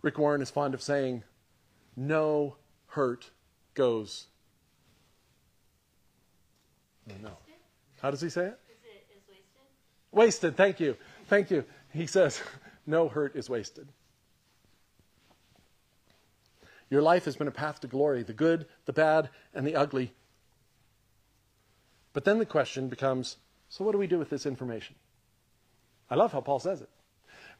Rick 0.00 0.16
Warren 0.16 0.40
is 0.40 0.50
fond 0.50 0.74
of 0.74 0.80
saying, 0.80 1.24
no 1.96 2.56
hurt 2.86 3.30
goes. 3.74 4.26
No. 7.22 7.30
How 8.00 8.10
does 8.10 8.20
he 8.20 8.28
say 8.28 8.46
it? 8.46 8.58
Is 8.70 8.84
it 8.84 9.06
is 9.16 9.22
wasted? 9.28 10.12
Wasted. 10.12 10.56
Thank 10.56 10.78
you. 10.78 10.96
Thank 11.26 11.50
you. 11.50 11.64
He 11.92 12.06
says, 12.06 12.40
no 12.88 13.08
hurt 13.08 13.36
is 13.36 13.48
wasted. 13.48 13.88
Your 16.90 17.02
life 17.02 17.26
has 17.26 17.36
been 17.36 17.48
a 17.48 17.52
path 17.52 17.80
to 17.80 17.86
glory, 17.86 18.22
the 18.22 18.32
good, 18.32 18.66
the 18.86 18.92
bad, 18.92 19.28
and 19.54 19.66
the 19.66 19.76
ugly. 19.76 20.12
But 22.12 22.24
then 22.24 22.38
the 22.38 22.46
question 22.46 22.88
becomes 22.88 23.36
so, 23.68 23.84
what 23.84 23.92
do 23.92 23.98
we 23.98 24.06
do 24.06 24.18
with 24.18 24.30
this 24.30 24.46
information? 24.46 24.96
I 26.10 26.14
love 26.14 26.32
how 26.32 26.40
Paul 26.40 26.58
says 26.58 26.80
it. 26.80 26.88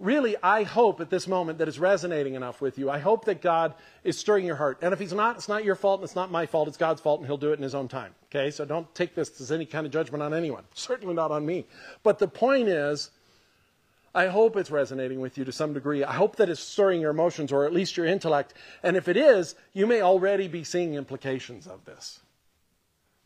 really, 0.00 0.36
I 0.42 0.62
hope 0.62 1.00
at 1.00 1.10
this 1.10 1.28
moment 1.28 1.58
that 1.58 1.68
it's 1.68 1.78
resonating 1.78 2.34
enough 2.34 2.60
with 2.62 2.78
you. 2.78 2.88
I 2.88 2.98
hope 2.98 3.26
that 3.26 3.42
God 3.42 3.74
is 4.04 4.16
stirring 4.16 4.46
your 4.46 4.56
heart. 4.56 4.78
And 4.80 4.94
if 4.94 4.98
He's 4.98 5.12
not, 5.12 5.36
it's 5.36 5.48
not 5.48 5.64
your 5.64 5.74
fault 5.74 6.00
and 6.00 6.04
it's 6.04 6.16
not 6.16 6.30
my 6.30 6.46
fault. 6.46 6.68
It's 6.68 6.78
God's 6.78 7.00
fault 7.00 7.20
and 7.20 7.26
He'll 7.26 7.36
do 7.36 7.52
it 7.52 7.58
in 7.58 7.62
His 7.62 7.74
own 7.74 7.88
time. 7.88 8.14
Okay? 8.26 8.50
So 8.50 8.64
don't 8.64 8.92
take 8.94 9.14
this 9.14 9.38
as 9.40 9.52
any 9.52 9.66
kind 9.66 9.84
of 9.84 9.92
judgment 9.92 10.22
on 10.22 10.32
anyone. 10.32 10.64
Certainly 10.72 11.14
not 11.14 11.30
on 11.30 11.44
me. 11.44 11.66
But 12.02 12.18
the 12.18 12.28
point 12.28 12.68
is, 12.68 13.10
I 14.18 14.26
hope 14.26 14.56
it's 14.56 14.72
resonating 14.72 15.20
with 15.20 15.38
you 15.38 15.44
to 15.44 15.52
some 15.52 15.72
degree. 15.72 16.02
I 16.02 16.14
hope 16.14 16.34
that 16.36 16.48
it's 16.48 16.58
stirring 16.58 17.00
your 17.00 17.12
emotions 17.12 17.52
or 17.52 17.64
at 17.64 17.72
least 17.72 17.96
your 17.96 18.04
intellect. 18.04 18.52
And 18.82 18.96
if 18.96 19.06
it 19.06 19.16
is, 19.16 19.54
you 19.72 19.86
may 19.86 20.02
already 20.02 20.48
be 20.48 20.64
seeing 20.64 20.94
implications 20.94 21.68
of 21.68 21.84
this. 21.84 22.18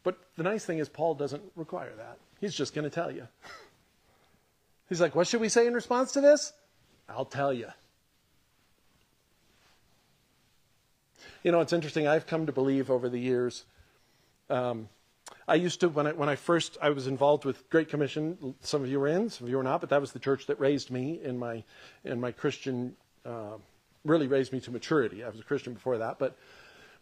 But 0.05 0.18
the 0.36 0.43
nice 0.43 0.66
thing 0.66 0.80
is, 0.80 0.90
Paul 0.90 1.14
doesn't 1.14 1.43
require 1.57 1.95
that. 1.97 2.18
He's 2.43 2.55
just 2.55 2.74
going 2.74 2.84
to 2.84 2.90
tell 2.90 3.11
you. 3.11 3.26
He's 4.90 5.01
like, 5.01 5.14
What 5.14 5.26
should 5.26 5.40
we 5.40 5.49
say 5.49 5.66
in 5.66 5.72
response 5.72 6.12
to 6.12 6.20
this? 6.20 6.53
I'll 7.09 7.24
tell 7.24 7.55
you. 7.55 7.68
You 11.43 11.53
know, 11.53 11.62
it's 11.62 11.72
interesting. 11.72 12.07
I've 12.07 12.26
come 12.26 12.45
to 12.45 12.53
believe 12.53 12.90
over 12.90 13.09
the 13.09 13.18
years. 13.18 13.64
Um, 14.51 14.90
I 15.49 15.57
used 15.57 15.80
to 15.80 15.88
when 15.88 16.07
I 16.07 16.12
when 16.12 16.28
I 16.28 16.36
first 16.36 16.78
I 16.80 16.90
was 16.90 17.07
involved 17.07 17.45
with 17.45 17.68
Great 17.70 17.88
Commission. 17.88 18.55
Some 18.61 18.82
of 18.82 18.88
you 18.88 19.01
were 19.01 19.09
in, 19.09 19.28
some 19.28 19.47
of 19.47 19.51
you 19.51 19.57
were 19.57 19.62
not, 19.62 19.80
but 19.80 19.90
that 19.90 20.01
was 20.01 20.12
the 20.12 20.18
church 20.18 20.47
that 20.47 20.61
raised 20.61 20.90
me 20.90 21.20
in 21.22 21.38
my 21.38 21.64
in 22.05 22.20
my 22.20 22.32
Christian. 22.32 22.97
Uh, 23.24 23.57
really 24.05 24.26
raised 24.26 24.53
me 24.53 24.61
to 24.61 24.70
maturity. 24.70 25.22
I 25.22 25.28
was 25.28 25.38
a 25.38 25.45
Christian 25.45 25.74
before 25.74 25.99
that, 25.99 26.18
but 26.18 26.36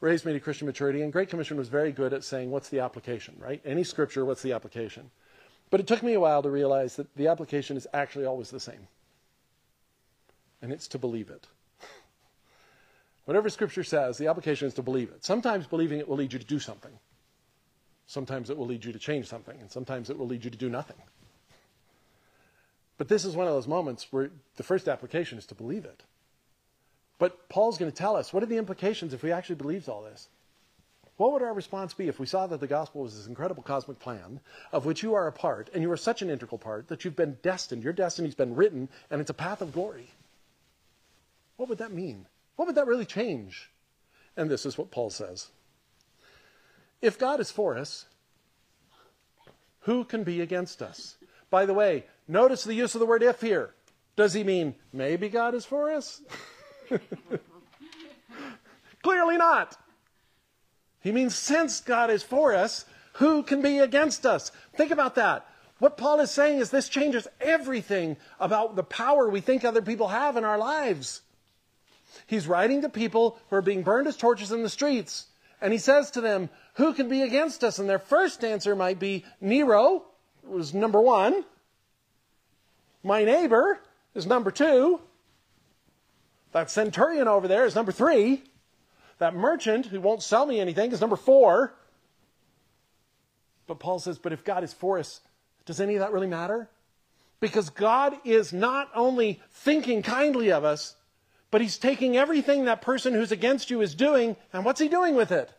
raised 0.01 0.24
me 0.24 0.32
to 0.32 0.41
Christian 0.41 0.66
maturity. 0.66 1.03
And 1.03 1.12
Great 1.12 1.28
Commission 1.28 1.57
was 1.57 1.68
very 1.68 1.93
good 1.93 2.12
at 2.12 2.24
saying, 2.24 2.51
what's 2.51 2.68
the 2.68 2.80
application, 2.80 3.36
right? 3.38 3.61
Any 3.64 3.84
scripture, 3.84 4.24
what's 4.24 4.43
the 4.43 4.53
application? 4.53 5.11
But 5.70 5.80
it 5.80 5.86
took 5.86 6.03
me 6.03 6.14
a 6.14 6.20
while 6.20 6.43
to 6.43 6.51
realize 6.51 6.97
that 6.97 7.14
the 7.16 7.28
application 7.28 7.76
is 7.76 7.86
actually 7.93 8.26
always 8.26 8.51
the 8.51 8.61
same. 8.61 8.88
And 10.62 10.72
it's 10.72 10.88
to 10.88 10.99
believe 10.99 11.30
it. 11.30 11.47
Whatever 13.24 13.49
scripture 13.49 13.84
says, 13.84 14.18
the 14.18 14.26
application 14.26 14.68
is 14.68 14.74
to 14.74 14.82
believe 14.82 15.11
it. 15.11 15.24
Sometimes 15.24 15.66
believing 15.66 16.01
it 16.01 16.09
will 16.09 16.16
lead 16.16 16.32
you 16.32 16.38
to 16.38 16.45
do 16.45 16.59
something. 16.59 16.93
Sometimes 18.11 18.50
it 18.50 18.58
will 18.58 18.66
lead 18.66 18.84
you 18.84 18.92
to 18.92 18.98
change 18.98 19.28
something. 19.28 19.56
And 19.61 19.70
sometimes 19.70 20.11
it 20.11 20.18
will 20.18 20.26
lead 20.26 20.44
you 20.44 20.50
to 20.50 20.58
do 20.58 20.68
nothing. 20.68 20.96
But 22.98 23.06
this 23.06 23.24
is 23.24 23.36
one 23.36 23.46
of 23.46 23.52
those 23.52 23.68
moments 23.68 24.08
where 24.11 24.30
the 24.56 24.64
first 24.64 24.88
application 24.88 25.38
is 25.38 25.46
to 25.46 25.54
believe 25.54 25.84
it. 25.84 26.02
But 27.20 27.48
Paul's 27.48 27.78
going 27.78 27.88
to 27.88 27.96
tell 27.96 28.16
us 28.16 28.32
what 28.32 28.42
are 28.42 28.46
the 28.46 28.56
implications 28.56 29.14
if 29.14 29.22
we 29.22 29.30
actually 29.30 29.54
believed 29.54 29.88
all 29.88 30.02
this? 30.02 30.26
What 31.18 31.30
would 31.30 31.42
our 31.42 31.54
response 31.54 31.94
be 31.94 32.08
if 32.08 32.18
we 32.18 32.26
saw 32.26 32.48
that 32.48 32.58
the 32.58 32.66
gospel 32.66 33.02
was 33.02 33.16
this 33.16 33.28
incredible 33.28 33.62
cosmic 33.62 34.00
plan 34.00 34.40
of 34.72 34.86
which 34.86 35.04
you 35.04 35.14
are 35.14 35.28
a 35.28 35.32
part, 35.32 35.70
and 35.72 35.80
you 35.80 35.92
are 35.92 35.96
such 35.96 36.20
an 36.20 36.30
integral 36.30 36.58
part 36.58 36.88
that 36.88 37.04
you've 37.04 37.14
been 37.14 37.38
destined, 37.42 37.84
your 37.84 37.92
destiny's 37.92 38.34
been 38.34 38.56
written, 38.56 38.88
and 39.08 39.20
it's 39.20 39.30
a 39.30 39.34
path 39.34 39.62
of 39.62 39.72
glory? 39.72 40.08
What 41.58 41.68
would 41.68 41.78
that 41.78 41.92
mean? 41.92 42.26
What 42.56 42.66
would 42.66 42.74
that 42.74 42.88
really 42.88 43.06
change? 43.06 43.70
And 44.36 44.50
this 44.50 44.66
is 44.66 44.76
what 44.76 44.90
Paul 44.90 45.11
says 45.11 45.50
If 47.03 47.18
God 47.18 47.40
is 47.40 47.51
for 47.51 47.76
us, 47.76 48.07
who 49.80 50.05
can 50.05 50.24
be 50.24 50.40
against 50.40 50.82
us? 50.82 51.16
By 51.51 51.66
the 51.66 51.74
way, 51.74 52.05
notice 52.28 52.64
the 52.64 52.74
use 52.74 52.94
of 52.94 53.01
the 53.01 53.07
word 53.07 53.22
if 53.22 53.40
here. 53.40 53.74
Does 54.16 54.34
he 54.34 54.44
mean 54.44 54.74
maybe 54.92 55.28
God 55.28 55.55
is 55.55 55.64
for 55.64 55.90
us? 55.90 56.20
Clearly 59.03 59.38
not. 59.38 59.76
He 61.01 61.12
means 61.12 61.34
since 61.34 61.80
God 61.80 62.11
is 62.11 62.22
for 62.22 62.55
us, 62.55 62.84
who 63.14 63.42
can 63.42 63.62
be 63.62 63.78
against 63.78 64.26
us? 64.26 64.53
Think 64.74 64.90
about 64.90 65.14
that. 65.14 65.46
What 65.78 65.96
Paul 65.96 66.20
is 66.20 66.30
saying 66.30 66.59
is 66.59 66.70
this 66.70 66.90
changes 66.90 67.26
everything 67.40 68.18
about 68.38 68.76
the 68.76 68.82
power 68.82 69.28
we 69.28 69.40
think 69.40 69.64
other 69.64 69.80
people 69.80 70.09
have 70.09 70.36
in 70.36 70.44
our 70.44 70.59
lives. 70.59 71.22
He's 72.26 72.46
writing 72.46 72.82
to 72.82 72.90
people 72.90 73.38
who 73.48 73.57
are 73.57 73.62
being 73.62 73.82
burned 73.82 74.07
as 74.07 74.16
torches 74.16 74.53
in 74.53 74.62
the 74.62 74.68
streets. 74.68 75.28
And 75.61 75.72
he 75.72 75.78
says 75.78 76.11
to 76.12 76.20
them, 76.20 76.51
Who 76.81 76.95
can 76.95 77.11
be 77.11 77.20
against 77.20 77.62
us? 77.62 77.78
And 77.78 77.87
their 77.87 77.99
first 77.99 78.43
answer 78.43 78.74
might 78.74 78.99
be 78.99 79.26
Nero 79.39 80.03
was 80.43 80.72
number 80.72 80.99
one. 80.99 81.45
My 83.05 83.22
neighbor 83.22 83.78
is 84.14 84.26
number 84.26 84.51
two. 84.51 84.99
That 86.53 86.70
centurion 86.70 87.28
over 87.28 87.47
there 87.47 87.66
is 87.66 87.74
number 87.74 87.93
three. 87.93 88.45
That 89.18 89.35
merchant 89.35 89.87
who 89.87 90.01
won't 90.01 90.22
sell 90.22 90.47
me 90.47 90.59
anything 90.59 90.91
is 90.91 91.03
number 91.03 91.16
four. 91.16 91.74
But 93.66 93.78
Paul 93.78 93.99
says, 93.99 94.16
but 94.16 94.33
if 94.33 94.43
God 94.43 94.64
is 94.64 94.72
for 94.72 94.99
us, 94.99 95.20
does 95.66 95.83
any 95.83 95.97
of 95.97 96.01
that 96.01 96.12
really 96.12 96.28
matter? 96.28 96.70
Because 97.41 97.68
God 97.68 98.14
is 98.24 98.55
not 98.55 98.89
only 98.95 99.43
thinking 99.51 100.01
kindly 100.03 100.51
of 100.51 100.64
us, 100.64 100.97
but 101.51 101.61
He's 101.61 101.76
taking 101.76 102.16
everything 102.16 102.64
that 102.64 102.81
person 102.81 103.12
who's 103.12 103.33
against 103.33 103.68
you 103.68 103.83
is 103.83 103.95
doing, 103.95 104.35
and 104.55 104.64
what's 104.64 104.81
He 104.81 104.89
doing 104.89 105.14
with 105.14 105.31
it? 105.31 105.53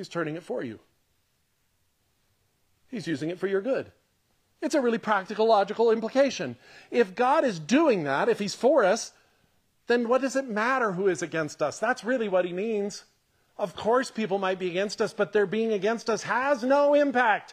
He's 0.00 0.08
turning 0.08 0.34
it 0.34 0.42
for 0.42 0.64
you. 0.64 0.78
He's 2.88 3.06
using 3.06 3.28
it 3.28 3.38
for 3.38 3.46
your 3.46 3.60
good. 3.60 3.92
It's 4.62 4.74
a 4.74 4.80
really 4.80 4.96
practical, 4.96 5.46
logical 5.46 5.90
implication. 5.90 6.56
If 6.90 7.14
God 7.14 7.44
is 7.44 7.58
doing 7.58 8.04
that, 8.04 8.30
if 8.30 8.38
He's 8.38 8.54
for 8.54 8.82
us, 8.82 9.12
then 9.88 10.08
what 10.08 10.22
does 10.22 10.36
it 10.36 10.48
matter 10.48 10.92
who 10.92 11.06
is 11.06 11.20
against 11.20 11.60
us? 11.60 11.78
That's 11.78 12.02
really 12.02 12.30
what 12.30 12.46
he 12.46 12.54
means. 12.54 13.04
Of 13.58 13.76
course, 13.76 14.10
people 14.10 14.38
might 14.38 14.58
be 14.58 14.70
against 14.70 15.02
us, 15.02 15.12
but 15.12 15.34
their 15.34 15.44
being 15.44 15.74
against 15.74 16.08
us 16.08 16.22
has 16.22 16.64
no 16.64 16.94
impact. 16.94 17.52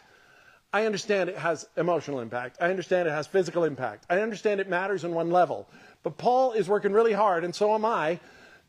I 0.72 0.86
understand 0.86 1.28
it 1.28 1.36
has 1.36 1.68
emotional 1.76 2.20
impact. 2.20 2.56
I 2.62 2.70
understand 2.70 3.08
it 3.08 3.10
has 3.10 3.26
physical 3.26 3.64
impact. 3.64 4.06
I 4.08 4.22
understand 4.22 4.58
it 4.58 4.70
matters 4.70 5.04
on 5.04 5.12
one 5.12 5.30
level. 5.30 5.68
But 6.02 6.16
Paul 6.16 6.52
is 6.52 6.66
working 6.66 6.94
really 6.94 7.12
hard, 7.12 7.44
and 7.44 7.54
so 7.54 7.74
am 7.74 7.84
I, 7.84 8.20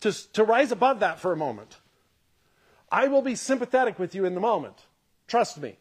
to, 0.02 0.12
to 0.34 0.44
rise 0.44 0.74
above 0.74 1.00
that 1.00 1.22
for 1.22 1.32
a 1.32 1.38
moment. 1.38 1.78
I 2.92 3.08
will 3.08 3.22
be 3.22 3.36
sympathetic 3.36 4.00
with 4.00 4.16
you 4.16 4.26
in 4.26 4.34
the 4.34 4.40
moment. 4.40 4.76
Trust 5.28 5.60
me. 5.60 5.78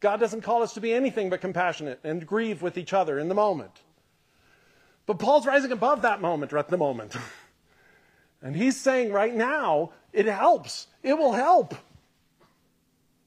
God 0.00 0.20
doesn't 0.20 0.42
call 0.42 0.62
us 0.62 0.74
to 0.74 0.80
be 0.80 0.92
anything 0.92 1.30
but 1.30 1.40
compassionate 1.40 2.00
and 2.04 2.26
grieve 2.26 2.60
with 2.60 2.76
each 2.76 2.92
other 2.92 3.18
in 3.18 3.28
the 3.28 3.34
moment. 3.34 3.72
But 5.06 5.18
Paul's 5.18 5.46
rising 5.46 5.72
above 5.72 6.02
that 6.02 6.20
moment 6.20 6.52
at 6.52 6.68
the 6.68 6.76
moment. 6.76 7.16
and 8.42 8.54
he's 8.54 8.78
saying 8.78 9.12
right 9.12 9.34
now, 9.34 9.92
it 10.12 10.26
helps. 10.26 10.86
It 11.02 11.16
will 11.16 11.32
help. 11.32 11.74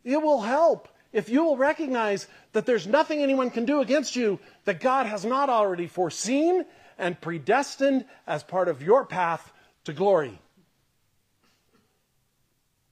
It 0.04 0.22
will 0.22 0.42
help 0.42 0.88
if 1.12 1.30
you 1.30 1.44
will 1.44 1.58
recognize 1.58 2.28
that 2.54 2.66
there's 2.66 2.88
nothing 2.88 3.22
anyone 3.22 3.50
can 3.50 3.66
do 3.66 3.82
against 3.82 4.16
you 4.16 4.40
that 4.66 4.80
God 4.80 5.06
has 5.06 5.26
not 5.26 5.50
already 5.50 5.88
foreseen 5.88 6.66
and 6.98 7.20
predestined 7.20 8.06
as 8.26 8.44
part 8.44 8.68
of 8.68 8.82
your 8.82 9.06
path 9.06 9.52
to 9.86 9.94
glory. 9.94 10.40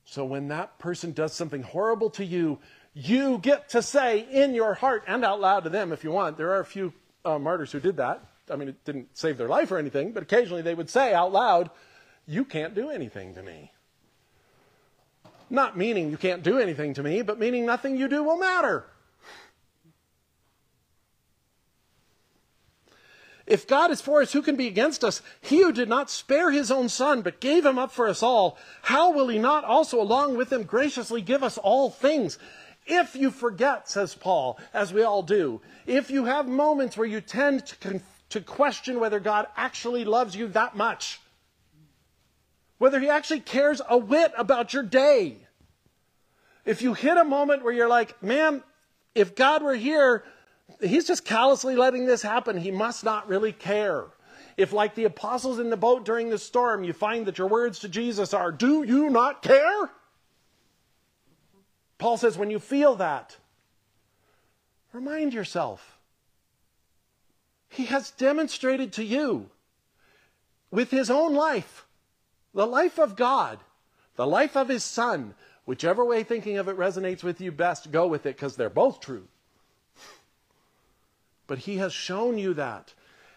So 0.06 0.24
when 0.24 0.48
that 0.50 0.78
person 0.80 1.12
does 1.12 1.34
something 1.34 1.64
horrible 1.64 2.12
to 2.12 2.24
you, 2.26 2.60
you 2.94 3.40
get 3.40 3.70
to 3.70 3.82
say 3.82 4.20
in 4.20 4.54
your 4.54 4.76
heart 4.76 5.04
and 5.08 5.26
out 5.26 5.42
loud 5.42 5.64
to 5.66 5.70
them 5.70 5.92
if 5.92 6.04
you 6.04 6.12
want. 6.12 6.38
There 6.38 6.52
are 6.52 6.60
a 6.60 6.66
few 6.66 6.94
uh, 7.26 7.40
martyrs 7.40 7.72
who 7.72 7.80
did 7.80 7.98
that. 7.98 8.24
I 8.50 8.56
mean, 8.56 8.70
it 8.70 8.86
didn't 8.86 9.10
save 9.18 9.38
their 9.38 9.50
life 9.50 9.72
or 9.72 9.78
anything, 9.78 10.12
but 10.12 10.24
occasionally 10.24 10.62
they 10.62 10.76
would 10.76 10.90
say 10.90 11.14
out 11.14 11.34
loud, 11.34 11.72
You 12.28 12.46
can't 12.46 12.76
do 12.76 12.90
anything 12.90 13.34
to 13.34 13.44
me. 13.44 13.72
Not 15.50 15.78
meaning 15.78 16.10
you 16.10 16.18
can't 16.18 16.44
do 16.44 16.60
anything 16.60 16.94
to 16.96 17.04
me, 17.04 17.22
but 17.22 17.40
meaning 17.40 17.66
nothing 17.66 17.98
you 17.98 18.08
do 18.08 18.24
will 18.24 18.38
matter. 18.38 18.86
If 23.48 23.68
God 23.68 23.92
is 23.92 24.02
for 24.02 24.22
us, 24.22 24.34
who 24.34 24.42
can 24.42 24.56
be 24.56 24.68
against 24.68 25.04
us? 25.04 25.22
He 25.42 25.62
who 25.62 25.72
did 25.72 25.88
not 25.88 26.10
spare 26.10 26.52
his 26.52 26.72
own 26.72 26.90
son, 26.90 27.22
but 27.22 27.40
gave 27.40 27.66
him 27.66 27.78
up 27.78 27.92
for 27.92 28.08
us 28.08 28.24
all, 28.24 28.58
how 28.82 29.12
will 29.12 29.28
he 29.28 29.38
not 29.38 29.64
also, 29.64 30.02
along 30.02 30.36
with 30.36 30.52
him, 30.52 30.64
graciously 30.64 31.22
give 31.22 31.44
us 31.44 31.58
all 31.60 31.90
things? 31.90 32.40
If 32.88 33.16
you 33.16 33.30
forget, 33.32 33.88
says 33.88 34.16
Paul, 34.16 34.60
as 34.74 34.94
we 34.94 35.04
all 35.04 35.22
do, 35.22 35.62
if 35.86 36.10
you 36.10 36.26
have 36.26 36.48
moments 36.48 36.98
where 36.98 37.08
you 37.08 37.22
tend 37.22 37.66
to 37.82 38.02
to 38.30 38.42
question 38.42 39.00
whether 39.00 39.20
God 39.20 39.48
actually 39.56 40.04
loves 40.04 40.36
you 40.36 40.48
that 40.50 40.76
much. 40.76 41.20
Whether 42.78 43.00
He 43.00 43.10
actually 43.10 43.40
cares 43.42 43.82
a 43.88 43.98
whit 43.98 44.34
about 44.38 44.74
your 44.74 44.84
day. 44.84 45.38
If 46.66 46.82
you 46.82 46.94
hit 46.94 47.18
a 47.18 47.24
moment 47.24 47.64
where 47.64 47.74
you're 47.74 47.88
like, 47.88 48.22
man, 48.22 48.64
if 49.14 49.36
God 49.36 49.62
were 49.64 49.76
here, 49.76 50.24
He's 50.82 51.06
just 51.06 51.26
callously 51.26 51.76
letting 51.76 52.06
this 52.06 52.22
happen. 52.22 52.58
He 52.58 52.72
must 52.72 53.04
not 53.04 53.28
really 53.28 53.52
care. 53.52 54.06
If, 54.58 54.74
like 54.74 54.96
the 54.96 55.04
apostles 55.04 55.60
in 55.60 55.70
the 55.70 55.78
boat 55.78 56.06
during 56.06 56.30
the 56.30 56.38
storm, 56.38 56.84
you 56.84 56.94
find 56.94 57.26
that 57.26 57.38
your 57.38 57.48
words 57.48 57.80
to 57.80 57.90
Jesus 57.90 58.34
are, 58.34 58.52
Do 58.52 58.84
you 58.84 59.10
not 59.10 59.42
care? 59.42 59.92
Paul 61.98 62.18
says, 62.18 62.38
when 62.38 62.50
you 62.50 62.60
feel 62.60 62.96
that, 62.96 63.38
remind 64.92 65.34
yourself 65.34 65.98
he 67.70 67.86
has 67.86 68.12
demonstrated 68.12 68.94
to 68.94 69.04
you 69.04 69.50
with 70.72 70.92
his 70.92 71.10
own 71.10 71.34
life, 71.34 71.86
the 72.54 72.66
life 72.66 73.00
of 73.00 73.16
God, 73.16 73.60
the 74.16 74.28
life 74.28 74.56
of 74.56 74.70
his 74.70 74.84
son, 74.84 75.34
whichever 75.66 76.06
way 76.06 76.24
thinking 76.24 76.58
of 76.58 76.68
it 76.68 76.78
resonates 76.78 77.24
with 77.24 77.42
you 77.42 77.52
best, 77.52 77.92
go 77.92 78.08
with 78.08 78.26
it 78.26 78.36
because 78.36 78.56
they're 78.56 78.70
both 78.70 79.00
true. 79.00 79.28
But 81.48 81.60
he 81.60 81.78
has 81.78 81.94
shown 81.94 82.38
you 82.38 82.54
that. 82.56 82.94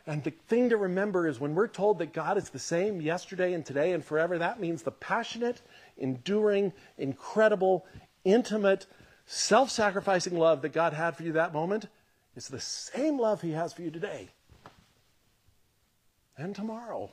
And 0.06 0.24
the 0.24 0.30
thing 0.30 0.70
to 0.70 0.76
remember 0.76 1.28
is 1.28 1.38
when 1.38 1.54
we're 1.54 1.68
told 1.68 1.98
that 1.98 2.14
God 2.14 2.38
is 2.38 2.48
the 2.48 2.58
same 2.58 3.00
yesterday 3.00 3.52
and 3.52 3.64
today 3.64 3.92
and 3.92 4.02
forever, 4.02 4.38
that 4.38 4.58
means 4.58 4.82
the 4.82 4.90
passionate, 4.90 5.60
enduring, 5.98 6.72
incredible, 6.96 7.86
intimate, 8.24 8.86
self 9.26 9.70
sacrificing 9.70 10.38
love 10.38 10.62
that 10.62 10.72
God 10.72 10.94
had 10.94 11.16
for 11.16 11.24
you 11.24 11.32
that 11.32 11.52
moment 11.52 11.88
is 12.34 12.48
the 12.48 12.60
same 12.60 13.18
love 13.18 13.42
He 13.42 13.52
has 13.52 13.74
for 13.74 13.82
you 13.82 13.90
today 13.90 14.30
and 16.38 16.54
tomorrow 16.56 17.10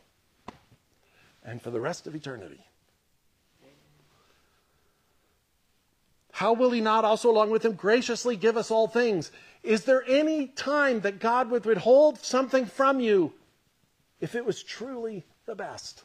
and 1.44 1.62
for 1.62 1.72
the 1.72 1.82
rest 1.82 2.08
of 2.08 2.16
eternity. 2.16 2.66
How 6.36 6.52
will 6.52 6.72
he 6.72 6.82
not 6.82 7.06
also, 7.06 7.30
along 7.30 7.52
with 7.52 7.64
him, 7.64 7.76
graciously 7.76 8.36
give 8.36 8.58
us 8.58 8.70
all 8.70 8.90
things? 8.90 9.32
Is 9.64 9.86
there 9.86 10.04
any 10.06 10.48
time 10.48 11.00
that 11.00 11.20
God 11.20 11.50
would 11.50 11.64
withhold 11.64 12.20
something 12.20 12.66
from 12.66 13.00
you 13.00 13.32
if 14.20 14.36
it 14.36 14.46
was 14.46 14.62
truly 14.62 15.24
the 15.46 15.56
best? 15.56 16.04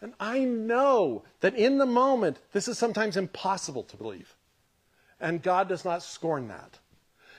And 0.00 0.14
I 0.20 0.44
know 0.44 1.24
that 1.40 1.56
in 1.56 1.78
the 1.78 1.86
moment, 1.86 2.38
this 2.52 2.68
is 2.68 2.78
sometimes 2.78 3.16
impossible 3.16 3.82
to 3.82 3.96
believe. 3.96 4.36
And 5.18 5.42
God 5.42 5.68
does 5.68 5.84
not 5.84 6.04
scorn 6.04 6.46
that. 6.46 6.78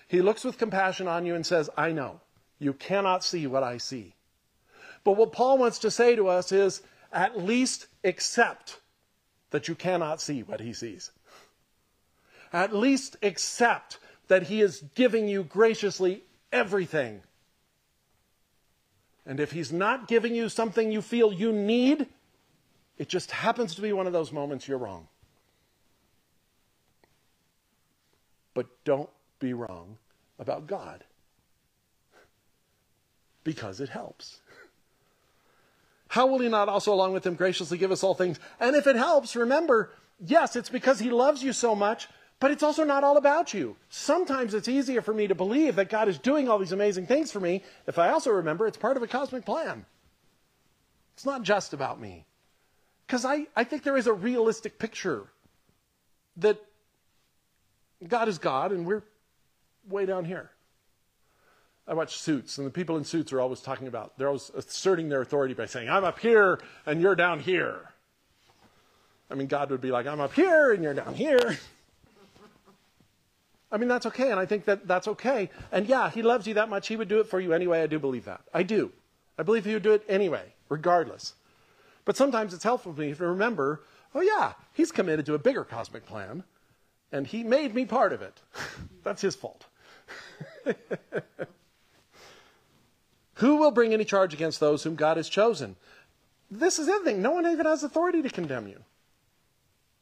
He 0.10 0.22
looks 0.22 0.44
with 0.44 0.58
compassion 0.58 1.08
on 1.08 1.26
you 1.26 1.36
and 1.36 1.46
says, 1.46 1.70
I 1.78 1.94
know. 1.94 2.20
You 2.60 2.74
cannot 2.74 3.24
see 3.24 3.48
what 3.48 3.64
I 3.64 3.78
see. 3.78 4.14
But 5.06 5.14
what 5.14 5.32
Paul 5.32 5.58
wants 5.58 5.80
to 5.80 5.90
say 5.90 6.18
to 6.18 6.28
us 6.28 6.52
is 6.52 6.82
at 7.14 7.42
least 7.42 7.88
accept 8.04 8.82
that 9.52 9.68
you 9.68 9.76
cannot 9.76 10.22
see 10.22 10.44
what 10.44 10.60
he 10.60 10.74
sees. 10.74 11.12
At 12.52 12.76
least 12.76 13.18
accept 13.22 14.00
that 14.28 14.44
he 14.44 14.62
is 14.62 14.84
giving 14.96 15.28
you 15.28 15.44
graciously 15.44 16.24
everything. 16.52 17.22
And 19.26 19.40
if 19.40 19.52
he's 19.52 19.72
not 19.72 20.08
giving 20.08 20.34
you 20.34 20.48
something 20.50 20.92
you 20.92 21.02
feel 21.02 21.34
you 21.34 21.52
need, 21.52 22.08
it 22.98 23.10
just 23.10 23.32
happens 23.32 23.76
to 23.76 23.82
be 23.82 23.94
one 23.94 24.08
of 24.08 24.14
those 24.14 24.32
moments 24.32 24.68
you're 24.68 24.78
wrong. 24.78 25.08
But 28.54 28.68
don't 28.86 29.10
be 29.40 29.54
wrong 29.54 29.98
about 30.40 30.68
God 30.68 31.04
because 33.44 33.80
it 33.80 33.90
helps. 33.90 34.42
How 36.18 36.26
will 36.26 36.40
he 36.40 36.50
not 36.50 36.68
also, 36.68 36.92
along 36.92 37.14
with 37.14 37.28
him, 37.28 37.36
graciously 37.36 37.78
give 37.78 37.92
us 37.92 38.04
all 38.04 38.16
things? 38.16 38.40
And 38.60 38.76
if 38.76 38.88
it 38.88 38.96
helps, 38.96 39.36
remember, 39.36 39.92
yes, 40.20 40.56
it's 40.56 40.68
because 40.68 40.98
he 40.98 41.12
loves 41.12 41.44
you 41.44 41.54
so 41.54 41.76
much, 41.76 42.08
but 42.40 42.50
it's 42.50 42.64
also 42.64 42.84
not 42.84 43.04
all 43.04 43.18
about 43.18 43.54
you. 43.54 43.76
Sometimes 43.90 44.56
it's 44.56 44.68
easier 44.68 45.04
for 45.04 45.14
me 45.14 45.28
to 45.28 45.36
believe 45.36 45.76
that 45.76 45.92
God 45.92 46.08
is 46.08 46.18
doing 46.18 46.50
all 46.50 46.58
these 46.58 46.72
amazing 46.72 47.06
things 47.06 47.32
for 47.32 47.40
me 47.40 47.62
if 47.86 48.00
I 48.00 48.10
also 48.10 48.32
remember 48.32 48.66
it's 48.66 48.78
part 48.78 48.98
of 48.98 49.04
a 49.04 49.08
cosmic 49.08 49.46
plan. 49.46 49.86
It's 51.14 51.24
not 51.24 51.44
just 51.44 51.72
about 51.72 52.02
me. 52.02 52.26
Because 53.06 53.24
I, 53.24 53.46
I 53.56 53.64
think 53.64 53.84
there 53.84 53.96
is 53.96 54.08
a 54.08 54.14
realistic 54.14 54.80
picture 54.80 55.28
that 56.38 56.60
God 58.08 58.28
is 58.28 58.40
God 58.40 58.72
and 58.72 58.88
we're 58.88 59.04
way 59.88 60.08
down 60.08 60.26
here. 60.26 60.50
I 61.88 61.94
watch 61.94 62.18
Suits, 62.18 62.58
and 62.58 62.68
the 62.68 62.72
people 62.72 62.98
in 62.98 63.06
Suits 63.06 63.32
are 63.32 63.40
always 63.40 63.62
talking 63.62 63.88
about, 63.88 64.18
they're 64.18 64.28
always 64.28 64.52
asserting 64.56 65.08
their 65.08 65.22
authority 65.22 65.54
by 65.54 65.68
saying, 65.68 65.90
I'm 65.90 66.04
up 66.04 66.20
here 66.20 66.60
and 66.86 67.02
you're 67.02 67.16
down 67.16 67.40
here. 67.40 67.94
I 69.32 69.36
mean, 69.36 69.48
God 69.48 69.72
would 69.72 69.80
be 69.80 69.92
like, 69.92 70.06
I'm 70.06 70.20
up 70.20 70.34
here 70.34 70.74
and 70.74 70.84
you're 70.84 70.94
down 70.94 71.14
here. 71.14 71.58
I 73.72 73.78
mean, 73.78 73.90
that's 73.90 74.06
okay, 74.06 74.32
and 74.32 74.40
I 74.40 74.46
think 74.46 74.66
that 74.66 74.88
that's 74.88 75.08
okay. 75.10 75.50
And 75.72 75.88
yeah, 75.88 76.10
He 76.10 76.22
loves 76.22 76.48
you 76.48 76.54
that 76.56 76.70
much, 76.70 76.88
He 76.88 76.96
would 76.96 77.08
do 77.08 77.20
it 77.20 77.28
for 77.28 77.40
you 77.40 77.54
anyway. 77.54 77.82
I 77.82 77.88
do 77.88 78.00
believe 78.00 78.26
that. 78.26 78.42
I 78.54 78.64
do. 78.64 78.92
I 79.38 79.44
believe 79.44 79.66
He 79.66 79.74
would 79.74 79.84
do 79.84 79.94
it 79.94 80.04
anyway, 80.10 80.54
regardless. 80.70 81.34
But 82.06 82.18
sometimes 82.18 82.54
it's 82.54 82.64
helpful 82.64 82.94
for 82.94 83.02
me 83.02 83.14
to 83.14 83.28
remember, 83.28 83.84
oh 84.14 84.22
yeah, 84.22 84.54
He's 84.74 84.92
committed 84.92 85.26
to 85.26 85.34
a 85.34 85.40
bigger 85.40 85.64
cosmic 85.64 86.06
plan, 86.06 86.44
and 87.12 87.28
He 87.28 87.44
made 87.44 87.76
me 87.76 87.86
part 87.86 88.14
of 88.14 88.22
it. 88.22 88.42
that's 89.04 89.22
His 89.22 89.36
fault. 89.36 89.66
Who 93.38 93.58
will 93.58 93.72
bring 93.72 93.94
any 93.94 94.06
charge 94.06 94.34
against 94.34 94.60
those 94.60 94.84
whom 94.84 94.96
God 94.96 95.18
has 95.18 95.30
chosen? 95.30 95.76
This 96.50 96.80
is 96.80 96.88
the 96.88 97.00
thing. 97.00 97.22
No 97.22 97.32
one 97.32 97.46
even 97.46 97.66
has 97.66 97.84
authority 97.84 98.22
to 98.22 98.30
condemn 98.30 98.68
you. 98.68 98.84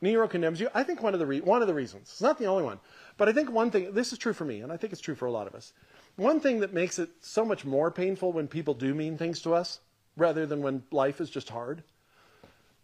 Nero 0.01 0.27
condemns 0.27 0.59
you. 0.59 0.69
I 0.73 0.83
think 0.83 1.01
one 1.01 1.13
of 1.13 1.19
the 1.19 1.25
re- 1.25 1.41
one 1.41 1.61
of 1.61 1.67
the 1.67 1.73
reasons. 1.73 2.09
It's 2.11 2.21
not 2.21 2.38
the 2.38 2.45
only 2.45 2.63
one, 2.63 2.79
but 3.17 3.27
I 3.27 3.33
think 3.33 3.49
one 3.49 3.71
thing. 3.71 3.93
This 3.93 4.13
is 4.13 4.19
true 4.19 4.33
for 4.33 4.45
me, 4.45 4.61
and 4.61 4.71
I 4.71 4.77
think 4.77 4.93
it's 4.93 5.01
true 5.01 5.15
for 5.15 5.25
a 5.25 5.31
lot 5.31 5.47
of 5.47 5.55
us. 5.55 5.73
One 6.15 6.39
thing 6.39 6.59
that 6.59 6.73
makes 6.73 6.99
it 6.99 7.09
so 7.21 7.43
much 7.43 7.65
more 7.65 7.91
painful 7.91 8.31
when 8.31 8.47
people 8.47 8.73
do 8.73 8.93
mean 8.93 9.17
things 9.17 9.41
to 9.41 9.53
us, 9.53 9.79
rather 10.15 10.45
than 10.45 10.61
when 10.61 10.83
life 10.91 11.19
is 11.19 11.29
just 11.29 11.49
hard. 11.49 11.83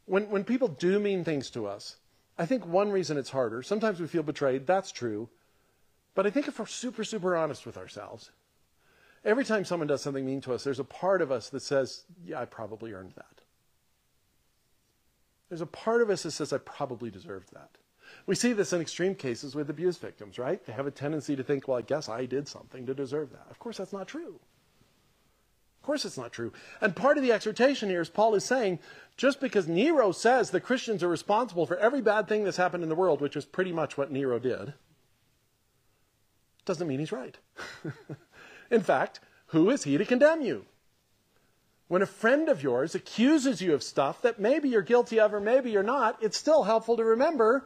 When 0.05 0.29
when 0.29 0.43
people 0.43 0.67
do 0.67 0.99
mean 0.99 1.23
things 1.23 1.49
to 1.51 1.67
us, 1.67 1.97
I 2.37 2.45
think 2.45 2.65
one 2.65 2.91
reason 2.91 3.17
it's 3.17 3.29
harder. 3.29 3.61
Sometimes 3.61 3.99
we 3.99 4.07
feel 4.07 4.23
betrayed. 4.23 4.65
That's 4.67 4.91
true, 4.91 5.29
but 6.15 6.25
I 6.25 6.29
think 6.29 6.47
if 6.47 6.59
we're 6.59 6.65
super 6.65 7.03
super 7.03 7.37
honest 7.37 7.65
with 7.65 7.77
ourselves, 7.77 8.31
Every 9.23 9.45
time 9.45 9.65
someone 9.65 9.87
does 9.87 10.01
something 10.01 10.25
mean 10.25 10.41
to 10.41 10.53
us, 10.53 10.63
there's 10.63 10.79
a 10.79 10.83
part 10.83 11.21
of 11.21 11.31
us 11.31 11.49
that 11.49 11.61
says, 11.61 12.05
Yeah, 12.25 12.39
I 12.39 12.45
probably 12.45 12.93
earned 12.93 13.13
that. 13.15 13.41
There's 15.49 15.61
a 15.61 15.65
part 15.65 16.01
of 16.01 16.09
us 16.09 16.23
that 16.23 16.31
says, 16.31 16.53
I 16.53 16.59
probably 16.59 17.11
deserved 17.11 17.53
that. 17.53 17.71
We 18.25 18.35
see 18.35 18.53
this 18.53 18.73
in 18.73 18.81
extreme 18.81 19.15
cases 19.15 19.53
with 19.53 19.69
abuse 19.69 19.97
victims, 19.97 20.39
right? 20.39 20.65
They 20.65 20.73
have 20.73 20.87
a 20.87 20.91
tendency 20.91 21.35
to 21.35 21.43
think, 21.43 21.67
well, 21.67 21.77
I 21.77 21.81
guess 21.81 22.07
I 22.07 22.25
did 22.25 22.47
something 22.47 22.85
to 22.85 22.93
deserve 22.93 23.31
that. 23.31 23.47
Of 23.49 23.59
course, 23.59 23.77
that's 23.77 23.93
not 23.93 24.07
true. 24.07 24.39
Of 25.81 25.85
course, 25.85 26.05
it's 26.05 26.17
not 26.17 26.31
true. 26.31 26.53
And 26.79 26.95
part 26.95 27.17
of 27.17 27.23
the 27.23 27.31
exhortation 27.31 27.89
here 27.89 28.01
is 28.01 28.09
Paul 28.09 28.35
is 28.35 28.45
saying, 28.45 28.79
just 29.17 29.41
because 29.41 29.67
Nero 29.67 30.11
says 30.11 30.51
that 30.51 30.61
Christians 30.61 31.03
are 31.03 31.09
responsible 31.09 31.65
for 31.65 31.75
every 31.77 32.01
bad 32.01 32.27
thing 32.27 32.43
that's 32.43 32.57
happened 32.57 32.83
in 32.83 32.89
the 32.89 32.95
world, 32.95 33.19
which 33.19 33.35
is 33.35 33.45
pretty 33.45 33.71
much 33.71 33.97
what 33.97 34.11
Nero 34.11 34.39
did, 34.39 34.73
doesn't 36.65 36.87
mean 36.87 36.99
he's 36.99 37.11
right. 37.11 37.37
In 38.71 38.81
fact, 38.81 39.19
who 39.47 39.69
is 39.69 39.83
he 39.83 39.97
to 39.97 40.05
condemn 40.05 40.41
you? 40.41 40.65
When 41.89 42.01
a 42.01 42.07
friend 42.07 42.47
of 42.47 42.63
yours 42.63 42.95
accuses 42.95 43.61
you 43.61 43.73
of 43.73 43.83
stuff 43.83 44.21
that 44.21 44.39
maybe 44.39 44.69
you're 44.69 44.81
guilty 44.81 45.19
of 45.19 45.33
or 45.33 45.41
maybe 45.41 45.71
you're 45.71 45.83
not, 45.83 46.17
it's 46.23 46.37
still 46.37 46.63
helpful 46.63 46.95
to 46.95 47.03
remember 47.03 47.65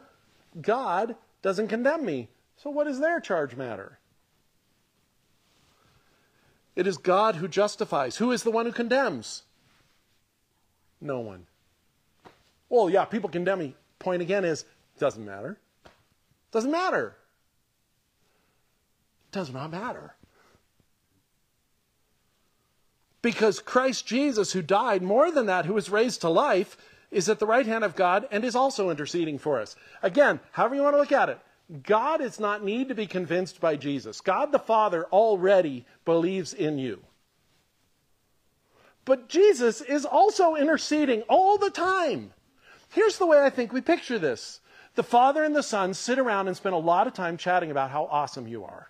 God 0.60 1.14
doesn't 1.42 1.68
condemn 1.68 2.04
me. 2.04 2.28
So 2.56 2.70
what 2.70 2.84
does 2.84 2.98
their 2.98 3.20
charge 3.20 3.54
matter? 3.54 4.00
It 6.74 6.88
is 6.88 6.98
God 6.98 7.36
who 7.36 7.46
justifies. 7.46 8.16
Who 8.16 8.32
is 8.32 8.42
the 8.42 8.50
one 8.50 8.66
who 8.66 8.72
condemns? 8.72 9.44
No 11.00 11.20
one. 11.20 11.46
Well, 12.68 12.90
yeah, 12.90 13.04
people 13.04 13.30
condemn 13.30 13.60
me. 13.60 13.76
Point 14.00 14.22
again 14.22 14.44
is, 14.44 14.64
doesn't 14.98 15.24
matter. 15.24 15.56
Doesn't 16.50 16.72
matter. 16.72 17.16
Does 19.30 19.52
not 19.52 19.70
matter. 19.70 20.15
Because 23.26 23.58
Christ 23.58 24.06
Jesus, 24.06 24.52
who 24.52 24.62
died, 24.62 25.02
more 25.02 25.32
than 25.32 25.46
that, 25.46 25.66
who 25.66 25.74
was 25.74 25.90
raised 25.90 26.20
to 26.20 26.28
life, 26.28 26.76
is 27.10 27.28
at 27.28 27.40
the 27.40 27.46
right 27.46 27.66
hand 27.66 27.82
of 27.82 27.96
God 27.96 28.28
and 28.30 28.44
is 28.44 28.54
also 28.54 28.88
interceding 28.88 29.36
for 29.36 29.60
us. 29.60 29.74
Again, 30.00 30.38
however 30.52 30.76
you 30.76 30.82
want 30.82 30.94
to 30.94 31.00
look 31.00 31.10
at 31.10 31.30
it, 31.30 31.40
God 31.82 32.18
does 32.18 32.38
not 32.38 32.62
need 32.62 32.88
to 32.88 32.94
be 32.94 33.08
convinced 33.08 33.60
by 33.60 33.74
Jesus. 33.74 34.20
God 34.20 34.52
the 34.52 34.60
Father 34.60 35.06
already 35.06 35.84
believes 36.04 36.54
in 36.54 36.78
you. 36.78 37.02
But 39.04 39.28
Jesus 39.28 39.80
is 39.80 40.04
also 40.04 40.54
interceding 40.54 41.22
all 41.22 41.58
the 41.58 41.70
time. 41.70 42.32
Here's 42.92 43.18
the 43.18 43.26
way 43.26 43.42
I 43.42 43.50
think 43.50 43.72
we 43.72 43.80
picture 43.80 44.20
this 44.20 44.60
the 44.94 45.02
Father 45.02 45.42
and 45.42 45.56
the 45.56 45.64
Son 45.64 45.94
sit 45.94 46.20
around 46.20 46.46
and 46.46 46.56
spend 46.56 46.76
a 46.76 46.78
lot 46.78 47.08
of 47.08 47.12
time 47.12 47.38
chatting 47.38 47.72
about 47.72 47.90
how 47.90 48.04
awesome 48.04 48.46
you 48.46 48.62
are. 48.62 48.88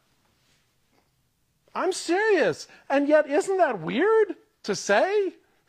I'm 1.76 1.92
serious. 1.92 2.66
And 2.88 3.06
yet, 3.06 3.28
isn't 3.28 3.58
that 3.58 3.80
weird 3.80 4.34
to 4.62 4.74
say? 4.74 5.34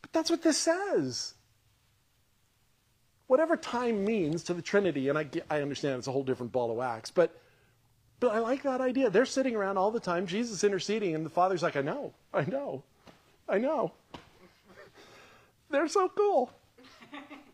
but 0.00 0.12
that's 0.12 0.30
what 0.30 0.42
this 0.42 0.56
says. 0.56 1.34
Whatever 3.26 3.56
time 3.56 4.04
means 4.04 4.44
to 4.44 4.54
the 4.54 4.62
Trinity, 4.62 5.08
and 5.08 5.18
I, 5.18 5.26
I 5.50 5.60
understand 5.60 5.98
it's 5.98 6.06
a 6.06 6.12
whole 6.12 6.22
different 6.22 6.52
ball 6.52 6.70
of 6.70 6.76
wax, 6.76 7.10
but, 7.10 7.36
but 8.20 8.32
I 8.32 8.38
like 8.38 8.62
that 8.62 8.80
idea. 8.80 9.10
They're 9.10 9.26
sitting 9.26 9.56
around 9.56 9.76
all 9.76 9.90
the 9.90 9.98
time, 9.98 10.28
Jesus 10.28 10.62
interceding, 10.62 11.16
and 11.16 11.26
the 11.26 11.30
Father's 11.30 11.64
like, 11.64 11.74
I 11.74 11.80
know, 11.80 12.14
I 12.32 12.44
know, 12.44 12.84
I 13.48 13.58
know. 13.58 13.92
They're 15.68 15.88
so 15.88 16.08
cool. 16.10 16.52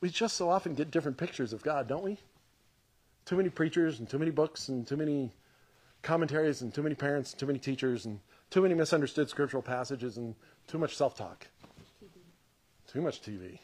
we 0.00 0.08
just 0.10 0.36
so 0.36 0.48
often 0.50 0.74
get 0.74 0.90
different 0.90 1.16
pictures 1.16 1.52
of 1.52 1.62
God, 1.62 1.88
don't 1.88 2.04
we? 2.04 2.18
Too 3.24 3.36
many 3.36 3.48
preachers 3.48 3.98
and 3.98 4.08
too 4.08 4.18
many 4.18 4.30
books 4.30 4.68
and 4.68 4.86
too 4.86 4.96
many 4.96 5.30
commentaries 6.02 6.62
and 6.62 6.72
too 6.72 6.82
many 6.82 6.94
parents 6.94 7.32
and 7.32 7.40
too 7.40 7.46
many 7.46 7.58
teachers 7.58 8.06
and 8.06 8.20
too 8.48 8.62
many 8.62 8.74
misunderstood 8.74 9.28
scriptural 9.28 9.62
passages 9.62 10.16
and 10.16 10.34
too 10.66 10.78
much 10.78 10.96
self 10.96 11.16
talk. 11.16 11.46
Too 12.88 13.02
much 13.02 13.22
TV. 13.22 13.58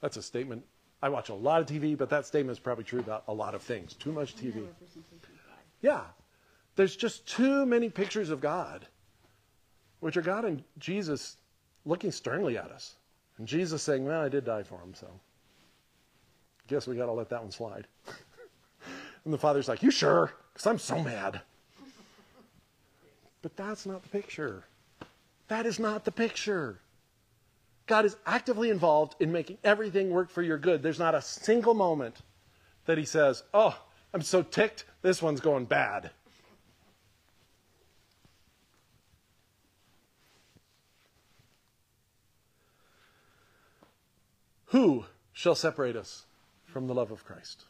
That's 0.00 0.16
a 0.16 0.22
statement 0.22 0.64
I 1.04 1.10
watch 1.10 1.28
a 1.28 1.34
lot 1.34 1.60
of 1.60 1.66
TV, 1.66 1.98
but 1.98 2.08
that 2.08 2.24
statement 2.24 2.56
is 2.56 2.58
probably 2.58 2.84
true 2.84 2.98
about 2.98 3.24
a 3.28 3.34
lot 3.34 3.54
of 3.54 3.60
things. 3.60 3.92
Too 3.92 4.10
much 4.10 4.36
TV. 4.36 4.66
Yeah. 5.82 6.00
There's 6.76 6.96
just 6.96 7.28
too 7.28 7.66
many 7.66 7.90
pictures 7.90 8.30
of 8.30 8.40
God, 8.40 8.86
which 10.00 10.16
are 10.16 10.22
God 10.22 10.46
and 10.46 10.64
Jesus 10.78 11.36
looking 11.84 12.10
sternly 12.10 12.56
at 12.56 12.70
us. 12.70 12.96
And 13.38 13.46
Jesus 13.48 13.82
saying, 13.82 14.04
Well, 14.04 14.20
I 14.20 14.28
did 14.28 14.44
die 14.44 14.62
for 14.62 14.78
him, 14.80 14.94
so 14.94 15.08
guess 16.68 16.86
we 16.86 16.96
got 16.96 17.06
to 17.06 17.12
let 17.12 17.28
that 17.30 17.42
one 17.42 17.50
slide. 17.50 17.86
and 19.24 19.34
the 19.34 19.38
father's 19.38 19.68
like, 19.68 19.82
You 19.82 19.90
sure? 19.90 20.32
Because 20.52 20.66
I'm 20.66 20.78
so 20.78 21.02
mad. 21.02 21.40
But 23.42 23.56
that's 23.56 23.84
not 23.84 24.02
the 24.02 24.08
picture. 24.08 24.64
That 25.48 25.66
is 25.66 25.78
not 25.78 26.04
the 26.04 26.12
picture. 26.12 26.80
God 27.86 28.06
is 28.06 28.16
actively 28.24 28.70
involved 28.70 29.14
in 29.20 29.30
making 29.30 29.58
everything 29.62 30.08
work 30.08 30.30
for 30.30 30.42
your 30.42 30.56
good. 30.56 30.82
There's 30.82 30.98
not 30.98 31.14
a 31.14 31.20
single 31.20 31.74
moment 31.74 32.16
that 32.86 32.96
he 32.96 33.04
says, 33.04 33.42
Oh, 33.52 33.78
I'm 34.14 34.22
so 34.22 34.42
ticked, 34.42 34.84
this 35.02 35.20
one's 35.20 35.40
going 35.40 35.66
bad. 35.66 36.10
Who 44.74 45.04
shall 45.32 45.54
separate 45.54 45.94
us 45.94 46.26
from 46.64 46.88
the 46.88 46.94
love 46.94 47.12
of 47.12 47.24
Christ? 47.24 47.62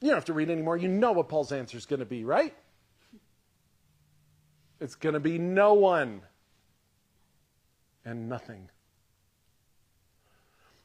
You 0.00 0.08
don't 0.08 0.16
have 0.16 0.24
to 0.24 0.32
read 0.32 0.50
anymore. 0.50 0.76
You 0.76 0.88
know 0.88 1.12
what 1.12 1.28
Paul's 1.28 1.52
answer 1.52 1.76
is 1.78 1.86
going 1.86 2.00
to 2.00 2.04
be, 2.04 2.24
right? 2.24 2.52
It's 4.80 4.96
going 4.96 5.12
to 5.12 5.20
be 5.20 5.38
no 5.38 5.74
one 5.74 6.22
and 8.04 8.28
nothing. 8.28 8.70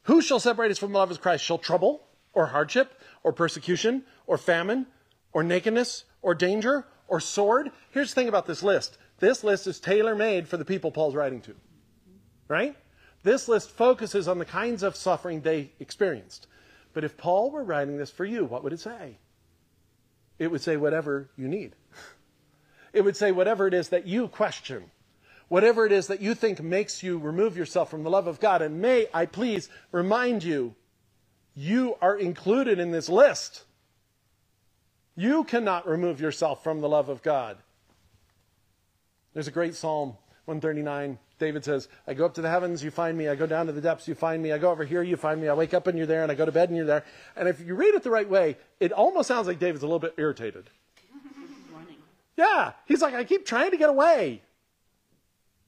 Who 0.04 0.22
shall 0.22 0.40
separate 0.40 0.70
us 0.70 0.78
from 0.78 0.92
the 0.92 1.00
love 1.00 1.10
of 1.10 1.22
Christ? 1.22 1.44
Shall 1.44 1.58
trouble, 1.58 2.04
or 2.32 2.46
hardship, 2.46 3.02
or 3.24 3.34
persecution, 3.34 4.04
or 4.28 4.38
famine, 4.38 4.86
or 5.34 5.42
nakedness, 5.42 6.04
or 6.22 6.36
danger, 6.36 6.86
or 7.08 7.20
sword? 7.20 7.72
Here's 7.90 8.14
the 8.14 8.22
thing 8.22 8.30
about 8.30 8.46
this 8.46 8.62
list 8.62 9.00
this 9.18 9.44
list 9.44 9.66
is 9.66 9.80
tailor 9.80 10.14
made 10.14 10.48
for 10.48 10.58
the 10.58 10.66
people 10.66 10.92
Paul's 10.92 11.16
writing 11.16 11.42
to. 11.42 11.56
Right? 12.48 12.76
This 13.26 13.48
list 13.48 13.72
focuses 13.72 14.28
on 14.28 14.38
the 14.38 14.46
kinds 14.46 14.84
of 14.84 14.96
suffering 14.96 15.42
they 15.42 15.72
experienced. 15.80 16.46
But 16.94 17.04
if 17.04 17.18
Paul 17.18 17.50
were 17.50 17.64
writing 17.64 17.98
this 17.98 18.12
for 18.12 18.24
you, 18.24 18.46
what 18.46 18.64
would 18.64 18.72
it 18.72 18.80
say? 18.80 19.18
It 20.38 20.52
would 20.52 20.62
say 20.62 20.78
whatever 20.78 21.32
you 21.36 21.48
need. 21.48 21.76
It 22.94 23.02
would 23.02 23.18
say 23.18 23.32
whatever 23.32 23.66
it 23.66 23.74
is 23.74 23.90
that 23.90 24.06
you 24.06 24.28
question, 24.28 24.92
whatever 25.48 25.88
it 25.88 25.92
is 25.92 26.06
that 26.06 26.22
you 26.22 26.36
think 26.36 26.62
makes 26.62 27.02
you 27.02 27.18
remove 27.18 27.58
yourself 27.58 27.90
from 27.90 28.04
the 28.04 28.12
love 28.12 28.28
of 28.28 28.40
God. 28.40 28.62
And 28.62 28.80
may 28.80 29.08
I 29.12 29.26
please 29.26 29.70
remind 29.92 30.44
you, 30.44 30.76
you 31.56 31.98
are 32.04 32.16
included 32.16 32.78
in 32.78 32.92
this 32.92 33.10
list. 33.10 33.64
You 35.16 35.46
cannot 35.46 35.88
remove 35.88 36.22
yourself 36.22 36.64
from 36.64 36.80
the 36.80 36.88
love 36.88 37.10
of 37.10 37.24
God. 37.24 37.58
There's 39.34 39.48
a 39.48 39.52
great 39.52 39.74
Psalm 39.74 40.10
139 40.46 41.18
David 41.38 41.66
says, 41.66 41.90
I 42.08 42.14
go 42.14 42.26
up 42.26 42.34
to 42.36 42.42
the 42.42 42.50
heavens, 42.50 42.84
you 42.84 42.92
find 42.92 43.18
me. 43.18 43.28
I 43.28 43.36
go 43.36 43.46
down 43.46 43.66
to 43.66 43.74
the 43.74 43.82
depths, 43.82 44.08
you 44.08 44.16
find 44.16 44.42
me. 44.42 44.54
I 44.54 44.58
go 44.58 44.72
over 44.72 44.86
here, 44.86 45.04
you 45.04 45.18
find 45.18 45.42
me. 45.42 45.50
I 45.50 45.54
wake 45.54 45.74
up 45.74 45.88
and 45.88 45.98
you're 45.98 46.08
there, 46.08 46.24
and 46.24 46.32
I 46.32 46.36
go 46.36 46.46
to 46.46 46.52
bed 46.52 46.70
and 46.70 46.78
you're 46.78 46.86
there. 46.86 47.04
And 47.36 47.50
if 47.50 47.60
you 47.60 47.76
read 47.76 47.94
it 47.94 48.04
the 48.04 48.10
right 48.10 48.30
way, 48.30 48.58
it 48.80 48.94
almost 48.94 49.28
sounds 49.28 49.48
like 49.48 49.60
David's 49.60 49.84
a 49.84 49.86
little 49.86 50.00
bit 50.00 50.14
irritated. 50.18 50.70
Running. 51.74 51.98
Yeah, 52.38 52.72
he's 52.86 53.02
like, 53.02 53.14
I 53.14 53.26
keep 53.26 53.46
trying 53.46 53.72
to 53.72 53.78
get 53.78 53.90
away. 53.90 54.44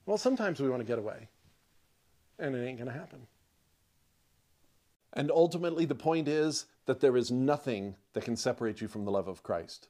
Well, 0.06 0.18
sometimes 0.18 0.62
we 0.62 0.70
want 0.70 0.82
to 0.82 0.88
get 0.88 1.00
away, 1.00 1.28
and 2.40 2.56
it 2.56 2.66
ain't 2.66 2.78
going 2.78 2.92
to 2.92 2.98
happen. 2.98 3.28
And 5.12 5.30
ultimately, 5.32 5.84
the 5.84 5.96
point 5.96 6.30
is 6.30 6.66
that 6.86 7.02
there 7.02 7.18
is 7.18 7.30
nothing 7.30 7.96
that 8.14 8.24
can 8.24 8.38
separate 8.38 8.80
you 8.80 8.88
from 8.88 9.04
the 9.04 9.12
love 9.12 9.28
of 9.28 9.44
Christ. 9.44 9.90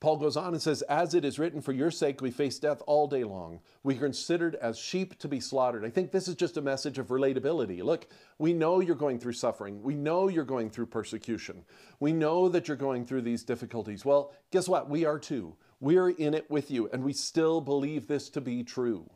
Paul 0.00 0.16
goes 0.18 0.36
on 0.36 0.52
and 0.52 0.60
says, 0.60 0.82
As 0.82 1.14
it 1.14 1.24
is 1.24 1.38
written, 1.38 1.60
for 1.60 1.72
your 1.72 1.90
sake 1.90 2.20
we 2.20 2.30
face 2.30 2.58
death 2.58 2.82
all 2.86 3.06
day 3.06 3.24
long. 3.24 3.60
We 3.82 3.96
are 3.96 4.00
considered 4.00 4.54
as 4.56 4.78
sheep 4.78 5.18
to 5.20 5.28
be 5.28 5.40
slaughtered. 5.40 5.84
I 5.84 5.90
think 5.90 6.10
this 6.10 6.28
is 6.28 6.34
just 6.34 6.56
a 6.56 6.62
message 6.62 6.98
of 6.98 7.08
relatability. 7.08 7.82
Look, 7.82 8.08
we 8.38 8.52
know 8.52 8.80
you're 8.80 8.96
going 8.96 9.18
through 9.18 9.32
suffering. 9.32 9.82
We 9.82 9.94
know 9.94 10.28
you're 10.28 10.44
going 10.44 10.70
through 10.70 10.86
persecution. 10.86 11.64
We 12.00 12.12
know 12.12 12.48
that 12.48 12.68
you're 12.68 12.76
going 12.76 13.06
through 13.06 13.22
these 13.22 13.44
difficulties. 13.44 14.04
Well, 14.04 14.32
guess 14.50 14.68
what? 14.68 14.90
We 14.90 15.04
are 15.06 15.18
too. 15.18 15.56
We're 15.80 16.10
in 16.10 16.34
it 16.34 16.50
with 16.50 16.70
you, 16.70 16.88
and 16.92 17.02
we 17.02 17.12
still 17.12 17.60
believe 17.60 18.06
this 18.06 18.28
to 18.30 18.40
be 18.40 18.62
true. 18.62 19.08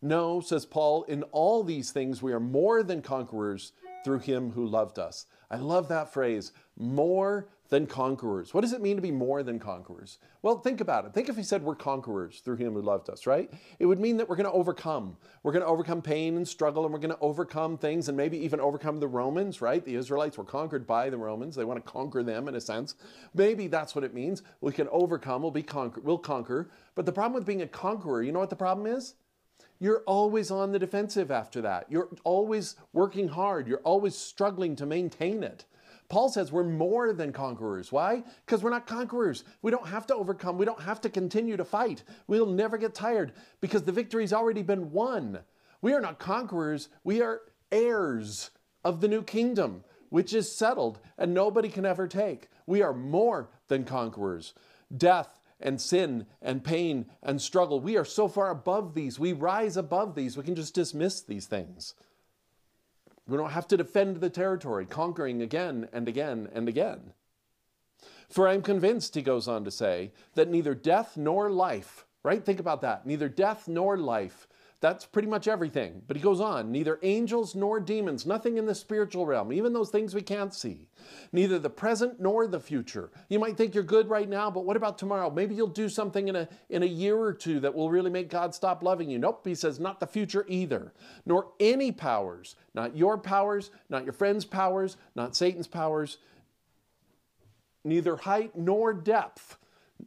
No, 0.00 0.40
says 0.40 0.64
Paul, 0.64 1.02
in 1.04 1.24
all 1.24 1.64
these 1.64 1.90
things 1.90 2.22
we 2.22 2.32
are 2.32 2.40
more 2.40 2.82
than 2.82 3.02
conquerors 3.02 3.72
through 4.04 4.20
him 4.20 4.52
who 4.52 4.66
loved 4.66 4.98
us. 4.98 5.26
I 5.50 5.56
love 5.56 5.88
that 5.88 6.12
phrase, 6.12 6.52
more 6.76 7.48
than 7.68 7.86
conquerors. 7.86 8.54
What 8.54 8.62
does 8.62 8.72
it 8.72 8.80
mean 8.80 8.96
to 8.96 9.02
be 9.02 9.10
more 9.10 9.42
than 9.42 9.58
conquerors? 9.58 10.18
Well, 10.42 10.58
think 10.58 10.80
about 10.80 11.04
it. 11.04 11.12
Think 11.12 11.28
if 11.28 11.36
he 11.36 11.42
said 11.42 11.62
we're 11.62 11.74
conquerors 11.74 12.40
through 12.40 12.56
him 12.56 12.72
who 12.72 12.80
loved 12.80 13.10
us, 13.10 13.26
right? 13.26 13.52
It 13.78 13.86
would 13.86 14.00
mean 14.00 14.16
that 14.16 14.28
we're 14.28 14.36
going 14.36 14.46
to 14.46 14.52
overcome. 14.52 15.16
We're 15.42 15.52
going 15.52 15.64
to 15.64 15.68
overcome 15.68 16.00
pain 16.00 16.36
and 16.36 16.48
struggle, 16.48 16.84
and 16.84 16.92
we're 16.92 17.00
going 17.00 17.14
to 17.14 17.20
overcome 17.20 17.76
things 17.76 18.08
and 18.08 18.16
maybe 18.16 18.38
even 18.38 18.60
overcome 18.60 19.00
the 19.00 19.08
Romans, 19.08 19.60
right? 19.60 19.84
The 19.84 19.96
Israelites 19.96 20.38
were 20.38 20.44
conquered 20.44 20.86
by 20.86 21.10
the 21.10 21.18
Romans. 21.18 21.56
They 21.56 21.64
want 21.64 21.84
to 21.84 21.90
conquer 21.90 22.22
them 22.22 22.48
in 22.48 22.54
a 22.54 22.60
sense. 22.60 22.94
Maybe 23.34 23.66
that's 23.66 23.94
what 23.94 24.04
it 24.04 24.14
means. 24.14 24.42
We 24.60 24.72
can 24.72 24.88
overcome, 24.90 25.42
we'll 25.42 25.50
be 25.50 25.62
conquer, 25.62 26.00
we'll 26.00 26.18
conquer. 26.18 26.70
But 26.94 27.04
the 27.04 27.12
problem 27.12 27.34
with 27.34 27.46
being 27.46 27.62
a 27.62 27.66
conqueror, 27.66 28.22
you 28.22 28.32
know 28.32 28.40
what 28.40 28.50
the 28.50 28.56
problem 28.56 28.86
is? 28.86 29.14
You're 29.80 30.02
always 30.06 30.50
on 30.50 30.72
the 30.72 30.78
defensive 30.78 31.30
after 31.30 31.60
that. 31.62 31.86
You're 31.88 32.08
always 32.24 32.76
working 32.92 33.28
hard. 33.28 33.68
You're 33.68 33.78
always 33.78 34.16
struggling 34.16 34.74
to 34.76 34.86
maintain 34.86 35.42
it. 35.42 35.66
Paul 36.08 36.30
says 36.30 36.50
we're 36.50 36.64
more 36.64 37.12
than 37.12 37.32
conquerors. 37.32 37.92
Why? 37.92 38.22
Because 38.46 38.62
we're 38.62 38.70
not 38.70 38.86
conquerors. 38.86 39.44
We 39.60 39.70
don't 39.70 39.88
have 39.88 40.06
to 40.06 40.14
overcome. 40.14 40.56
We 40.56 40.64
don't 40.64 40.80
have 40.80 41.00
to 41.02 41.10
continue 41.10 41.56
to 41.56 41.64
fight. 41.64 42.02
We'll 42.26 42.46
never 42.46 42.78
get 42.78 42.94
tired 42.94 43.32
because 43.60 43.82
the 43.82 43.92
victory's 43.92 44.32
already 44.32 44.62
been 44.62 44.90
won. 44.90 45.40
We 45.82 45.92
are 45.92 46.00
not 46.00 46.18
conquerors. 46.18 46.88
We 47.04 47.20
are 47.20 47.42
heirs 47.70 48.50
of 48.84 49.00
the 49.00 49.08
new 49.08 49.22
kingdom, 49.22 49.84
which 50.08 50.32
is 50.32 50.50
settled 50.50 50.98
and 51.18 51.34
nobody 51.34 51.68
can 51.68 51.84
ever 51.84 52.08
take. 52.08 52.48
We 52.66 52.80
are 52.80 52.94
more 52.94 53.50
than 53.68 53.84
conquerors. 53.84 54.54
Death 54.96 55.38
and 55.60 55.78
sin 55.80 56.26
and 56.40 56.64
pain 56.64 57.06
and 57.22 57.42
struggle, 57.42 57.80
we 57.80 57.98
are 57.98 58.04
so 58.04 58.28
far 58.28 58.50
above 58.50 58.94
these. 58.94 59.18
We 59.18 59.34
rise 59.34 59.76
above 59.76 60.14
these. 60.14 60.36
We 60.36 60.44
can 60.44 60.54
just 60.54 60.74
dismiss 60.74 61.20
these 61.20 61.46
things. 61.46 61.94
We 63.28 63.36
don't 63.36 63.50
have 63.50 63.68
to 63.68 63.76
defend 63.76 64.16
the 64.16 64.30
territory, 64.30 64.86
conquering 64.86 65.42
again 65.42 65.88
and 65.92 66.08
again 66.08 66.48
and 66.54 66.68
again. 66.68 67.12
For 68.28 68.48
I 68.48 68.54
am 68.54 68.62
convinced, 68.62 69.14
he 69.14 69.22
goes 69.22 69.46
on 69.46 69.64
to 69.64 69.70
say, 69.70 70.12
that 70.34 70.48
neither 70.48 70.74
death 70.74 71.16
nor 71.16 71.50
life, 71.50 72.06
right? 72.22 72.44
Think 72.44 72.58
about 72.58 72.80
that. 72.80 73.06
Neither 73.06 73.28
death 73.28 73.68
nor 73.68 73.98
life. 73.98 74.48
That's 74.80 75.04
pretty 75.04 75.26
much 75.26 75.48
everything. 75.48 76.02
But 76.06 76.16
he 76.16 76.22
goes 76.22 76.40
on, 76.40 76.70
neither 76.70 77.00
angels 77.02 77.56
nor 77.56 77.80
demons, 77.80 78.24
nothing 78.24 78.58
in 78.58 78.66
the 78.66 78.76
spiritual 78.76 79.26
realm, 79.26 79.52
even 79.52 79.72
those 79.72 79.90
things 79.90 80.14
we 80.14 80.22
can't 80.22 80.54
see, 80.54 80.86
neither 81.32 81.58
the 81.58 81.68
present 81.68 82.20
nor 82.20 82.46
the 82.46 82.60
future. 82.60 83.10
You 83.28 83.40
might 83.40 83.56
think 83.56 83.74
you're 83.74 83.82
good 83.82 84.08
right 84.08 84.28
now, 84.28 84.52
but 84.52 84.64
what 84.64 84.76
about 84.76 84.96
tomorrow? 84.96 85.30
Maybe 85.30 85.56
you'll 85.56 85.66
do 85.66 85.88
something 85.88 86.28
in 86.28 86.36
a, 86.36 86.48
in 86.70 86.84
a 86.84 86.86
year 86.86 87.18
or 87.18 87.32
two 87.32 87.58
that 87.60 87.74
will 87.74 87.90
really 87.90 88.10
make 88.10 88.30
God 88.30 88.54
stop 88.54 88.84
loving 88.84 89.10
you. 89.10 89.18
Nope, 89.18 89.44
he 89.44 89.56
says, 89.56 89.80
not 89.80 89.98
the 89.98 90.06
future 90.06 90.44
either, 90.46 90.92
nor 91.26 91.48
any 91.58 91.90
powers, 91.90 92.54
not 92.72 92.96
your 92.96 93.18
powers, 93.18 93.72
not 93.90 94.04
your 94.04 94.12
friend's 94.12 94.44
powers, 94.44 94.96
not 95.16 95.34
Satan's 95.34 95.66
powers, 95.66 96.18
neither 97.82 98.14
height 98.16 98.56
nor 98.56 98.92
depth 98.92 99.56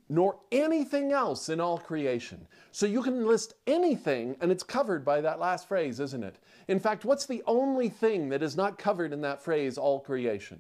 nor 0.10 0.38
anything 0.52 1.12
else 1.12 1.50
in 1.50 1.60
all 1.60 1.78
creation. 1.78 2.48
So 2.72 2.86
you 2.86 3.02
can 3.02 3.26
list 3.26 3.54
anything 3.68 4.36
and 4.42 4.52
it's 4.52 4.64
covered 4.64 5.04
by 5.06 5.22
that 5.22 5.40
last 5.40 5.68
phrase, 5.68 6.00
isn't 6.00 6.24
it? 6.24 6.38
In 6.68 6.80
fact, 6.80 7.06
what's 7.06 7.26
the 7.26 7.44
only 7.46 7.90
thing 7.90 8.30
that 8.30 8.44
is 8.44 8.56
not 8.56 8.78
covered 8.78 9.14
in 9.14 9.22
that 9.22 9.44
phrase, 9.44 9.78
all 9.78 10.00
creation? 10.00 10.60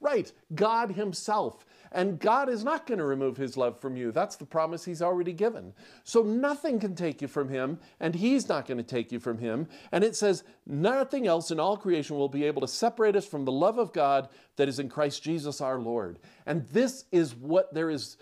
Right, 0.00 0.30
God 0.54 0.92
Himself. 0.92 1.64
And 1.90 2.20
God 2.20 2.50
is 2.50 2.64
not 2.64 2.86
going 2.86 2.98
to 2.98 3.04
remove 3.04 3.36
His 3.36 3.56
love 3.56 3.80
from 3.80 3.96
you. 3.96 4.12
That's 4.12 4.36
the 4.36 4.44
promise 4.44 4.84
He's 4.84 5.00
already 5.00 5.32
given. 5.32 5.72
So 6.04 6.22
nothing 6.22 6.78
can 6.78 6.94
take 6.94 7.22
you 7.22 7.28
from 7.28 7.48
Him, 7.48 7.78
and 7.98 8.14
He's 8.14 8.48
not 8.48 8.66
going 8.66 8.76
to 8.76 8.84
take 8.84 9.10
you 9.10 9.18
from 9.18 9.38
Him. 9.38 9.66
And 9.90 10.04
it 10.04 10.14
says, 10.14 10.44
nothing 10.66 11.26
else 11.26 11.50
in 11.50 11.58
all 11.58 11.76
creation 11.76 12.16
will 12.16 12.28
be 12.28 12.44
able 12.44 12.60
to 12.60 12.68
separate 12.68 13.16
us 13.16 13.26
from 13.26 13.44
the 13.44 13.52
love 13.52 13.78
of 13.78 13.92
God 13.92 14.28
that 14.56 14.68
is 14.68 14.78
in 14.78 14.88
Christ 14.90 15.22
Jesus 15.22 15.60
our 15.60 15.78
Lord. 15.78 16.18
And 16.44 16.66
this 16.68 17.06
is 17.10 17.34
what 17.34 17.72
there 17.72 17.90
is 17.90 18.18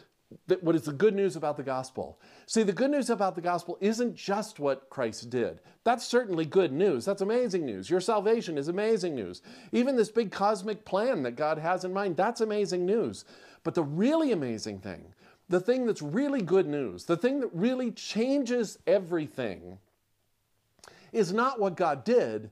what 0.60 0.74
is 0.74 0.82
the 0.82 0.92
good 0.92 1.14
news 1.14 1.36
about 1.36 1.56
the 1.56 1.62
gospel? 1.62 2.18
See, 2.46 2.62
the 2.62 2.72
good 2.72 2.90
news 2.90 3.10
about 3.10 3.34
the 3.34 3.40
gospel 3.40 3.78
isn't 3.80 4.16
just 4.16 4.58
what 4.58 4.90
Christ 4.90 5.30
did. 5.30 5.60
That's 5.84 6.04
certainly 6.04 6.44
good 6.44 6.72
news. 6.72 7.04
That's 7.04 7.22
amazing 7.22 7.64
news. 7.64 7.88
Your 7.88 8.00
salvation 8.00 8.58
is 8.58 8.68
amazing 8.68 9.14
news. 9.14 9.42
Even 9.72 9.96
this 9.96 10.10
big 10.10 10.32
cosmic 10.32 10.84
plan 10.84 11.22
that 11.22 11.36
God 11.36 11.58
has 11.58 11.84
in 11.84 11.92
mind, 11.92 12.16
that's 12.16 12.40
amazing 12.40 12.84
news. 12.84 13.24
But 13.62 13.74
the 13.74 13.84
really 13.84 14.32
amazing 14.32 14.80
thing, 14.80 15.14
the 15.48 15.60
thing 15.60 15.86
that's 15.86 16.02
really 16.02 16.42
good 16.42 16.66
news, 16.66 17.04
the 17.04 17.16
thing 17.16 17.40
that 17.40 17.50
really 17.52 17.92
changes 17.92 18.78
everything, 18.86 19.78
is 21.12 21.32
not 21.32 21.60
what 21.60 21.76
God 21.76 22.04
did, 22.04 22.50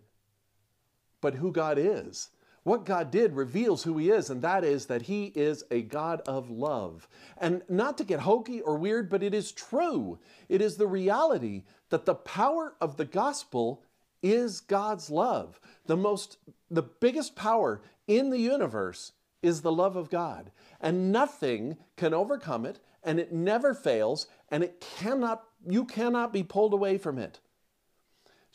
but 1.21 1.35
who 1.35 1.51
God 1.51 1.77
is. 1.79 2.31
What 2.65 2.87
God 2.87 3.11
did 3.11 3.35
reveals 3.35 3.83
who 3.83 3.99
He 3.99 4.11
is, 4.11 4.31
and 4.31 4.41
that 4.43 4.65
is 4.65 4.87
that 4.87 5.03
He 5.03 5.27
is 5.35 5.65
a 5.71 5.83
God 5.83 6.23
of 6.27 6.51
love. 6.51 7.07
And 7.37 7.63
not 7.69 7.99
to 7.99 8.05
get 8.05 8.21
hokey 8.21 8.61
or 8.63 8.77
weird, 8.77 9.11
but 9.11 9.23
it 9.23 9.35
is 9.35 9.53
true. 9.53 10.19
It 10.49 10.63
is 10.63 10.77
the 10.77 10.87
reality 10.87 11.65
that 11.91 12.07
the 12.07 12.15
power 12.15 12.75
of 12.81 12.97
the 12.97 13.05
gospel 13.05 13.83
is 14.23 14.61
God's 14.61 15.11
love. 15.11 15.61
The 15.87 15.97
most, 15.99 16.39
the 16.71 16.83
biggest 16.83 17.37
power 17.37 17.83
in 18.07 18.31
the 18.31 18.41
universe 18.41 19.13
is 19.43 19.61
the 19.61 19.73
love 19.73 19.97
of 19.97 20.09
God. 20.09 20.51
And 20.81 21.13
nothing 21.13 21.77
can 21.99 22.15
overcome 22.15 22.65
it, 22.65 22.81
and 23.03 23.21
it 23.21 23.31
never 23.31 23.75
fails, 23.75 24.27
and 24.49 24.65
it 24.65 24.81
cannot, 24.81 25.45
you 25.69 25.85
cannot 25.85 26.33
be 26.33 26.43
pulled 26.43 26.73
away 26.73 26.97
from 26.97 27.19
it. 27.19 27.41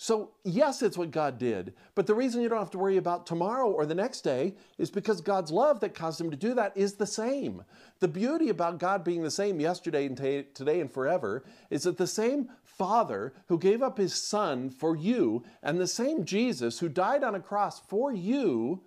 So, 0.02 0.32
yes, 0.46 0.82
it's 0.82 0.98
what 0.98 1.12
God 1.12 1.38
did, 1.38 1.74
but 1.94 2.08
the 2.08 2.16
reason 2.16 2.42
you 2.42 2.48
don't 2.48 2.60
have 2.60 2.72
to 2.72 2.78
worry 2.78 2.96
about 2.96 3.28
tomorrow 3.28 3.70
or 3.70 3.86
the 3.86 3.94
next 3.94 4.22
day 4.22 4.56
is 4.78 4.90
because 4.90 5.20
God's 5.20 5.52
love 5.52 5.82
that 5.82 5.94
caused 5.94 6.22
him 6.22 6.32
to 6.32 6.38
do 6.38 6.54
that 6.54 6.72
is 6.78 6.94
the 6.94 7.06
same. 7.06 7.66
The 8.00 8.08
beauty 8.08 8.48
about 8.48 8.80
God 8.80 9.04
being 9.04 9.24
the 9.24 9.30
same 9.30 9.60
yesterday 9.60 10.06
and 10.06 10.16
today 10.16 10.80
and 10.80 10.90
forever 10.90 11.44
is 11.70 11.84
that 11.84 11.98
the 11.98 12.08
same 12.08 12.48
Father 12.64 13.34
who 13.48 13.60
gave 13.60 13.84
up 13.84 13.98
his 13.98 14.14
Son 14.14 14.70
for 14.70 14.96
you 14.96 15.44
and 15.62 15.82
the 15.82 15.86
same 15.86 16.24
Jesus 16.24 16.80
who 16.80 16.88
died 16.88 17.22
on 17.22 17.36
a 17.36 17.42
cross 17.42 17.82
for 17.82 18.14
you 18.14 18.82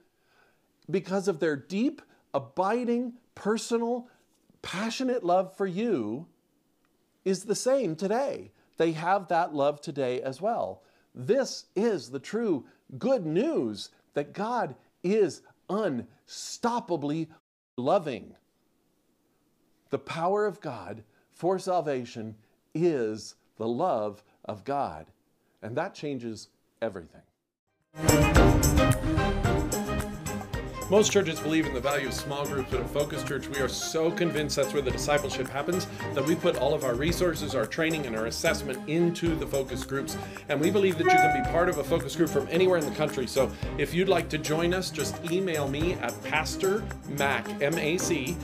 because 0.90 1.28
of 1.28 1.40
their 1.40 1.56
deep, 1.56 2.00
abiding, 2.32 3.12
personal, 3.34 4.08
passionate 4.62 5.22
love 5.22 5.54
for 5.58 5.66
you 5.66 6.26
is 7.22 7.44
the 7.44 7.54
same 7.54 7.96
today. 7.96 8.50
They 8.78 8.92
have 8.92 9.28
that 9.28 9.54
love 9.54 9.82
today 9.82 10.22
as 10.22 10.40
well. 10.40 10.82
This 11.14 11.66
is 11.76 12.10
the 12.10 12.18
true 12.18 12.64
good 12.98 13.26
news 13.26 13.90
that 14.14 14.32
God 14.32 14.74
is 15.02 15.42
unstoppably 15.68 17.28
loving. 17.76 18.34
The 19.90 19.98
power 19.98 20.46
of 20.46 20.60
God 20.60 21.02
for 21.30 21.58
salvation 21.58 22.36
is 22.74 23.34
the 23.56 23.68
love 23.68 24.22
of 24.44 24.64
God, 24.64 25.06
and 25.62 25.76
that 25.76 25.94
changes 25.94 26.48
everything. 26.80 27.22
Most 30.92 31.10
churches 31.10 31.40
believe 31.40 31.64
in 31.64 31.72
the 31.72 31.80
value 31.80 32.08
of 32.08 32.12
small 32.12 32.44
groups, 32.44 32.68
but 32.70 32.80
at 32.80 32.90
Focus 32.90 33.24
Church, 33.24 33.48
we 33.48 33.60
are 33.60 33.68
so 33.68 34.10
convinced 34.10 34.56
that's 34.56 34.74
where 34.74 34.82
the 34.82 34.90
discipleship 34.90 35.48
happens 35.48 35.86
that 36.12 36.22
we 36.22 36.34
put 36.34 36.58
all 36.58 36.74
of 36.74 36.84
our 36.84 36.94
resources, 36.94 37.54
our 37.54 37.64
training, 37.64 38.04
and 38.04 38.14
our 38.14 38.26
assessment 38.26 38.78
into 38.90 39.34
the 39.34 39.46
focus 39.46 39.84
groups. 39.84 40.18
And 40.50 40.60
we 40.60 40.70
believe 40.70 40.98
that 40.98 41.04
you 41.04 41.10
can 41.10 41.42
be 41.42 41.48
part 41.48 41.70
of 41.70 41.78
a 41.78 41.82
focus 41.82 42.14
group 42.14 42.28
from 42.28 42.46
anywhere 42.50 42.76
in 42.76 42.84
the 42.84 42.94
country. 42.94 43.26
So 43.26 43.50
if 43.78 43.94
you'd 43.94 44.10
like 44.10 44.28
to 44.28 44.36
join 44.36 44.74
us, 44.74 44.90
just 44.90 45.18
email 45.32 45.66
me 45.66 45.94
at 45.94 46.12
Pastor 46.24 46.84
Mac, 47.16 47.48
M 47.62 47.78
A 47.78 47.96
C, 47.96 48.36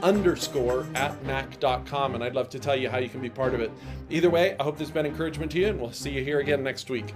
underscore 0.00 0.86
at 0.94 1.20
mac.com, 1.24 2.14
and 2.14 2.22
I'd 2.22 2.36
love 2.36 2.48
to 2.50 2.60
tell 2.60 2.76
you 2.76 2.88
how 2.88 2.98
you 2.98 3.08
can 3.08 3.20
be 3.20 3.28
part 3.28 3.54
of 3.54 3.60
it. 3.60 3.72
Either 4.08 4.30
way, 4.30 4.54
I 4.60 4.62
hope 4.62 4.78
this 4.78 4.86
has 4.86 4.94
been 4.94 5.04
encouragement 5.04 5.50
to 5.50 5.58
you, 5.58 5.66
and 5.66 5.80
we'll 5.80 5.90
see 5.90 6.10
you 6.10 6.22
here 6.22 6.38
again 6.38 6.62
next 6.62 6.90
week. 6.90 7.12